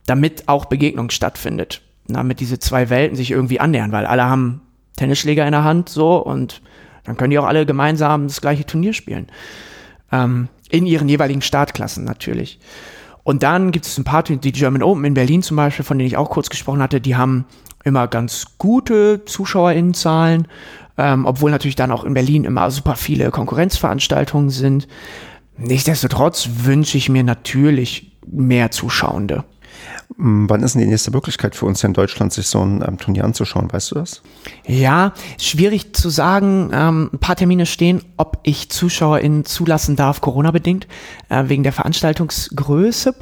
[0.06, 1.82] Damit auch Begegnung stattfindet.
[2.08, 4.62] Damit diese zwei Welten sich irgendwie annähern, weil alle haben
[4.96, 6.62] Tennisschläger in der Hand so und
[7.04, 9.26] dann können die auch alle gemeinsam das gleiche Turnier spielen.
[10.12, 12.58] Ähm, in ihren jeweiligen Startklassen natürlich.
[13.22, 16.06] Und dann gibt es ein paar, die German Open in Berlin zum Beispiel, von denen
[16.06, 17.44] ich auch kurz gesprochen hatte, die haben
[17.84, 20.48] immer ganz gute ZuschauerInnenzahlen,
[20.98, 24.88] ähm, obwohl natürlich dann auch in Berlin immer super viele Konkurrenzveranstaltungen sind.
[25.56, 29.44] Nichtsdestotrotz wünsche ich mir natürlich mehr Zuschauende.
[30.18, 32.96] Wann ist denn die nächste Möglichkeit für uns hier in Deutschland, sich so ein ähm,
[32.96, 33.70] Turnier anzuschauen?
[33.72, 34.22] Weißt du das?
[34.64, 36.70] Ja, schwierig zu sagen.
[36.72, 40.86] Ähm, ein paar Termine stehen, ob ich ZuschauerInnen zulassen darf, Corona-bedingt,
[41.28, 43.14] äh, wegen der Veranstaltungsgröße.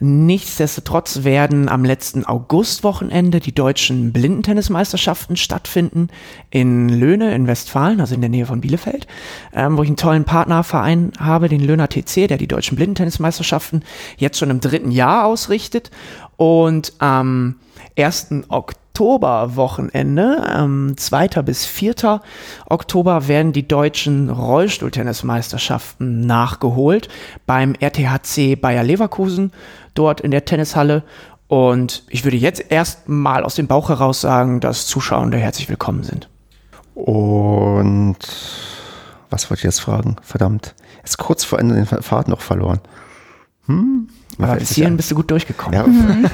[0.00, 6.08] Nichtsdestotrotz werden am letzten Augustwochenende die deutschen Blindentennismeisterschaften stattfinden
[6.50, 9.06] in Löhne in Westfalen, also in der Nähe von Bielefeld,
[9.54, 13.84] ähm, wo ich einen tollen Partnerverein habe, den Löhner TC, der die deutschen Blindentennismeisterschaften
[14.16, 15.90] jetzt schon im dritten Jahr ausrichtet.
[16.36, 17.56] Und am
[17.96, 18.44] 1.
[18.48, 21.28] Oktoberwochenende, am 2.
[21.42, 22.20] bis 4.
[22.66, 27.08] Oktober, werden die deutschen Rollstuhltennismeisterschaften nachgeholt
[27.46, 29.52] beim RTHC Bayer Leverkusen,
[29.94, 31.02] dort in der Tennishalle.
[31.46, 36.02] Und ich würde jetzt erst mal aus dem Bauch heraus sagen, dass Zuschauer herzlich willkommen
[36.02, 36.28] sind.
[36.94, 38.16] Und
[39.30, 40.16] was wollte ich jetzt fragen?
[40.22, 40.74] Verdammt.
[40.98, 42.80] Jetzt kurz vor Ende den Faden noch verloren.
[43.66, 44.08] Hm?
[44.38, 45.74] Aber bis hierhin bist du gut durchgekommen.
[45.74, 46.28] Ja, mhm.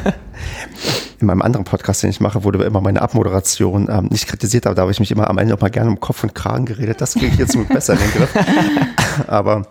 [1.21, 4.75] In meinem anderen Podcast, den ich mache, wurde immer meine Abmoderation ähm, nicht kritisiert, aber
[4.75, 7.01] da habe ich mich immer am Ende noch mal gerne um Kopf und Kragen geredet.
[7.01, 8.35] Das kriege ich jetzt besser in den Griff.
[9.27, 9.67] aber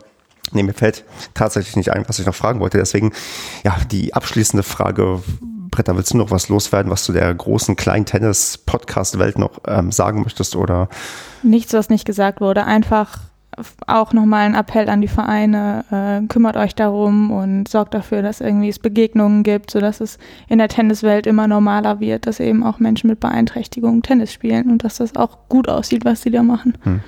[0.51, 2.77] nee, mir fällt tatsächlich nicht ein, was ich noch fragen wollte.
[2.77, 3.13] Deswegen,
[3.63, 5.23] ja, die abschließende Frage,
[5.71, 10.21] Britta, willst du noch was loswerden, was du der großen kleinen Tennis-Podcast-Welt noch ähm, sagen
[10.21, 10.55] möchtest?
[10.55, 10.89] Oder?
[11.41, 12.65] Nichts, was nicht gesagt wurde.
[12.65, 13.19] Einfach
[13.87, 18.41] auch nochmal ein Appell an die Vereine, äh, kümmert euch darum und sorgt dafür, dass
[18.41, 20.17] irgendwie es Begegnungen gibt, sodass es
[20.47, 24.83] in der Tenniswelt immer normaler wird, dass eben auch Menschen mit Beeinträchtigungen Tennis spielen und
[24.83, 26.77] dass das auch gut aussieht, was sie da machen.
[26.83, 27.01] Hm.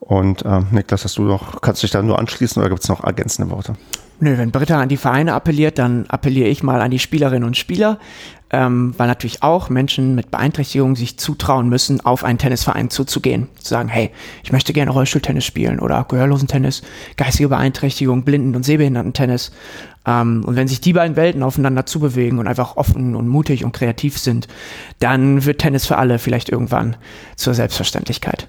[0.00, 2.88] Und äh, Niklas, hast du noch, kannst du dich da nur anschließen oder gibt es
[2.88, 3.74] noch ergänzende Worte?
[4.20, 7.56] Nö, wenn Britta an die Vereine appelliert, dann appelliere ich mal an die Spielerinnen und
[7.56, 7.98] Spieler,
[8.50, 13.46] ähm, weil natürlich auch Menschen mit Beeinträchtigungen sich zutrauen müssen, auf einen Tennisverein zuzugehen.
[13.60, 14.10] Zu sagen, hey,
[14.42, 16.82] ich möchte gerne Rollstuhltennis spielen oder Gehörlosentennis,
[17.16, 19.52] geistige Beeinträchtigung, Blinden- und Sehbehindertentennis.
[20.08, 23.72] Ähm, und wenn sich die beiden Welten aufeinander zubewegen und einfach offen und mutig und
[23.72, 24.48] kreativ sind,
[25.00, 26.96] dann wird Tennis für alle vielleicht irgendwann
[27.36, 28.48] zur Selbstverständlichkeit.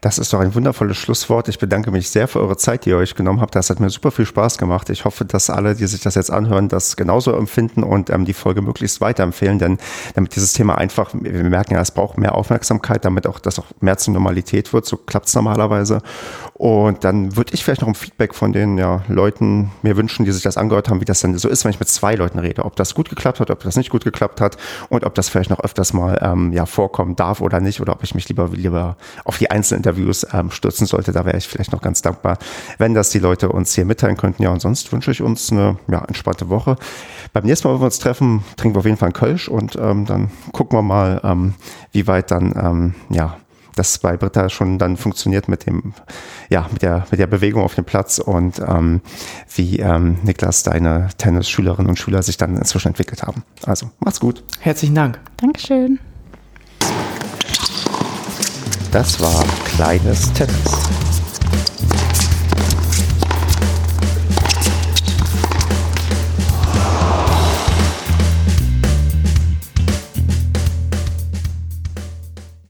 [0.00, 1.48] Das ist doch ein wundervolles Schlusswort.
[1.48, 3.54] Ich bedanke mich sehr für eure Zeit, die ihr euch genommen habt.
[3.54, 4.88] Das hat mir super viel Spaß gemacht.
[4.88, 8.32] Ich hoffe, dass alle, die sich das jetzt anhören, das genauso empfinden und ähm, die
[8.32, 9.78] Folge möglichst weiterempfehlen, denn
[10.14, 13.66] damit dieses Thema einfach, wir merken ja, es braucht mehr Aufmerksamkeit, damit auch das auch
[13.80, 14.86] mehr zur Normalität wird.
[14.86, 16.00] So klappt es normalerweise.
[16.54, 20.32] Und dann würde ich vielleicht noch ein Feedback von den ja, Leuten mir wünschen, die
[20.32, 22.64] sich das angehört haben, wie das dann so ist, wenn ich mit zwei Leuten rede.
[22.64, 24.56] Ob das gut geklappt hat, ob das nicht gut geklappt hat
[24.88, 28.02] und ob das vielleicht noch öfters mal ähm, ja, vorkommen darf oder nicht oder ob
[28.02, 31.12] ich mich lieber, lieber auf die einzelnen Interviews ähm, stürzen sollte.
[31.12, 32.38] Da wäre ich vielleicht noch ganz dankbar,
[32.78, 34.42] wenn das die Leute uns hier mitteilen könnten.
[34.42, 36.76] Ja, und sonst wünsche ich uns eine ja, entspannte Woche.
[37.32, 39.76] Beim nächsten Mal, wenn wir uns treffen, trinken wir auf jeden Fall einen Kölsch und
[39.76, 41.54] ähm, dann gucken wir mal, ähm,
[41.92, 43.36] wie weit dann, ähm, ja,
[43.76, 45.94] das bei Britta schon dann funktioniert mit dem,
[46.48, 49.00] ja, mit der, mit der Bewegung auf dem Platz und ähm,
[49.54, 53.42] wie ähm, Niklas, deine Tennisschülerinnen und Schüler sich dann inzwischen entwickelt haben.
[53.64, 54.42] Also, macht's gut.
[54.60, 55.20] Herzlichen Dank.
[55.36, 55.98] Dankeschön.
[58.90, 59.44] Das war
[59.76, 61.19] kleines Tennis.